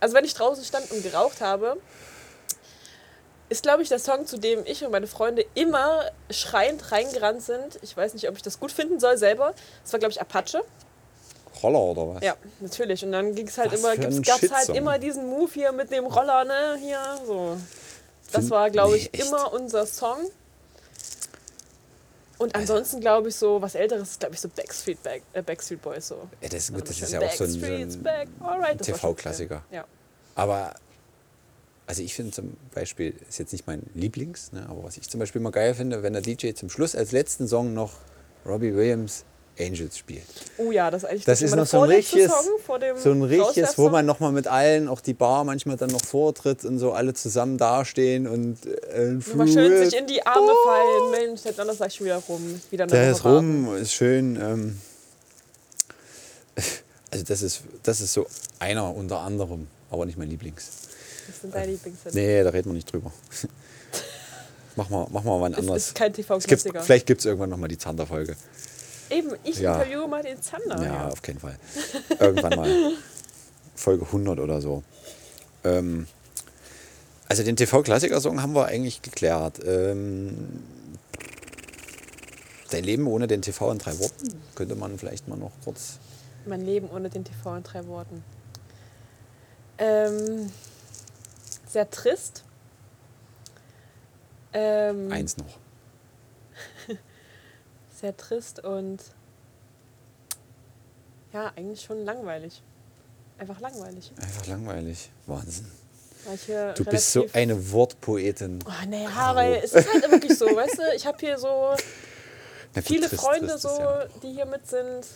Also 0.00 0.14
wenn 0.14 0.24
ich 0.24 0.32
draußen 0.34 0.64
stand 0.64 0.90
und 0.90 1.02
geraucht 1.02 1.40
habe, 1.42 1.76
ist, 3.48 3.62
glaube 3.62 3.82
ich, 3.82 3.88
der 3.88 3.98
Song, 3.98 4.26
zu 4.26 4.38
dem 4.38 4.64
ich 4.66 4.84
und 4.84 4.90
meine 4.90 5.06
Freunde 5.06 5.44
immer 5.54 6.10
schreiend 6.30 6.92
reingerannt 6.92 7.42
sind. 7.42 7.78
Ich 7.82 7.96
weiß 7.96 8.14
nicht, 8.14 8.28
ob 8.28 8.36
ich 8.36 8.42
das 8.42 8.58
gut 8.58 8.72
finden 8.72 9.00
soll 9.00 9.18
selber. 9.18 9.54
Das 9.82 9.92
war, 9.92 10.00
glaube 10.00 10.12
ich, 10.12 10.20
Apache. 10.20 10.62
Roller 11.62 11.78
oder 11.78 12.14
was? 12.14 12.22
Ja, 12.22 12.36
natürlich. 12.60 13.04
Und 13.04 13.12
dann 13.12 13.34
ging 13.34 13.46
es 13.46 13.58
halt 13.58 13.72
Was 13.72 13.80
immer, 13.80 13.92
für 13.92 14.02
ein 14.02 14.22
gab 14.22 14.42
es 14.42 14.52
halt 14.52 14.68
immer 14.70 14.98
diesen 14.98 15.28
Move 15.28 15.50
hier 15.52 15.72
mit 15.72 15.90
dem 15.90 16.06
Roller, 16.06 16.44
ne? 16.44 16.78
Hier, 16.80 17.00
so. 17.26 17.56
Das 18.32 18.50
war, 18.50 18.70
glaube 18.70 18.96
ich, 18.96 19.10
Nee, 19.12 19.20
immer 19.20 19.52
unser 19.52 19.86
Song. 19.86 20.18
Und 22.38 22.54
ansonsten 22.56 23.00
glaube 23.00 23.28
ich 23.28 23.36
so, 23.36 23.62
was 23.62 23.74
älteres 23.76 24.10
ist, 24.10 24.20
glaube 24.20 24.34
ich, 24.34 24.40
so 24.40 24.48
Backstreet, 24.48 25.02
Back, 25.02 25.22
äh, 25.32 25.42
Backstreet 25.42 25.80
Boys 25.80 26.08
so. 26.08 26.28
Ja, 26.40 26.48
das, 26.48 26.54
Also 26.54 26.72
gut, 26.72 26.82
das 26.82 26.88
bisschen 26.88 27.04
ist 27.06 27.12
ja 27.12 27.20
auch 27.20 27.32
so 27.32 27.44
ein, 27.44 27.90
so 27.90 28.48
ein 28.48 28.76
das 28.76 28.86
TV-Klassiker. 28.86 29.62
Ja. 29.70 29.84
Aber, 30.34 30.74
also 31.86 32.02
ich 32.02 32.14
finde 32.14 32.32
zum 32.32 32.56
Beispiel, 32.74 33.14
ist 33.28 33.38
jetzt 33.38 33.52
nicht 33.52 33.66
mein 33.66 33.82
Lieblings, 33.94 34.52
ne, 34.52 34.66
aber 34.68 34.84
was 34.84 34.96
ich 34.96 35.08
zum 35.08 35.20
Beispiel 35.20 35.40
mal 35.40 35.50
geil 35.50 35.74
finde, 35.74 36.02
wenn 36.02 36.14
der 36.14 36.22
DJ 36.22 36.52
zum 36.52 36.70
Schluss 36.70 36.94
als 36.96 37.12
letzten 37.12 37.46
Song 37.46 37.74
noch 37.74 37.92
Robbie 38.46 38.74
Williams 38.74 39.24
Angels 39.58 39.98
spielt. 39.98 40.24
Oh 40.58 40.72
ja, 40.72 40.90
das 40.90 41.04
ist 41.04 41.08
eigentlich 41.08 41.24
Das 41.24 41.42
ist 41.42 41.52
immer 41.52 41.62
noch 41.62 41.66
so 41.66 41.82
ein 41.82 41.90
richtiges, 41.90 42.32
Song 42.32 42.58
vor 42.64 42.78
dem 42.78 42.96
so 42.98 43.10
ein 43.10 43.22
richtiges, 43.22 43.78
wo 43.78 43.88
man 43.88 44.04
nochmal 44.04 44.32
mit 44.32 44.48
allen, 44.48 44.88
auch 44.88 45.00
die 45.00 45.14
Bar 45.14 45.44
manchmal 45.44 45.76
dann 45.76 45.90
noch 45.90 46.04
vortritt 46.04 46.64
und 46.64 46.78
so 46.78 46.92
alle 46.92 47.14
zusammen 47.14 47.56
dastehen 47.56 48.26
und 48.26 48.58
äh, 48.66 49.12
Mal 49.34 49.46
schön 49.46 49.84
sich 49.84 49.98
in 49.98 50.06
die 50.06 50.24
Arme 50.26 50.52
fallen. 50.64 51.10
Mensch, 51.10 51.42
der 51.42 51.52
Donnerstag 51.52 51.88
ist 51.88 51.96
schon 51.96 52.06
wieder 52.06 52.16
rum. 52.16 52.60
Wieder 52.70 52.86
Der 52.86 53.10
ist 53.10 53.24
rum, 53.24 53.76
ist 53.76 53.92
schön. 53.92 54.36
Ähm, 54.36 54.78
also 57.10 57.24
das 57.24 57.42
ist, 57.42 57.62
das 57.82 58.00
ist 58.00 58.12
so 58.12 58.26
einer 58.58 58.94
unter 58.94 59.20
anderem, 59.20 59.68
aber 59.90 60.06
nicht 60.06 60.18
mein 60.18 60.30
Lieblings. 60.30 60.70
Das 61.26 61.40
sind 61.40 61.54
deine 61.54 61.72
Lieblingshits. 61.72 62.14
Nee, 62.14 62.42
da 62.42 62.50
reden 62.50 62.70
wir 62.70 62.74
nicht 62.74 62.92
drüber. 62.92 63.12
mach 64.76 64.90
mal, 64.90 65.06
mach 65.10 65.24
mal 65.24 65.40
wann 65.40 65.52
Es 65.52 65.58
anderes. 65.58 65.86
ist 65.88 65.94
kein 65.94 66.12
TV-Klassiker. 66.12 66.82
vielleicht 66.82 67.06
gibt 67.06 67.20
es 67.20 67.26
irgendwann 67.26 67.50
nochmal 67.50 67.68
die 67.68 67.78
Zander-Folge. 67.78 68.36
Eben, 69.10 69.32
ich 69.44 69.58
Ja. 69.58 69.76
interviewe 69.82 70.08
mal 70.08 70.22
den 70.22 70.40
Zander. 70.42 70.76
Ja, 70.82 70.84
Ja. 70.94 71.08
auf 71.08 71.22
keinen 71.22 71.38
Fall. 71.40 71.56
Irgendwann 72.18 72.56
mal. 72.56 72.92
Folge 73.74 74.04
100 74.06 74.38
oder 74.40 74.60
so. 74.60 74.82
Ähm, 75.64 76.06
also 77.28 77.42
den 77.42 77.56
TV-Klassiker-Song 77.56 78.40
haben 78.42 78.54
wir 78.54 78.66
eigentlich 78.66 79.02
geklärt. 79.02 79.60
Ähm, 79.64 80.62
dein 82.70 82.84
Leben 82.84 83.06
ohne 83.06 83.26
den 83.26 83.42
TV 83.42 83.70
in 83.72 83.78
drei 83.78 83.98
Worten 83.98 84.28
könnte 84.54 84.74
man 84.74 84.98
vielleicht 84.98 85.28
mal 85.28 85.36
noch 85.36 85.52
kurz. 85.64 85.98
Mein 86.46 86.60
Leben 86.64 86.88
ohne 86.90 87.08
den 87.10 87.24
TV 87.24 87.56
in 87.56 87.62
drei 87.62 87.86
Worten. 87.86 88.22
Ähm, 89.78 90.50
sehr 91.74 91.90
trist. 91.90 92.44
Ähm, 94.52 95.10
Eins 95.10 95.36
noch. 95.36 95.58
Sehr 98.00 98.16
trist 98.16 98.62
und 98.64 99.02
ja, 101.32 101.52
eigentlich 101.56 101.82
schon 101.82 102.04
langweilig. 102.04 102.62
Einfach 103.38 103.58
langweilig. 103.60 104.12
Einfach 104.20 104.46
langweilig. 104.46 105.10
Wahnsinn. 105.26 105.66
Du 106.76 106.84
bist 106.84 107.12
so 107.12 107.26
eine 107.32 107.72
Wortpoetin. 107.72 108.60
Oh, 108.64 108.88
naja, 108.88 109.34
weil 109.34 109.54
es 109.54 109.72
ist 109.74 109.92
halt 109.92 110.08
wirklich 110.10 110.38
so, 110.38 110.46
weißt 110.46 110.78
du, 110.78 110.82
ich 110.94 111.04
habe 111.04 111.18
hier 111.18 111.36
so 111.36 111.74
Na 112.74 112.82
viele 112.82 113.08
trist, 113.08 113.20
Freunde, 113.20 113.48
trist 113.48 113.62
so, 113.62 113.68
ja- 113.80 114.06
die 114.22 114.32
hier 114.32 114.46
mit 114.46 114.66
sind. 114.66 115.06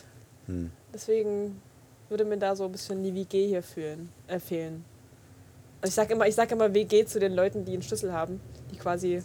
Hm. 0.47 0.71
Deswegen 0.93 1.61
würde 2.09 2.25
mir 2.25 2.37
da 2.37 2.53
so 2.53 2.65
ein 2.65 2.71
bisschen 2.73 3.01
die 3.01 3.15
WG 3.15 3.47
hier 3.47 3.63
fühlen, 3.63 4.11
äh, 4.27 4.39
fehlen. 4.39 4.83
Also 5.81 5.89
ich 5.91 5.95
sage 5.95 6.13
immer, 6.13 6.27
ich 6.27 6.35
sag 6.35 6.51
immer 6.51 6.73
WG 6.73 7.05
zu 7.05 7.19
den 7.19 7.33
Leuten, 7.33 7.65
die 7.65 7.73
einen 7.73 7.81
Schlüssel 7.81 8.11
haben, 8.13 8.39
die 8.71 8.77
quasi 8.77 9.21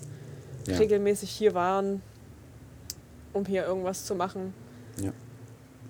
Ja. 0.66 0.76
regelmäßig 0.78 1.30
hier 1.30 1.52
waren, 1.54 2.00
um 3.32 3.44
hier 3.44 3.64
irgendwas 3.66 4.04
zu 4.04 4.14
machen. 4.14 4.54
Ja. 5.02 5.12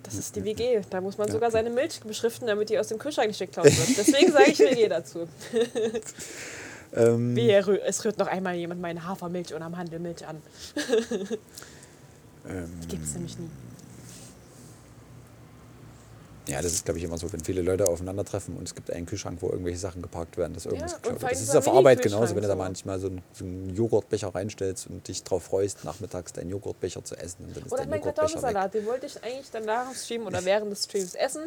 Das 0.03 0.15
ist 0.15 0.37
die 0.37 0.45
WG. 0.45 0.81
Da 0.91 1.01
muss 1.01 1.17
man 1.19 1.29
Ja, 1.29 1.33
sogar 1.35 1.51
seine 1.51 1.71
Milch 1.71 2.01
beschriften, 2.01 2.47
damit 2.47 2.69
die 2.71 2.79
aus 2.79 2.89
dem 2.89 2.99
Kühlschrank 2.99 3.29
nicht 3.29 3.39
geklaut 3.39 3.67
wird. 3.67 3.89
Deswegen 3.99 4.33
sage 4.33 4.51
ich 4.51 4.59
WG 4.59 4.89
dazu. 4.89 5.29
Ähm, 6.97 7.35
Wehe, 7.35 7.61
rü- 7.61 7.81
es 7.85 8.05
rührt 8.05 8.19
noch 8.19 8.29
einmal 8.29 8.55
jemand 8.55 8.81
meine 8.81 9.05
Hafermilch 9.05 9.53
und 9.53 9.63
am 9.63 9.77
Handelmilch 9.77 10.25
an. 10.29 10.41
ähm, 12.49 12.71
Gibt 12.89 13.05
es 13.05 13.15
nämlich 13.15 13.37
nie. 13.37 13.49
Ja, 16.47 16.61
das 16.61 16.73
ist, 16.73 16.85
glaube 16.85 16.99
ich, 16.99 17.05
immer 17.05 17.17
so, 17.17 17.33
wenn 17.33 17.41
viele 17.41 17.63
Leute 17.63 17.87
aufeinandertreffen 17.87 18.57
und 18.57 18.65
es 18.69 18.75
gibt 18.75 18.91
einen 18.91 19.07
Kühlschrank, 19.07 19.41
wo 19.41 19.49
irgendwelche 19.49 19.79
Sachen 19.79 20.03
geparkt 20.03 20.37
werden, 20.37 20.53
dass 20.53 20.67
irgendwas 20.67 20.95
und 20.95 21.03
geklaut 21.03 21.23
wird. 21.23 21.33
Das 21.33 21.41
ist 21.41 21.57
auf 21.57 21.69
Arbeit 21.69 22.03
genauso, 22.03 22.35
wenn 22.35 22.43
du 22.43 22.49
da 22.49 22.55
manchmal 22.55 23.01
so 23.01 23.07
einen, 23.07 23.23
so 23.33 23.45
einen 23.45 23.75
Joghurtbecher 23.75 24.35
reinstellst 24.35 24.89
und 24.89 25.09
dich 25.09 25.25
drauf 25.25 25.45
freust, 25.45 25.85
nachmittags 25.85 26.33
deinen 26.35 26.51
Joghurtbecher 26.51 27.03
zu 27.03 27.17
essen. 27.17 27.47
Und 27.47 27.57
dann 27.57 27.65
ist 27.65 27.73
Oder 27.73 27.87
mein. 27.87 28.03
Kartoffelsalat, 28.03 28.75
den 28.75 28.85
wollte 28.87 29.07
ich 29.07 29.23
eigentlich 29.23 29.51
dann 29.51 29.65
nach 29.65 29.89
dem 29.89 29.95
Stream 29.95 30.27
oder 30.27 30.45
während 30.45 30.71
des 30.71 30.85
Streams 30.85 31.15
essen. 31.15 31.45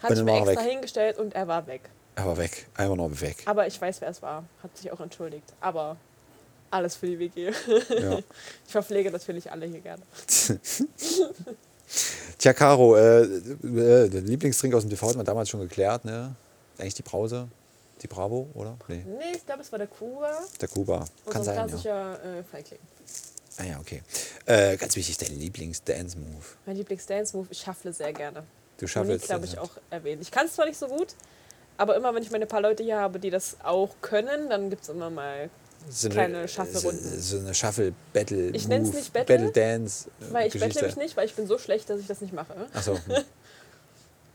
Hatte 0.00 0.14
ich 0.14 0.20
mir 0.20 0.26
war 0.26 0.38
er 0.38 0.46
extra 0.48 0.64
weg. 0.64 0.72
hingestellt 0.72 1.18
und 1.18 1.34
er 1.34 1.48
war 1.48 1.66
weg. 1.66 1.82
Aber 2.14 2.36
weg, 2.36 2.66
einfach 2.74 2.96
nur 2.96 3.20
weg. 3.20 3.42
Aber 3.46 3.66
ich 3.66 3.80
weiß, 3.80 4.00
wer 4.00 4.08
es 4.08 4.22
war. 4.22 4.44
Hat 4.62 4.76
sich 4.76 4.92
auch 4.92 5.00
entschuldigt. 5.00 5.52
Aber 5.60 5.96
alles 6.70 6.96
für 6.96 7.06
die 7.06 7.18
WG. 7.18 7.52
Ja. 7.88 8.18
Ich 8.66 8.72
verpflege 8.72 9.10
natürlich 9.10 9.50
alle 9.50 9.66
hier 9.66 9.80
gerne. 9.80 10.02
Tja, 12.38 12.52
Caro, 12.52 12.96
äh, 12.96 13.22
äh, 13.22 14.08
der 14.08 14.20
Lieblingstrink 14.20 14.74
aus 14.74 14.82
dem 14.82 14.90
TV 14.90 15.08
hat 15.08 15.16
man 15.16 15.24
damals 15.26 15.48
schon 15.48 15.60
geklärt, 15.60 16.04
ne? 16.04 16.34
Eigentlich 16.78 16.94
die 16.94 17.02
Brause, 17.02 17.48
die 18.02 18.06
Bravo, 18.06 18.48
oder? 18.54 18.76
Nee, 18.88 19.04
Nee, 19.06 19.36
ich 19.36 19.46
glaube, 19.46 19.62
es 19.62 19.72
war 19.72 19.78
der 19.78 19.88
Kuba. 19.88 20.30
der 20.60 20.68
Kuba. 20.68 20.98
Kann 20.98 21.38
Unser 21.40 21.44
sein, 21.44 21.56
ja. 21.56 21.66
klassischer 21.66 22.24
äh, 22.24 22.42
Feigling. 22.42 22.78
Ah 23.58 23.64
ja, 23.64 23.80
okay. 23.80 24.02
Äh, 24.44 24.76
ganz 24.76 24.94
wichtig, 24.96 25.16
dein 25.16 25.38
Lieblings-Dance-Move. 25.38 26.44
Mein 26.66 26.76
Lieblings-Dance-Move, 26.76 27.46
ich 27.50 27.58
schaffle 27.58 27.92
sehr 27.92 28.12
gerne. 28.12 28.42
Du 28.78 28.86
schaffelst 28.86 29.24
glaube 29.26 29.46
ich, 29.46 29.58
auch 29.58 29.70
erwähnt. 29.88 30.20
Ich 30.20 30.30
kann 30.30 30.44
es 30.46 30.52
zwar 30.54 30.66
nicht 30.66 30.78
so 30.78 30.86
gut, 30.88 31.14
aber 31.78 31.96
immer, 31.96 32.14
wenn 32.14 32.22
ich 32.22 32.30
meine 32.30 32.44
paar 32.44 32.60
Leute 32.60 32.82
hier 32.82 32.98
habe, 32.98 33.18
die 33.18 33.30
das 33.30 33.56
auch 33.62 33.94
können, 34.02 34.50
dann 34.50 34.68
gibt 34.68 34.82
es 34.82 34.90
immer 34.90 35.08
mal 35.08 35.48
so 35.88 36.08
kleine 36.08 36.48
Shuffle-Runden. 36.48 37.20
So, 37.20 37.38
so 37.38 37.44
eine 37.44 37.54
Shuffle-Battle. 37.54 38.50
Ich 38.50 38.68
nenn's 38.68 38.92
nicht 38.92 39.12
Battle, 39.12 39.36
Battle-Dance. 39.38 40.10
Weil 40.30 40.48
ich 40.48 40.52
bettle 40.52 40.68
Geschichte. 40.68 40.86
mich 40.86 40.96
nicht, 40.96 41.16
weil 41.16 41.26
ich 41.26 41.34
bin 41.34 41.46
so 41.46 41.58
schlecht, 41.58 41.88
dass 41.90 42.00
ich 42.00 42.06
das 42.06 42.20
nicht 42.20 42.32
mache. 42.32 42.54
Achso, 42.72 42.98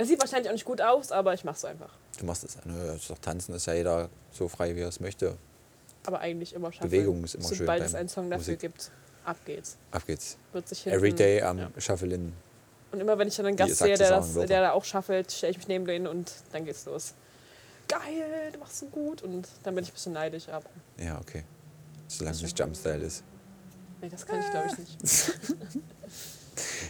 Es 0.02 0.08
sieht 0.08 0.20
wahrscheinlich 0.20 0.50
auch 0.50 0.54
nicht 0.54 0.66
gut 0.66 0.82
aus, 0.82 1.12
aber 1.12 1.36
ich 1.36 1.44
mache 1.44 1.58
es 1.58 1.66
einfach. 1.66 1.92
du 2.18 2.26
machst 2.26 2.44
es. 2.44 2.58
Nö, 2.66 2.96
ist 2.96 3.08
doch 3.08 3.20
tanzen 3.20 3.54
ist 3.54 3.68
ja 3.68 3.76
jeder 3.76 4.10
so 4.32 4.48
frei, 4.48 4.76
wie 4.76 4.80
er 4.80 4.88
es 4.88 5.00
möchte. 5.00 5.38
Aber 6.08 6.20
eigentlich 6.22 6.54
immer 6.54 6.72
schaffen. 6.72 6.90
Bewegung 6.90 7.24
ist 7.24 7.36
immer 7.36 7.48
schön 7.48 7.58
Sobald 7.58 7.84
es 7.84 7.94
einen 7.94 8.10
Song 8.10 8.28
dafür 8.32 8.54
Musik. 8.56 8.60
gibt, 8.62 8.90
ab 9.26 9.38
geht's. 9.46 9.78
Ab 9.92 10.02
geht's. 10.08 10.38
Wird 10.54 10.68
sich 10.68 10.82
hinten, 10.82 10.98
Every 10.98 11.14
day 11.14 11.44
am 11.44 11.60
ja. 11.60 11.70
Shuffle-In. 11.78 12.34
Und 12.92 13.00
immer 13.00 13.16
wenn 13.20 13.28
ich 13.28 13.36
dann 13.36 13.46
einen 13.46 13.56
Gast 13.56 13.78
sehe, 13.78 13.96
der, 13.96 14.10
das, 14.10 14.34
der 14.34 14.48
da 14.48 14.72
auch 14.72 14.84
shuffelt, 14.84 15.32
stelle 15.32 15.52
ich 15.52 15.58
mich 15.58 15.68
neben 15.68 15.86
den 15.86 16.08
und 16.08 16.34
dann 16.52 16.66
geht's 16.66 16.86
los. 16.86 17.14
Geil, 17.92 18.52
du 18.54 18.60
machst 18.60 18.80
so 18.80 18.86
gut. 18.88 19.22
Und 19.22 19.48
dann 19.64 19.76
bin 19.76 19.84
ich 19.84 19.90
ein 19.90 19.94
bisschen 19.94 20.14
neidisch, 20.14 20.48
aber 20.48 20.70
Ja, 20.98 21.20
okay. 21.20 21.44
Solange 22.08 22.36
es 22.36 22.42
nicht 22.42 22.58
Jumpstyle 22.58 23.04
ist. 23.06 23.24
nee, 24.02 24.10
das 24.10 24.26
kann 24.26 24.40
ich 24.40 24.50
glaube 24.50 24.68
ich 24.72 24.78
nicht. 25.00 25.34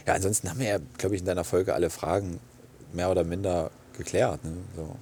Ja, 0.06 0.14
ansonsten 0.14 0.50
haben 0.50 0.58
wir 0.58 0.68
ja, 0.68 0.78
glaube 0.98 1.14
ich, 1.14 1.20
in 1.20 1.26
deiner 1.26 1.44
Folge 1.44 1.72
alle 1.72 1.88
Fragen 1.88 2.40
mehr 2.92 3.10
oder 3.10 3.24
minder 3.24 3.70
geklärt. 3.96 4.44
Ne? 4.44 4.56
So. 4.74 4.96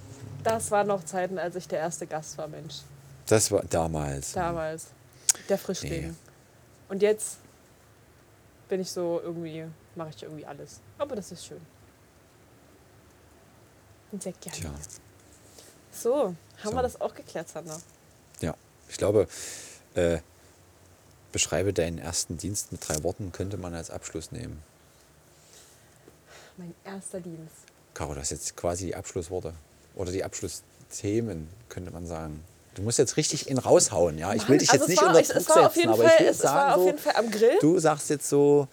Das 0.44 0.70
waren 0.70 0.86
noch 0.86 1.04
Zeiten, 1.04 1.38
als 1.38 1.56
ich 1.56 1.66
der 1.66 1.78
erste 1.80 2.06
Gast 2.06 2.36
war, 2.38 2.46
Mensch. 2.46 2.80
Das 3.26 3.50
war 3.50 3.62
damals. 3.64 4.32
Damals. 4.32 4.88
Der 5.48 5.58
Frischling. 5.58 6.08
Nee. 6.08 6.14
Und 6.88 7.02
jetzt 7.02 7.38
bin 8.68 8.80
ich 8.80 8.90
so 8.90 9.20
irgendwie, 9.22 9.64
mache 9.94 10.10
ich 10.10 10.22
irgendwie 10.22 10.46
alles. 10.46 10.80
Aber 10.98 11.16
das 11.16 11.32
ist 11.32 11.46
schön. 11.46 11.60
Und 14.12 14.22
sehr 14.22 14.32
gerne. 14.32 14.58
Tja, 14.58 14.70
So, 15.92 16.34
haben 16.62 16.70
So. 16.70 16.74
wir 16.74 16.82
das 16.82 17.00
auch 17.00 17.14
geklärt, 17.14 17.48
Sander? 17.48 17.80
ja. 18.40 18.54
Ich 18.88 18.96
glaube, 18.96 19.28
äh, 19.94 20.18
beschreibe 21.30 21.72
deinen 21.72 21.98
ersten 21.98 22.36
Dienst 22.38 22.72
mit 22.72 22.88
drei 22.88 23.00
Worten, 23.04 23.30
könnte 23.30 23.56
man 23.56 23.72
als 23.72 23.88
Abschluss 23.90 24.32
nehmen. 24.32 24.60
Mein 26.56 26.74
erster 26.84 27.20
Dienst. 27.20 27.54
Caro, 27.94 28.14
das 28.14 28.24
ist 28.24 28.30
jetzt 28.30 28.56
quasi 28.56 28.86
die 28.86 28.96
Abschlussworte. 28.96 29.54
Oder 29.94 30.10
die 30.10 30.24
Abschlussthemen, 30.24 31.48
könnte 31.68 31.92
man 31.92 32.04
sagen. 32.06 32.42
Du 32.74 32.82
musst 32.82 32.98
jetzt 32.98 33.16
richtig 33.16 33.48
in 33.48 33.58
raushauen, 33.58 34.18
ja. 34.18 34.34
Ich 34.34 34.48
will 34.48 34.58
dich 34.58 34.70
also 34.70 34.82
jetzt 34.84 34.88
nicht 34.90 35.02
war, 35.02 35.08
unter 35.16 35.22
Druck 35.22 35.48
war 35.48 35.66
auf 35.66 35.74
setzen, 35.74 35.78
jeden 35.80 35.92
aber 35.92 36.02
Fall, 36.04 36.12
ich 36.14 36.20
will 36.20 36.26
es, 36.28 36.38
es 36.38 36.44
war 36.44 36.52
sagen, 36.52 36.80
auf 36.80 36.86
jeden 36.86 36.98
Fall 36.98 37.14
am 37.16 37.30
Grill. 37.30 37.58
du 37.60 37.78
sagst 37.78 38.10
jetzt 38.10 38.28
so 38.28 38.66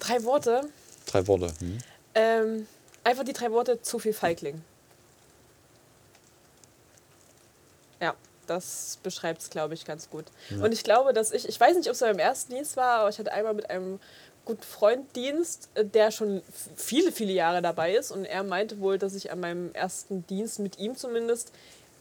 Drei 0.00 0.24
Worte. 0.24 0.68
drei 1.06 1.26
Worte. 1.28 1.52
Hm? 1.60 1.78
Ähm, 2.14 2.66
einfach 3.04 3.24
die 3.24 3.32
drei 3.32 3.50
Worte 3.52 3.80
zu 3.80 3.98
viel 4.00 4.12
Feigling. 4.12 4.62
Ja, 8.02 8.14
das 8.46 8.98
beschreibt 9.02 9.40
es, 9.40 9.50
glaube 9.50 9.74
ich, 9.74 9.84
ganz 9.84 10.10
gut. 10.10 10.24
Und 10.60 10.72
ich 10.72 10.82
glaube, 10.82 11.12
dass 11.12 11.30
ich, 11.30 11.48
ich 11.48 11.58
weiß 11.58 11.76
nicht, 11.76 11.88
ob 11.88 11.94
es 11.94 12.00
beim 12.00 12.18
ersten 12.18 12.52
Dienst 12.52 12.76
war, 12.76 13.00
aber 13.00 13.08
ich 13.08 13.18
hatte 13.18 13.32
einmal 13.32 13.54
mit 13.54 13.70
einem 13.70 14.00
guten 14.44 14.62
Freund 14.62 15.14
Dienst, 15.14 15.68
äh, 15.74 15.84
der 15.84 16.10
schon 16.10 16.42
viele, 16.76 17.12
viele 17.12 17.32
Jahre 17.32 17.62
dabei 17.62 17.94
ist. 17.94 18.10
Und 18.10 18.24
er 18.24 18.42
meinte 18.42 18.80
wohl, 18.80 18.98
dass 18.98 19.14
ich 19.14 19.30
an 19.30 19.40
meinem 19.40 19.72
ersten 19.72 20.26
Dienst 20.26 20.58
mit 20.58 20.78
ihm 20.78 20.96
zumindest 20.96 21.52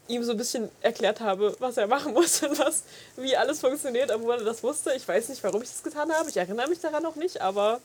ihm 0.08 0.24
so 0.24 0.32
ein 0.32 0.38
bisschen 0.38 0.70
erklärt 0.82 1.20
habe, 1.20 1.56
was 1.60 1.78
er 1.78 1.88
machen 1.88 2.14
muss 2.16 2.42
und 2.44 2.58
was, 2.58 2.84
wie 3.16 3.38
alles 3.38 3.60
funktioniert, 3.60 4.12
obwohl 4.12 4.40
er 4.40 4.44
das 4.44 4.64
wusste. 4.64 4.94
Ich 4.96 5.08
weiß 5.08 5.30
nicht, 5.30 5.44
warum 5.44 5.62
ich 5.62 5.70
das 5.70 5.84
getan 5.84 6.12
habe. 6.12 6.30
Ich 6.30 6.38
erinnere 6.38 6.68
mich 6.68 6.80
daran 6.80 7.06
auch 7.06 7.16
nicht, 7.16 7.40
aber 7.42 7.80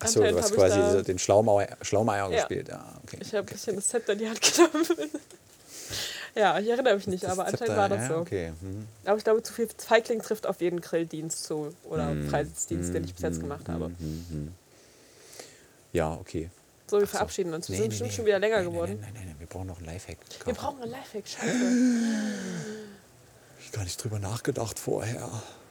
Achso, 0.00 0.20
du 0.20 0.38
hast 0.38 0.54
quasi 0.54 0.80
so 0.92 1.02
den 1.02 1.18
Schlaumeier, 1.18 1.76
Schlaumeier 1.82 2.30
Ja. 2.30 2.36
gespielt. 2.36 2.68
Ja, 2.68 2.84
okay. 3.02 3.18
Ich 3.20 3.28
habe 3.28 3.38
ein 3.38 3.42
okay. 3.44 3.54
bisschen 3.54 3.76
das 3.76 3.88
Zepter 3.88 4.12
in 4.12 4.18
die 4.18 4.28
Hand 4.28 4.40
genommen. 4.54 5.10
Ja, 6.38 6.58
ich 6.58 6.68
erinnere 6.68 6.94
mich 6.94 7.06
nicht, 7.08 7.24
Das 7.24 7.32
aber 7.32 7.46
anscheinend 7.46 7.76
war 7.76 7.88
das 7.88 8.02
ja, 8.02 8.08
so. 8.08 8.14
Okay. 8.16 8.52
Mhm. 8.60 8.86
Aber 9.04 9.18
ich 9.18 9.24
glaube, 9.24 9.42
zu 9.42 9.52
viel 9.52 9.68
Feigling 9.76 10.20
trifft 10.22 10.46
auf 10.46 10.60
jeden 10.60 10.80
Grilldienst 10.80 11.42
zu 11.44 11.74
oder 11.84 12.14
Freiheitsdienst, 12.30 12.94
den 12.94 13.04
ich 13.04 13.12
bis 13.14 13.22
jetzt 13.22 13.40
gemacht 13.40 13.68
habe. 13.68 13.88
Mhm. 13.88 14.52
Ja, 15.92 16.14
okay. 16.14 16.48
So, 16.86 16.98
wir 17.00 17.06
so. 17.06 17.10
verabschieden 17.12 17.52
uns. 17.54 17.68
Wir 17.68 17.72
Nee, 17.74 17.76
sind 17.78 17.84
nee, 17.84 17.88
bestimmt 17.88 18.10
nee. 18.10 18.16
schon 18.16 18.26
wieder 18.26 18.38
länger 18.38 18.62
geworden. 18.62 18.98
Nein, 19.00 19.10
nein, 19.12 19.12
nein, 19.14 19.24
nein, 19.26 19.36
wir 19.40 19.46
brauchen 19.48 19.66
noch 19.66 19.78
einen 19.78 19.86
Lifehack. 19.86 20.18
Wir 20.44 20.54
brauchen 20.54 20.80
einen 20.82 20.92
Lifehack, 20.92 21.26
scheiße. 21.26 21.56
Ich 23.60 23.72
gar 23.72 23.84
nicht 23.84 24.02
drüber 24.02 24.18
nachgedacht 24.18 24.78
vorher. 24.78 25.28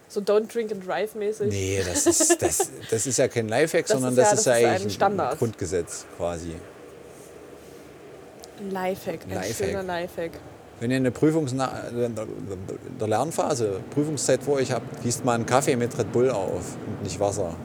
So 0.10 0.20
Don't 0.22 0.52
Drink 0.54 0.72
and 0.72 0.86
Drive 0.88 1.16
mäßig. 1.16 1.50
Nee, 1.50 1.82
das 1.86 2.06
ist, 2.06 2.42
das, 2.42 2.70
das 2.92 3.08
ist 3.08 3.18
ja 3.18 3.28
kein 3.28 3.48
Lifehack, 3.48 3.86
Das 3.88 3.94
sondern 3.94 4.12
ist 4.14 4.18
ja- 4.18 4.24
das 4.24 4.34
ist 4.40 4.46
das 4.48 4.54
ja 4.54 4.58
ist 4.60 4.66
ein 4.66 4.76
eigentlich 4.82 4.94
Standard. 4.94 5.32
ein 5.34 5.38
Grundgesetz 5.38 6.06
quasi. 6.18 6.56
Ein 8.60 8.72
Lifehack, 8.72 9.20
ein 9.24 9.30
Lifehack. 9.34 9.56
schöner 9.70 9.84
Lifehack. 9.84 10.32
Wenn 10.80 10.92
ihr 10.92 10.98
eine 10.98 11.12
Prüfungs 11.12 11.52
in 11.54 11.58
der 11.58 13.08
Lernphase, 13.08 13.80
Prüfungszeit 13.92 14.44
vor 14.44 14.56
euch 14.56 14.72
habt, 14.72 15.02
gießt 15.02 15.26
mal 15.26 15.34
einen 15.34 15.46
Kaffee 15.46 15.76
mit 15.76 15.98
Red 15.98 16.12
Bull 16.12 16.30
auf 16.30 16.76
und 16.86 17.04
nicht 17.04 17.20
Wasser. 17.20 17.56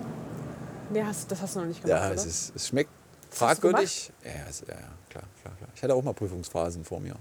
Hast, 1.05 1.31
das 1.31 1.41
hast 1.41 1.57
du 1.57 1.61
noch 1.61 1.67
nicht 1.67 1.83
gemacht, 1.83 2.03
Ja, 2.03 2.13
es, 2.13 2.27
ist, 2.27 2.53
es 2.55 2.69
schmeckt 2.69 2.91
fragwürdig. 3.31 4.11
Ja, 4.25 4.31
es, 4.49 4.61
ja, 4.61 4.75
ja, 4.75 4.77
klar, 5.09 5.25
klar, 5.41 5.55
klar. 5.57 5.69
Ich 5.75 5.83
hatte 5.83 5.95
auch 5.95 6.03
mal 6.03 6.13
Prüfungsphasen 6.13 6.85
vor 6.85 7.01
mir. 7.01 7.15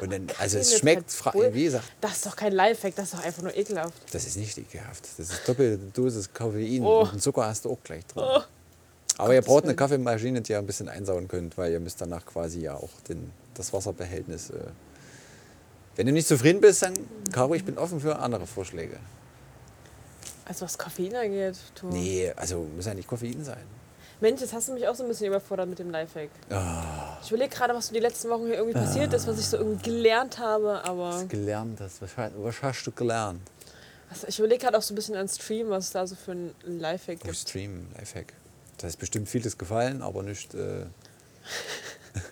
Und 0.00 0.12
dann, 0.12 0.26
also 0.38 0.58
es 0.58 0.78
schmeckt, 0.78 1.12
wie 1.52 1.64
gesagt, 1.64 1.84
Das 2.00 2.12
ist 2.12 2.26
doch 2.26 2.36
kein 2.36 2.52
Lifehack, 2.52 2.94
das 2.94 3.06
ist 3.06 3.14
doch 3.14 3.24
einfach 3.24 3.42
nur 3.42 3.56
ekelhaft. 3.56 4.14
das 4.14 4.26
ist 4.26 4.36
nicht 4.36 4.56
ekelhaft. 4.58 5.08
Das 5.18 5.30
ist 5.30 5.48
doppelte 5.48 5.78
Dosis 5.92 6.32
Koffein 6.32 6.82
Oh. 6.84 7.00
und 7.00 7.12
den 7.14 7.20
Zucker 7.20 7.46
hast 7.46 7.64
du 7.64 7.72
auch 7.72 7.78
gleich 7.82 8.06
drin. 8.06 8.22
Oh. 8.24 8.40
Aber 9.16 9.34
ihr 9.34 9.42
braucht 9.42 9.64
eine. 9.64 9.74
Kaffeemaschine, 9.74 10.40
die 10.40 10.52
ihr 10.52 10.58
ein 10.58 10.66
bisschen 10.66 10.88
einsauen 10.88 11.26
könnt, 11.26 11.58
weil 11.58 11.72
ihr 11.72 11.80
müsst 11.80 12.00
danach 12.00 12.24
quasi 12.24 12.60
ja 12.60 12.74
auch 12.74 12.90
den, 13.08 13.32
das 13.54 13.72
Wasserbehältnis. 13.72 14.50
Äh 14.50 14.54
wenn 15.98 16.06
du 16.06 16.12
nicht 16.12 16.28
zufrieden 16.28 16.60
bist, 16.60 16.80
dann, 16.82 16.94
Caro, 17.32 17.54
ich 17.54 17.64
bin 17.64 17.76
offen 17.76 17.98
für 18.00 18.16
andere 18.18 18.46
Vorschläge. 18.46 18.98
Also 20.44 20.64
was 20.64 20.78
Koffein 20.78 21.14
angeht, 21.16 21.56
du. 21.80 21.88
Nee, 21.88 22.32
also 22.36 22.66
muss 22.74 22.86
ja 22.86 22.94
nicht 22.94 23.08
Koffein 23.08 23.44
sein. 23.44 23.64
Mensch, 24.20 24.40
jetzt 24.40 24.52
hast 24.52 24.68
du 24.68 24.72
mich 24.74 24.86
auch 24.88 24.94
so 24.94 25.02
ein 25.02 25.08
bisschen 25.08 25.26
überfordert 25.26 25.68
mit 25.68 25.78
dem 25.78 25.90
Lifehack. 25.90 26.30
Ah, 26.50 27.18
Ich 27.22 27.30
überlege 27.30 27.54
gerade, 27.54 27.74
was 27.74 27.88
so 27.88 27.92
die 27.94 28.00
letzten 28.00 28.28
Wochen 28.30 28.46
hier 28.46 28.54
irgendwie 28.54 28.78
passiert 28.78 29.12
ist, 29.12 29.26
was 29.26 29.38
ich 29.38 29.46
so 29.46 29.56
irgendwie 29.58 29.82
gelernt 29.90 30.38
habe, 30.38 30.82
aber 30.84 31.24
gelernt 31.28 31.80
hast. 31.80 32.00
Was, 32.00 32.16
hast- 32.16 32.32
was 32.36 32.62
hast 32.62 32.84
du 32.86 32.92
gelernt? 32.92 33.40
was, 34.08 34.24
ich 34.24 34.38
überlege 34.38 34.64
gerade 34.64 34.78
auch 34.78 34.82
so 34.82 34.94
ein 34.94 34.96
bisschen 34.96 35.16
an 35.16 35.28
Stream, 35.28 35.68
was 35.70 35.86
es 35.86 35.90
da 35.90 36.06
so 36.06 36.14
für 36.14 36.32
ein 36.32 36.54
Lifehack 36.64 37.18
Oh, 37.22 37.26
gibt. 37.26 37.36
Stream, 37.36 37.86
Lifehack. 37.98 38.32
Da 38.78 38.86
ist 38.86 38.98
bestimmt 38.98 39.28
vieles 39.28 39.58
gefallen, 39.58 40.00
aber 40.02 40.22
nicht. 40.22 40.54
Äh, 40.54 40.86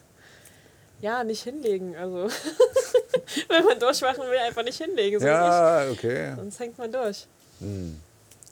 Ja, 1.03 1.25
nicht 1.25 1.43
hinlegen, 1.43 1.95
also. 1.95 2.29
Wenn 3.49 3.65
man 3.65 3.79
durchmachen 3.79 4.23
will, 4.23 4.39
einfach 4.39 4.63
nicht 4.63 4.81
hinlegen. 4.81 5.21
So 5.21 5.27
ja, 5.27 5.89
okay. 5.91 6.31
ich. 6.31 6.37
Sonst 6.37 6.61
hängt 6.61 6.79
man 6.79 6.93
durch. 6.93 7.27
Hm. 7.61 8.01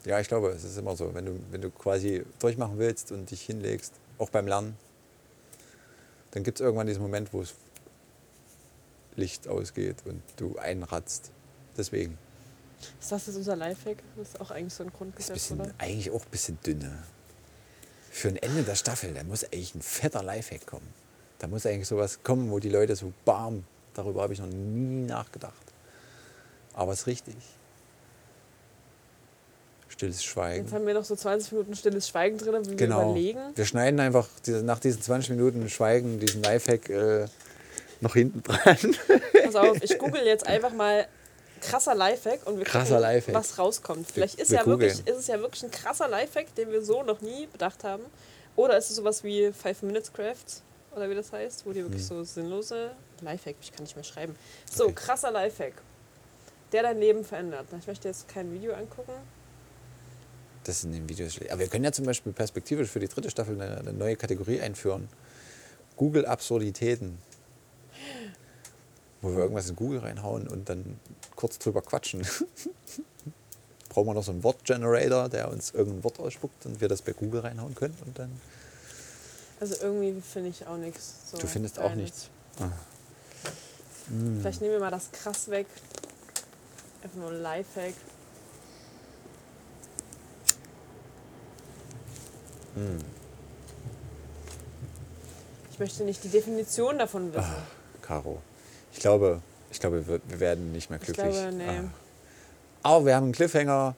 Ja, 0.05 0.21
ich 0.21 0.29
glaube, 0.29 0.51
es 0.51 0.65
ist 0.65 0.77
immer 0.77 0.97
so. 0.97 1.15
Wenn 1.15 1.27
du, 1.27 1.41
wenn 1.51 1.61
du 1.61 1.71
quasi 1.71 2.25
durchmachen 2.39 2.79
willst 2.79 3.13
und 3.13 3.31
dich 3.31 3.43
hinlegst, 3.43 3.95
auch 4.19 4.31
beim 4.31 4.47
Lernen, 4.47 4.77
dann 6.33 6.43
gibt 6.43 6.61
es 6.61 6.65
irgendwann 6.65 6.87
diesen 6.87 7.03
Moment, 7.03 7.33
wo 7.33 7.43
es 7.43 7.55
Licht 9.17 9.49
ausgeht 9.49 9.97
und 10.05 10.23
du 10.37 10.59
einratzt. 10.59 11.31
Deswegen. 11.77 12.19
Ist 13.01 13.13
das 13.13 13.27
jetzt 13.27 13.37
unser 13.37 13.57
Lifehack? 13.57 13.99
Das 14.17 14.29
ist 14.29 14.41
auch 14.41 14.51
eigentlich 14.51 14.75
so 14.75 14.83
ein 14.83 14.89
ist 14.89 14.97
Grundgesetz, 14.97 15.33
bisschen, 15.35 15.61
oder? 15.61 15.71
eigentlich 15.79 16.11
auch 16.11 16.23
ein 16.23 16.31
bisschen 16.31 16.59
dünne. 16.67 17.03
Für 18.11 18.29
ein 18.29 18.37
Ende 18.37 18.63
der 18.63 18.75
Staffel, 18.75 19.15
da 19.15 19.25
muss 19.25 19.45
eigentlich 19.45 19.75
ein 19.75 19.83
fetter 19.83 20.23
Lifehack 20.23 20.67
kommen. 20.67 20.87
Da 21.39 21.47
muss 21.47 21.67
eigentlich 21.67 21.89
sowas 21.89 22.23
kommen, 22.23 22.51
wo 22.51 22.59
die 22.59 22.69
Leute 22.69 22.95
so, 22.95 23.13
bam, 23.25 23.65
darüber 23.95 24.23
habe 24.23 24.33
ich 24.33 24.41
noch 24.41 24.47
nie 24.49 25.07
nachgedacht. 25.07 25.55
Aber 26.75 26.93
es 26.93 27.01
ist 27.01 27.07
richtig. 27.07 27.37
Stilles 29.89 30.25
Schweigen. 30.25 30.65
Jetzt 30.65 30.75
haben 30.75 30.87
wir 30.87 30.95
noch 30.95 31.05
so 31.05 31.15
20 31.15 31.53
Minuten 31.53 31.77
stilles 31.77 32.09
Schweigen 32.09 32.37
drin, 32.37 32.65
wie 32.65 32.71
wir 32.71 32.77
Genau. 32.77 33.11
überlegen. 33.13 33.41
Wir 33.55 33.65
schneiden 33.65 34.01
einfach 34.01 34.27
diese, 34.45 34.63
nach 34.65 34.81
diesen 34.81 35.01
20 35.01 35.31
Minuten 35.31 35.69
Schweigen 35.69 36.19
diesen 36.19 36.43
Lifehack 36.43 36.89
äh, 36.91 37.27
noch 38.01 38.15
hinten 38.15 38.43
dran. 38.43 38.77
Pass 39.45 39.55
auf, 39.55 39.83
ich 39.83 39.97
google 40.01 40.25
jetzt 40.25 40.47
einfach 40.49 40.73
mal 40.73 41.07
krasser 41.61 41.95
Lifehack 41.95 42.45
und 42.47 42.59
wir 42.59 42.65
Krasser 42.65 42.97
gucken, 42.97 43.03
Lifehack. 43.03 43.35
was 43.37 43.59
rauskommt. 43.59 44.11
Vielleicht 44.11 44.41
ist, 44.41 44.51
wir 44.51 44.59
ja 44.59 44.67
wirklich, 44.67 44.93
ist 45.07 45.17
es 45.17 45.27
ja 45.29 45.39
wirklich 45.41 45.63
ein 45.63 45.71
krasser 45.71 46.09
Lifehack, 46.09 46.53
den 46.57 46.73
wir 46.73 46.83
so 46.83 47.05
noch 47.05 47.21
nie 47.21 47.47
bedacht 47.47 47.85
haben. 47.85 48.03
Oder 48.57 48.77
ist 48.77 48.91
es 48.91 48.97
sowas 48.97 49.23
wie 49.23 49.53
Five 49.53 49.83
Minutes 49.83 50.13
Crafts 50.13 50.63
oder 50.95 51.09
wie 51.09 51.15
das 51.15 51.33
heißt, 51.33 51.65
wo 51.67 51.73
die 51.73 51.83
wirklich 51.83 52.05
so 52.05 52.23
sinnlose 52.25 52.91
Lifehack, 53.21 53.57
ich 53.61 53.73
kann 53.73 53.85
nicht 53.85 53.97
mehr 53.97 54.05
schreiben. 54.05 54.35
So. 54.71 54.85
Okay. 54.85 54.95
krasser 54.95 55.31
Lifehack, 55.31 55.75
der 56.73 56.83
dein 56.83 56.99
Leben 56.99 57.25
verändert. 57.25 57.67
Ich 57.79 57.87
möchte 57.87 58.09
jetzt 58.09 58.29
kein 58.29 58.53
Video 58.53 58.75
angucken. 58.75 59.13
Das 60.65 60.81
sind 60.81 60.95
in 60.95 61.03
den 61.03 61.09
Videos 61.09 61.35
schlecht. 61.35 61.53
Aber 61.53 61.61
wir 61.61 61.69
können 61.69 61.85
ja 61.85 61.93
zum 61.93 62.07
Beispiel 62.07 62.33
perspektivisch 62.33 62.89
für 62.89 63.01
die 63.01 63.09
dritte 63.09 63.31
Staffel 63.31 63.61
eine, 63.61 63.79
eine 63.79 63.93
neue 63.93 64.17
Kategorie 64.17 64.61
einführen. 64.61 65.09
Google 65.97 66.27
Absurditäten. 66.27 67.19
Wo 69.21 69.31
wir 69.31 69.39
irgendwas 69.39 69.69
in 69.69 69.77
Google 69.77 70.01
reinhauen 70.01 70.49
und 70.49 70.69
dann 70.69 70.99
kurz 71.37 71.59
drüber 71.59 71.83
quatschen. 71.83 72.23
Brauchen 73.89 74.09
wir 74.09 74.15
noch 74.15 74.25
so 74.25 74.33
einen 74.33 74.43
Wortgenerator, 74.43 75.29
der 75.29 75.51
uns 75.51 75.71
irgendein 75.71 76.03
Wort 76.03 76.19
ausspuckt 76.19 76.67
und 76.67 76.81
wir 76.81 76.89
das 76.89 77.03
bei 77.03 77.13
Google 77.13 77.41
reinhauen 77.41 77.75
können 77.75 77.97
und 78.07 78.19
dann. 78.19 78.41
Also 79.61 79.77
irgendwie 79.83 80.21
finde 80.21 80.51
ich 80.51 80.67
auch 80.67 80.77
nichts. 80.77 81.31
So 81.31 81.39
Du 81.39 81.47
findest 81.47 81.79
auch 81.79 81.91
Geiles. 81.91 82.29
Nichts. 84.09 84.43
Vielleicht 84.43 84.61
nehmen 84.61 84.73
wir 84.75 84.81
mal 84.81 84.91
das 84.91 85.11
krass 85.13 85.49
weg. 85.51 85.67
Einfach 87.03 87.19
nur 87.19 87.33
Lifehack. 87.33 87.95
Hm. 92.75 92.99
Ich 95.71 95.79
möchte 95.79 96.05
nicht 96.05 96.23
die 96.25 96.29
Definition 96.29 96.99
davon 96.99 97.33
wissen. 97.33 97.45
Ah, 97.45 97.67
Caro. 98.03 98.41
Ich 98.93 99.01
glaube, 99.01 99.41
ich 99.71 99.81
glaube, 99.81 100.07
wir, 100.07 100.21
wir 100.29 100.41
werden 100.41 100.73
nicht 100.73 100.89
mehr 100.89 101.01
ich 101.01 101.07
glücklich. 101.07 101.35
glaube, 101.35 101.53
nee. 101.53 101.81
Aber 102.83 103.07
wir 103.07 103.17
haben 103.17 103.25
einen 103.25 103.33
Cliffhanger. 103.33 103.97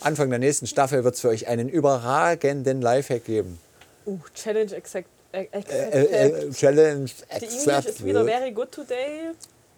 Anfang 0.00 0.30
der 0.30 0.38
nächsten 0.38 0.66
Staffel 0.66 1.04
wird 1.04 1.14
es 1.16 1.20
für 1.20 1.28
euch 1.28 1.48
einen 1.48 1.68
überragenden 1.68 2.80
Lifehack 2.80 3.24
geben. 3.24 3.58
Uh, 4.06 4.18
Challenge 4.34 4.74
accept, 4.74 5.06
accepted. 5.06 5.17
Äh, 5.32 6.50
Challenge 6.52 7.10
Die 7.40 7.44
English 7.44 7.86
is 7.86 8.04
wieder 8.04 8.24
very 8.24 8.50
good 8.50 8.70
today. 8.72 9.32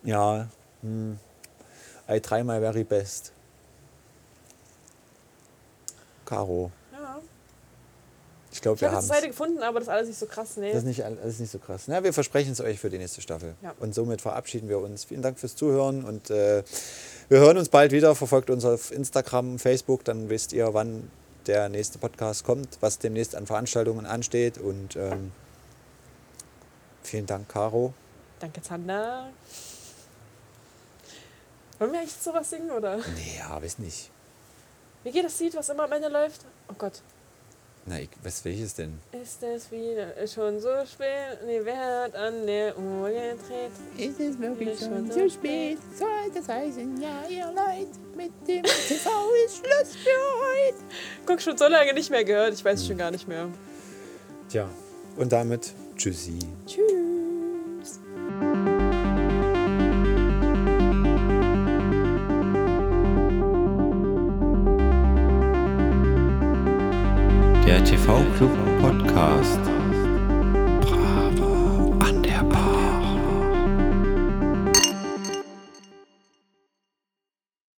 Ja. 0.05 0.49
Hm. 0.83 1.19
I 2.09 2.21
try 2.21 2.43
my 2.43 2.59
very 2.61 2.85
best. 2.85 3.33
Caro. 6.25 6.71
Ja. 6.93 7.21
Ich 8.53 8.61
glaube, 8.61 8.77
Ich 8.77 8.81
wir 8.81 8.89
habe 8.89 8.97
haben 8.97 9.03
jetzt 9.03 9.11
eine 9.11 9.21
Seite 9.21 9.29
gefunden, 9.29 9.63
aber 9.63 9.81
das 9.81 9.89
ist 9.89 9.93
alles 9.95 10.09
nicht 10.09 10.19
so 10.19 10.27
krass. 10.27 10.57
Nee. 10.57 10.73
Das 10.73 10.79
ist 10.79 10.87
nicht, 10.87 11.01
das 11.01 11.27
ist 11.27 11.41
nicht 11.41 11.51
so 11.51 11.59
krass. 11.59 11.85
Na, 11.87 12.03
wir 12.03 12.13
versprechen 12.13 12.53
es 12.53 12.61
euch 12.61 12.79
für 12.79 12.91
die 12.91 12.99
nächste 12.99 13.21
Staffel. 13.21 13.55
Ja. 13.63 13.75
Und 13.81 13.95
somit 13.95 14.21
verabschieden 14.21 14.69
wir 14.69 14.79
uns. 14.79 15.05
Vielen 15.05 15.23
Dank 15.23 15.39
fürs 15.39 15.57
Zuhören 15.57 16.05
und 16.05 16.31
äh, 16.31 16.63
wir 17.29 17.39
hören 17.39 17.59
uns 17.59 17.69
bald 17.69 17.93
wieder. 17.93 18.15
Verfolgt 18.15 18.51
uns 18.51 18.65
auf 18.65 18.93
Instagram, 18.93 19.59
Facebook, 19.59 20.05
dann 20.05 20.29
wisst 20.31 20.53
ihr, 20.53 20.73
wann 20.75 21.11
der 21.51 21.69
nächste 21.69 21.99
Podcast 21.99 22.45
kommt, 22.45 22.79
was 22.81 23.01
demnächst 23.01 23.35
an 23.35 23.45
Veranstaltungen 23.45 24.07
ansteht. 24.07 24.57
Und 24.57 24.95
ähm, 24.95 25.33
vielen 27.03 27.27
Dank, 27.27 27.49
Caro. 27.49 27.93
Danke, 28.39 28.63
Zander. 28.63 29.31
Wollen 31.81 31.93
wir 31.93 31.99
eigentlich 31.99 32.15
sowas 32.15 32.49
singen, 32.51 32.71
oder? 32.71 32.99
Nee, 32.99 33.39
ja, 33.39 33.61
weiß 33.61 33.81
nicht. 33.81 34.11
Wie 35.03 35.11
geht 35.11 35.25
das 35.25 35.41
Lied, 35.41 35.57
was 35.57 35.69
immer 35.71 35.85
am 35.85 35.93
Ende 35.93 36.09
läuft? 36.09 36.43
Oh 36.69 36.75
Gott. 36.79 37.03
Na, 37.87 37.99
ich, 37.99 38.11
was 38.23 38.45
welches 38.45 38.75
denn? 38.75 38.99
Ist 39.11 39.43
es 39.43 39.71
wieder 39.73 40.13
schon 40.27 40.61
so 40.61 40.69
spät? 40.87 41.39
Nee, 41.47 41.61
wer 41.65 42.05
hat 42.05 42.15
an 42.15 42.47
der 42.47 42.79
Uhr 42.79 43.09
gedreht? 43.09 43.73
Ist 43.97 44.21
es 44.21 44.39
wirklich 44.39 44.71
Ist 44.71 44.81
schon 44.85 45.11
schon 45.11 45.11
so 45.11 45.29
spät? 45.29 45.79
Soll 45.99 46.31
das 46.35 46.49
heißen, 46.49 47.01
ja, 47.01 47.25
ihr 47.29 47.51
Leid, 47.53 47.89
mit 48.15 48.33
dem 48.47 48.63
TV 48.63 49.11
ist 49.47 49.57
Schluss 49.57 49.97
für 49.97 50.11
heute. 50.41 50.79
Guck, 51.27 51.41
schon 51.41 51.57
so 51.57 51.67
lange 51.69 51.95
nicht 51.95 52.11
mehr 52.11 52.25
gehört. 52.25 52.55
Ich 52.55 52.65
weiß 52.65 52.87
schon 52.87 52.99
gar 52.99 53.11
nicht 53.11 53.27
mehr. 53.27 53.49
Tja, 54.51 54.69
und 55.17 55.33
damit 55.33 55.73
Tschüssi. 55.97 56.39
Tschüss. 56.67 57.10